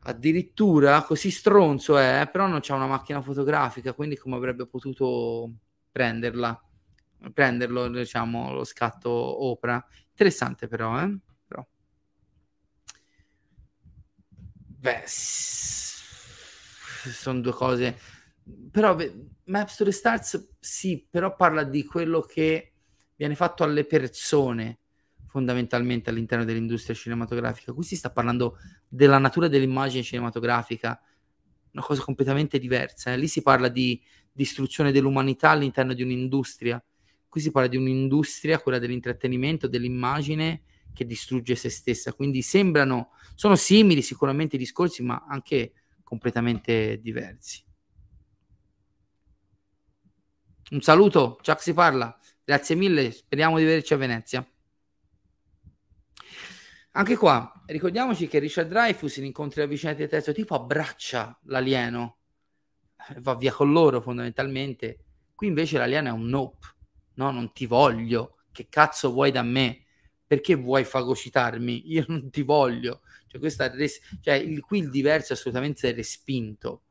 [0.03, 5.51] Addirittura così stronzo è, però non c'è una macchina fotografica, quindi come avrebbe potuto
[5.91, 6.63] prenderla?
[7.35, 9.85] Prenderlo, diciamo, lo scatto opera.
[10.11, 11.19] Interessante però, eh?
[14.81, 17.99] Beh, sono due cose.
[18.71, 18.97] Però
[19.45, 22.73] Maps to the Stars sì, però parla di quello che
[23.17, 24.79] viene fatto alle persone
[25.27, 27.73] fondamentalmente all'interno dell'industria cinematografica.
[27.73, 31.01] Qui si sta parlando della natura dell'immagine cinematografica,
[31.73, 33.13] una cosa completamente diversa.
[33.13, 33.19] Eh?
[33.19, 34.01] Lì si parla di
[34.33, 36.83] distruzione dell'umanità all'interno di un'industria.
[37.29, 40.63] Qui si parla di un'industria, quella dell'intrattenimento, dell'immagine,
[40.95, 42.13] che distrugge se stessa.
[42.13, 47.65] Quindi sembrano, sono simili sicuramente i discorsi, ma anche completamente diversi.
[50.71, 52.19] Un saluto, Chuck si parla.
[52.45, 54.47] Grazie mille, speriamo di vederci a Venezia.
[56.93, 62.19] Anche qua, ricordiamoci che Richard Dreyfus in incontri avvicinati del terzo tipo abbraccia l'alieno,
[63.19, 65.05] va via con loro fondamentalmente.
[65.35, 66.67] Qui invece l'alieno è un nope,
[67.15, 69.85] no, non ti voglio, che cazzo vuoi da me?
[70.29, 71.91] Perché vuoi fagocitarmi?
[71.93, 73.01] Io non ti voglio.
[73.27, 76.83] Cioè, questa res- cioè il, qui il diverso è assolutamente respinto.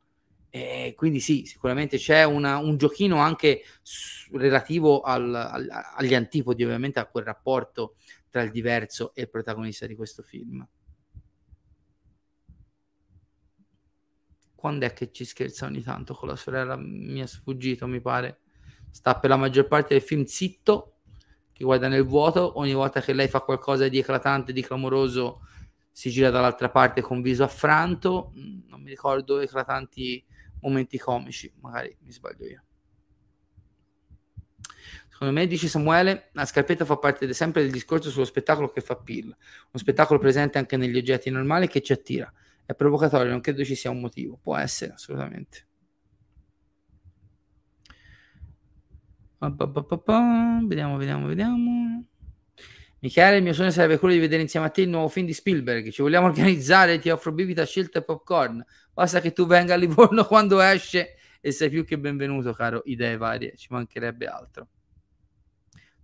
[0.50, 6.64] E quindi sì, sicuramente c'è una, un giochino anche s- relativo al, al, agli antipodi,
[6.64, 7.96] ovviamente a quel rapporto
[8.30, 10.68] tra il diverso e il protagonista di questo film.
[14.56, 16.76] Quando è che ci scherza ogni tanto con la sorella?
[16.76, 18.40] Mi è sfuggito, mi pare.
[18.92, 20.97] Sta per la maggior parte del film zitto,
[21.58, 22.60] che guarda nel vuoto.
[22.60, 25.42] Ogni volta che lei fa qualcosa di eclatante, di clamoroso,
[25.92, 28.32] si gira dall'altra parte con viso affranto.
[28.38, 30.24] Mm, non mi ricordo eclatanti
[30.62, 32.64] momenti comici, magari mi sbaglio io.
[35.10, 38.96] Secondo me, dice Samuele, la scarpetta fa parte sempre del discorso sullo spettacolo che fa
[38.96, 39.36] PIL, uno
[39.74, 42.32] spettacolo presente anche negli oggetti normali che ci attira.
[42.64, 44.38] È provocatorio, non credo ci sia un motivo.
[44.40, 45.67] Può essere, assolutamente.
[49.40, 52.04] Vediamo, vediamo, vediamo.
[53.00, 55.34] Michele, il mio sogno sarebbe quello di vedere insieme a te il nuovo film di
[55.34, 55.90] Spielberg.
[55.90, 58.66] Ci vogliamo organizzare, ti offro bibita, scelta e popcorn.
[58.94, 62.82] Basta che tu venga a Livorno quando esce e sei più che benvenuto, caro.
[62.86, 64.68] Idee varie, ci mancherebbe altro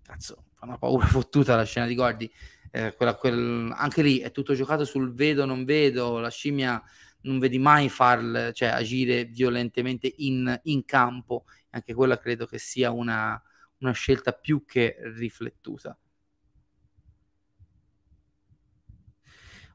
[0.03, 2.31] cazzo, fa una paura fottuta la scena di Gordy.
[2.71, 6.81] Eh, quella, quel, anche lì è tutto giocato sul vedo non vedo, la scimmia
[7.23, 12.91] non vedi mai farle, cioè agire violentemente in, in campo, anche quella credo che sia
[12.91, 13.41] una,
[13.79, 15.97] una scelta più che riflettuta.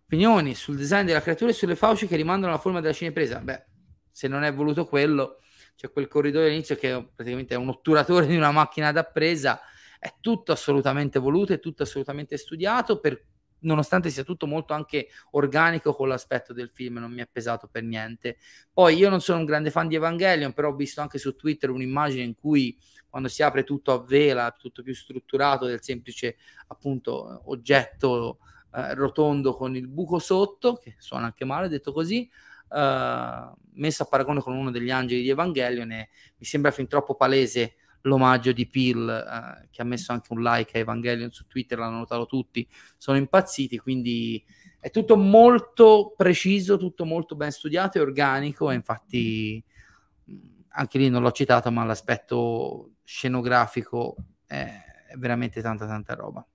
[0.04, 3.40] Opinioni sul design della creatura e sulle fauci che rimandano alla forma della cinepresa?
[3.40, 3.66] Beh,
[4.10, 5.40] se non è voluto quello,
[5.76, 9.60] c'è quel corridoio all'inizio che praticamente è un otturatore di una macchina da presa
[9.98, 13.22] è tutto assolutamente voluto, è tutto assolutamente studiato, per,
[13.60, 17.82] nonostante sia tutto molto anche organico con l'aspetto del film, non mi è pesato per
[17.82, 18.38] niente.
[18.72, 21.70] Poi io non sono un grande fan di Evangelion, però ho visto anche su Twitter
[21.70, 22.76] un'immagine in cui
[23.08, 26.36] quando si apre tutto a vela, tutto più strutturato del semplice
[26.68, 28.38] appunto oggetto
[28.74, 32.30] eh, rotondo con il buco sotto, che suona anche male detto così,
[32.70, 37.14] eh, messo a paragone con uno degli angeli di Evangelion e mi sembra fin troppo
[37.14, 37.74] palese
[38.08, 41.98] l'omaggio di Peel eh, che ha messo anche un like a Evangelion su Twitter, l'hanno
[41.98, 44.44] notato tutti, sono impazziti, quindi
[44.80, 49.62] è tutto molto preciso, tutto molto ben studiato e organico e infatti
[50.70, 54.16] anche lì non l'ho citato, ma l'aspetto scenografico
[54.46, 54.70] è,
[55.08, 56.46] è veramente tanta tanta roba.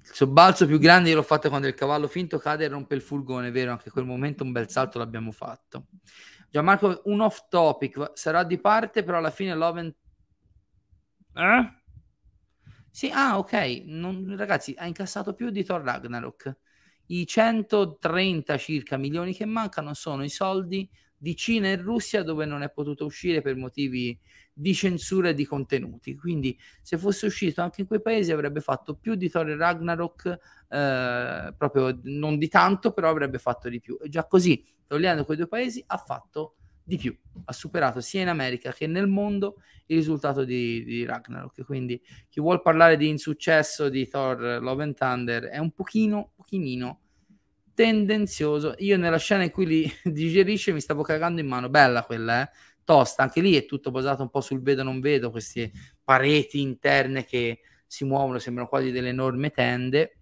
[0.00, 3.50] Il sobbalzo più grande l'ho fatto quando il cavallo finto cade e rompe il furgone,
[3.50, 3.72] vero?
[3.72, 5.86] Anche quel momento un bel salto l'abbiamo fatto.
[6.50, 9.94] Gianmarco, un off topic, sarà di parte, però alla fine Loven...
[11.34, 11.72] Eh?
[12.90, 13.82] Sì, ah, ok.
[13.84, 16.56] Non, ragazzi, ha incassato più di Thor Ragnarok.
[17.06, 22.62] I 130 circa milioni che mancano sono i soldi di Cina e Russia dove non
[22.62, 24.18] è potuto uscire per motivi
[24.58, 26.16] di censura e di contenuti.
[26.16, 31.54] Quindi, se fosse uscito anche in quei paesi, avrebbe fatto più di Thor Ragnarok, eh,
[31.56, 33.96] proprio non di tanto, però avrebbe fatto di più.
[34.02, 38.28] E già così togliendo quei due paesi, ha fatto di più, ha superato sia in
[38.28, 39.56] America che nel mondo
[39.86, 41.64] il risultato di, di Ragnarok.
[41.64, 47.00] Quindi chi vuol parlare di insuccesso di Thor Love and Thunder è un pochino, pochino
[47.74, 48.74] tendenzioso.
[48.78, 52.50] Io nella scena in cui li digerisce mi stavo cagando in mano, bella quella, eh?
[52.88, 55.70] Tosta, anche lì è tutto basato un po' sul vedo non vedo, queste
[56.02, 60.12] pareti interne che si muovono, sembrano quasi delle enormi tende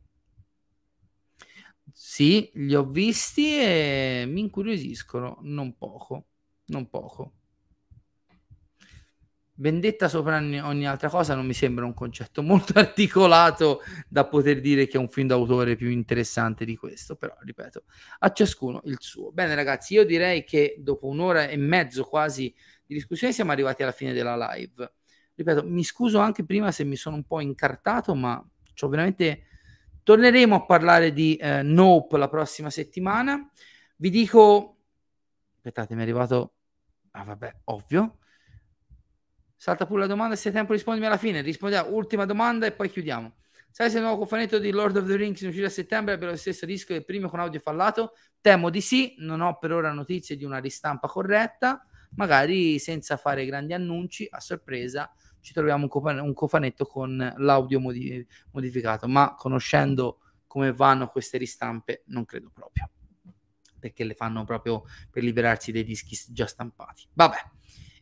[1.93, 6.27] sì, li ho visti e mi incuriosiscono, non poco,
[6.67, 7.36] non poco.
[9.57, 14.87] Vendetta sopra ogni altra cosa non mi sembra un concetto molto articolato da poter dire
[14.87, 17.85] che è un film d'autore più interessante di questo, però ripeto,
[18.21, 19.33] a ciascuno il suo.
[19.33, 22.55] Bene ragazzi, io direi che dopo un'ora e mezzo quasi
[22.85, 24.93] di discussione siamo arrivati alla fine della live.
[25.35, 28.43] Ripeto, mi scuso anche prima se mi sono un po' incartato, ma
[28.79, 29.47] ho veramente
[30.07, 33.51] Torneremo a parlare di eh, Nope la prossima settimana.
[33.97, 34.77] Vi dico,
[35.57, 36.55] aspettate, mi è arrivato,
[37.11, 38.19] ah vabbè, ovvio.
[39.57, 41.41] Salta pure la domanda, se hai tempo rispondimi alla fine.
[41.41, 43.35] Rispondiamo, ultima domanda e poi chiudiamo.
[43.71, 46.29] Sai se il nuovo cofanetto di Lord of the Rings in uscita a settembre abbia
[46.29, 48.15] lo stesso disco del primo con audio fallato?
[48.41, 51.85] Temo di sì, non ho per ora notizie di una ristampa corretta,
[52.15, 57.79] magari senza fare grandi annunci, a sorpresa ci troviamo un, copan- un cofanetto con l'audio
[57.79, 62.89] modi- modificato, ma conoscendo come vanno queste ristampe non credo proprio,
[63.79, 67.07] perché le fanno proprio per liberarsi dei dischi già stampati.
[67.13, 67.56] Vabbè.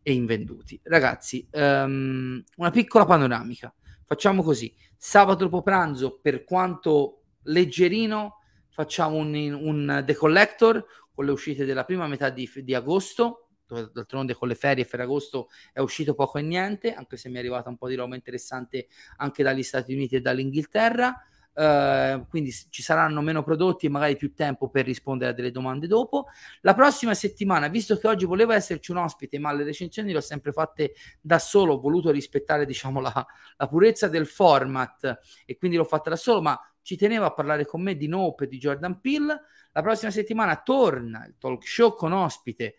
[0.05, 0.79] E invenduti.
[0.85, 3.75] Ragazzi, um, una piccola panoramica.
[4.05, 4.73] Facciamo così.
[4.97, 11.85] Sabato dopo pranzo, per quanto leggerino, facciamo un, un The Collector con le uscite della
[11.85, 13.49] prima metà di, di agosto.
[13.67, 17.71] D'altronde con le ferie Ferragosto è uscito poco e niente, anche se mi è arrivata
[17.71, 21.19] un po' di roba interessante anche dagli Stati Uniti e dall'Inghilterra.
[21.57, 25.87] Uh, quindi ci saranno meno prodotti e magari più tempo per rispondere a delle domande
[25.87, 26.27] dopo.
[26.63, 30.21] La prossima settimana, visto che oggi voleva esserci un ospite, ma le recensioni le ho
[30.21, 33.27] sempre fatte da solo, ho voluto rispettare diciamo la,
[33.57, 37.65] la purezza del format e quindi l'ho fatta da solo, ma ci tenevo a parlare
[37.65, 39.41] con me di Nope e di Jordan Peele.
[39.73, 42.75] La prossima settimana torna il talk show con ospite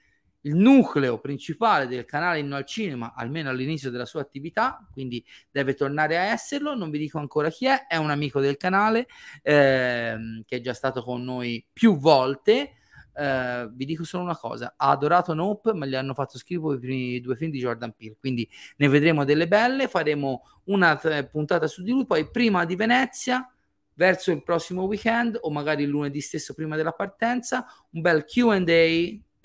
[0.46, 5.74] il nucleo principale del canale Inno al Cinema, almeno all'inizio della sua attività, quindi deve
[5.74, 6.76] tornare a esserlo.
[6.76, 9.08] Non vi dico ancora chi è, è un amico del canale
[9.42, 12.76] ehm, che è già stato con noi più volte.
[13.16, 16.80] Uh, vi dico solo una cosa: ha adorato Nope, ma gli hanno fatto schifo i
[16.80, 18.18] primi due film di Jordan Peele.
[18.20, 18.48] Quindi
[18.78, 19.88] ne vedremo delle belle.
[19.88, 22.06] Faremo una t- puntata su di lui.
[22.06, 23.50] Poi, prima di Venezia,
[23.94, 28.60] verso il prossimo weekend, o magari il lunedì stesso prima della partenza, un bel QA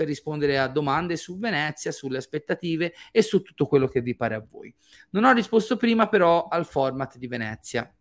[0.00, 4.34] per rispondere a domande su Venezia, sulle aspettative e su tutto quello che vi pare
[4.34, 4.74] a voi.
[5.10, 7.94] Non ho risposto prima però al format di Venezia.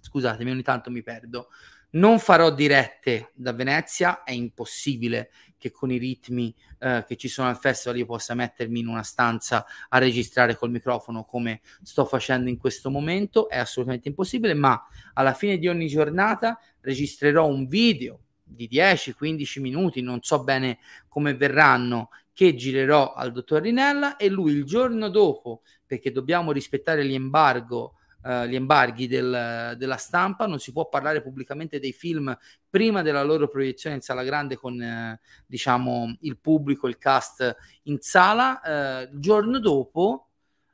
[0.00, 1.48] Scusatemi, ogni tanto mi perdo.
[1.90, 7.48] Non farò dirette da Venezia, è impossibile che con i ritmi eh, che ci sono
[7.48, 12.48] al festival io possa mettermi in una stanza a registrare col microfono come sto facendo
[12.48, 14.80] in questo momento, è assolutamente impossibile, ma
[15.14, 21.34] alla fine di ogni giornata registrerò un video di 10-15 minuti, non so bene come
[21.34, 27.94] verranno, che girerò al dottor Rinella e lui il giorno dopo, perché dobbiamo rispettare l'embargo,
[28.24, 32.36] eh, gli embarghi del, della stampa, non si può parlare pubblicamente dei film
[32.68, 37.98] prima della loro proiezione in sala grande con eh, diciamo il pubblico, il cast in
[38.00, 40.30] sala, eh, il giorno dopo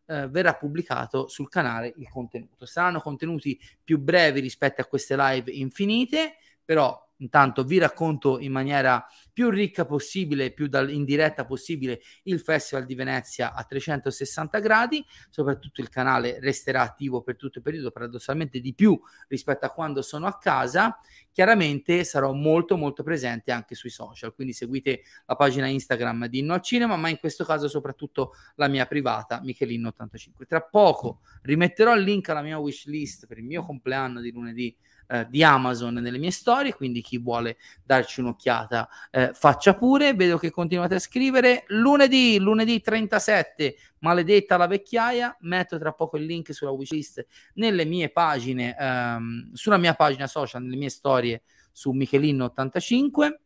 [0.07, 2.67] eh, verrà pubblicato sul canale il contenuto.
[2.67, 9.07] Saranno contenuti più brevi rispetto a queste live infinite, però Intanto vi racconto in maniera
[9.33, 15.05] più ricca possibile, più dal, in diretta possibile, il Festival di Venezia a 360 gradi.
[15.31, 18.99] Soprattutto il canale resterà attivo per tutto il periodo, paradossalmente di più
[19.29, 20.99] rispetto a quando sono a casa.
[21.31, 26.55] Chiaramente sarò molto molto presente anche sui social, quindi seguite la pagina Instagram di Inno
[26.55, 30.47] al Cinema, ma in questo caso soprattutto la mia privata, Michelin85.
[30.47, 34.77] Tra poco rimetterò il link alla mia wish list per il mio compleanno di lunedì
[35.11, 40.15] eh, di Amazon nelle mie storie, quindi chi vuole darci un'occhiata eh, faccia pure.
[40.15, 41.65] Vedo che continuate a scrivere.
[41.69, 48.11] Lunedì, lunedì 37, maledetta la vecchiaia, metto tra poco il link sulla wishlist nelle mie
[48.11, 51.43] pagine, ehm, sulla mia pagina social, nelle mie storie
[51.73, 53.41] su Michelin85.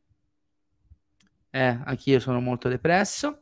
[1.50, 3.38] Eh, anch'io sono molto depresso.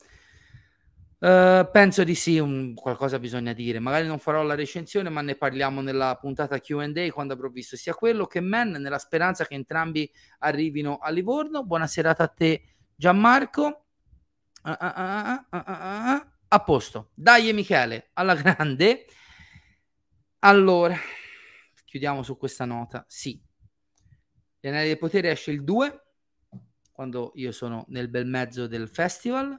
[1.23, 3.78] Uh, penso di sì, un, qualcosa bisogna dire.
[3.78, 7.94] Magari non farò la recensione, ma ne parliamo nella puntata QA quando avrò visto sia
[7.94, 11.65] quello che Men, nella speranza che entrambi arrivino a Livorno.
[11.65, 13.85] Buona serata a te, Gianmarco.
[14.65, 15.47] Uh, uh,
[16.49, 19.05] a posto, dai, Michele, alla grande.
[20.40, 20.97] Allora,
[21.85, 23.05] chiudiamo su questa nota.
[23.07, 23.40] Sì,
[24.59, 26.03] Gli Anelli del Potere esce il 2,
[26.90, 29.57] quando io sono nel bel mezzo del festival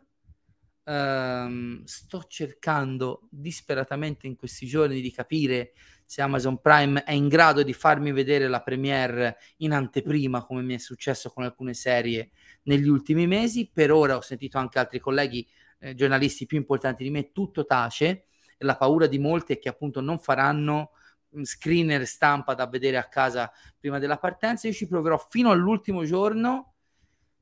[0.86, 5.72] Um, sto cercando disperatamente in questi giorni di capire
[6.06, 10.76] se Amazon Prime è in grado di farmi vedere la premiere in anteprima, come mi
[10.76, 12.32] è successo con alcune serie
[12.64, 13.70] negli ultimi mesi.
[13.74, 15.48] Per ora ho sentito anche altri colleghi,
[15.80, 18.26] eh, giornalisti più importanti di me, tutto tace.
[18.60, 20.92] La paura di molti è che appunto non faranno
[21.36, 24.68] mm, screener stampa da vedere a casa prima della partenza.
[24.68, 26.73] Io ci proverò fino all'ultimo giorno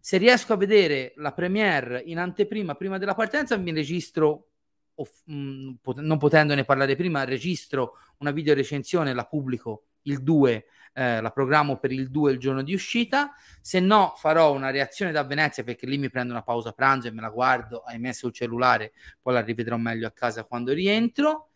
[0.01, 4.47] se riesco a vedere la premiere in anteprima prima della partenza mi registro
[4.95, 10.21] off- mh, mm, pot- non potendone parlare prima registro una video recensione la pubblico il
[10.23, 13.33] 2 eh, la programmo per il 2 il giorno di uscita.
[13.61, 17.11] Se no farò una reazione da Venezia perché lì mi prendo una pausa pranzo e
[17.11, 18.91] me la guardo ahimè sul cellulare
[19.21, 21.50] poi la rivedrò meglio a casa quando rientro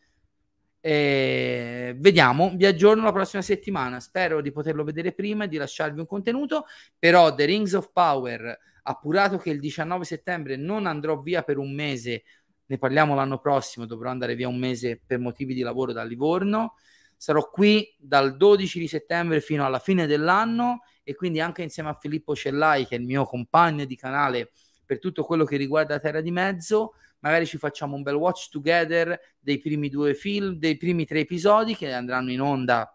[0.87, 3.99] eh, vediamo, vi aggiorno la prossima settimana.
[3.99, 6.65] Spero di poterlo vedere prima e di lasciarvi un contenuto.
[6.99, 11.73] Però The Rings of Power, appurato che il 19 settembre non andrò via per un
[11.73, 12.21] mese,
[12.67, 16.75] ne parliamo l'anno prossimo, dovrò andare via un mese per motivi di lavoro da Livorno.
[17.17, 21.97] Sarò qui dal 12 di settembre fino alla fine dell'anno e quindi anche insieme a
[21.99, 24.51] Filippo Cellai, che è il mio compagno di canale
[24.85, 26.93] per tutto quello che riguarda Terra di Mezzo
[27.25, 31.75] magari ci facciamo un bel watch together dei primi due film, dei primi tre episodi
[31.75, 32.87] che andranno in onda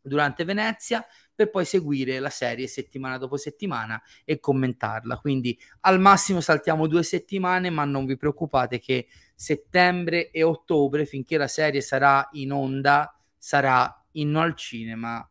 [0.00, 5.18] durante Venezia per poi seguire la serie settimana dopo settimana e commentarla.
[5.18, 11.36] Quindi al massimo saltiamo due settimane, ma non vi preoccupate che settembre e ottobre, finché
[11.36, 15.28] la serie sarà in onda, sarà inno al cinema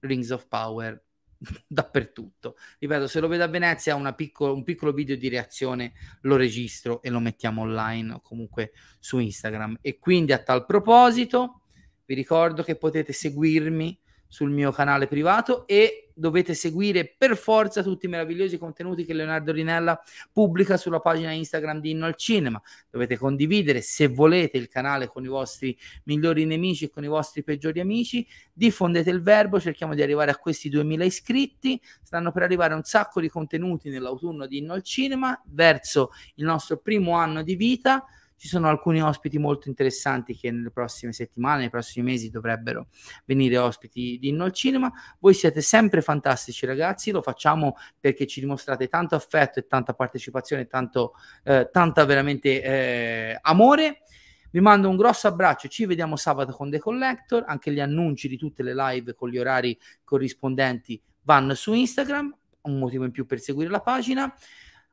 [0.00, 1.05] Rings of Power
[1.66, 2.56] dappertutto.
[2.78, 5.92] Ripeto, se lo vedo a Venezia, piccolo, un piccolo video di reazione
[6.22, 9.78] lo registro e lo mettiamo online o comunque su Instagram.
[9.80, 11.62] E quindi a tal proposito,
[12.04, 13.98] vi ricordo che potete seguirmi
[14.28, 19.52] sul mio canale privato e dovete seguire per forza tutti i meravigliosi contenuti che Leonardo
[19.52, 20.00] Rinella
[20.32, 22.60] pubblica sulla pagina Instagram di Inno al Cinema.
[22.90, 27.42] Dovete condividere se volete il canale con i vostri migliori nemici e con i vostri
[27.42, 28.26] peggiori amici.
[28.50, 31.80] Diffondete il verbo, cerchiamo di arrivare a questi 2000 iscritti.
[32.02, 36.78] Stanno per arrivare un sacco di contenuti nell'autunno di Inno al Cinema verso il nostro
[36.78, 41.70] primo anno di vita ci sono alcuni ospiti molto interessanti che nelle prossime settimane, nei
[41.70, 42.88] prossimi mesi dovrebbero
[43.24, 44.92] venire ospiti di Inno al Cinema.
[45.18, 50.66] Voi siete sempre fantastici ragazzi, lo facciamo perché ci dimostrate tanto affetto e tanta partecipazione,
[50.66, 51.14] tanto,
[51.44, 54.02] eh, tanta veramente eh, amore.
[54.50, 58.36] Vi mando un grosso abbraccio, ci vediamo sabato con The Collector, anche gli annunci di
[58.36, 63.40] tutte le live con gli orari corrispondenti vanno su Instagram, un motivo in più per
[63.40, 64.32] seguire la pagina.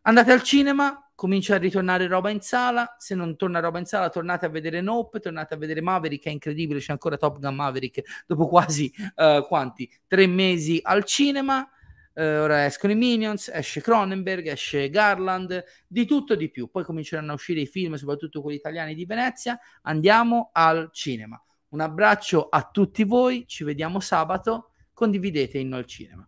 [0.02, 2.96] Andate al cinema, comincia a ritornare roba in sala.
[2.98, 6.26] Se non torna roba in sala, tornate a vedere Nope, tornate a vedere Maverick.
[6.26, 9.90] È incredibile, c'è ancora Top Gun Maverick dopo quasi uh, quanti?
[10.08, 11.68] Tre mesi al cinema.
[12.16, 16.70] Uh, ora escono i Minions, esce Cronenberg, esce Garland, di tutto di più.
[16.70, 19.60] Poi cominceranno a uscire i film, soprattutto quelli italiani di Venezia.
[19.84, 21.42] Andiamo al cinema.
[21.70, 24.70] Un abbraccio a tutti voi, ci vediamo sabato.
[24.94, 26.28] Condividete Inno al cinema.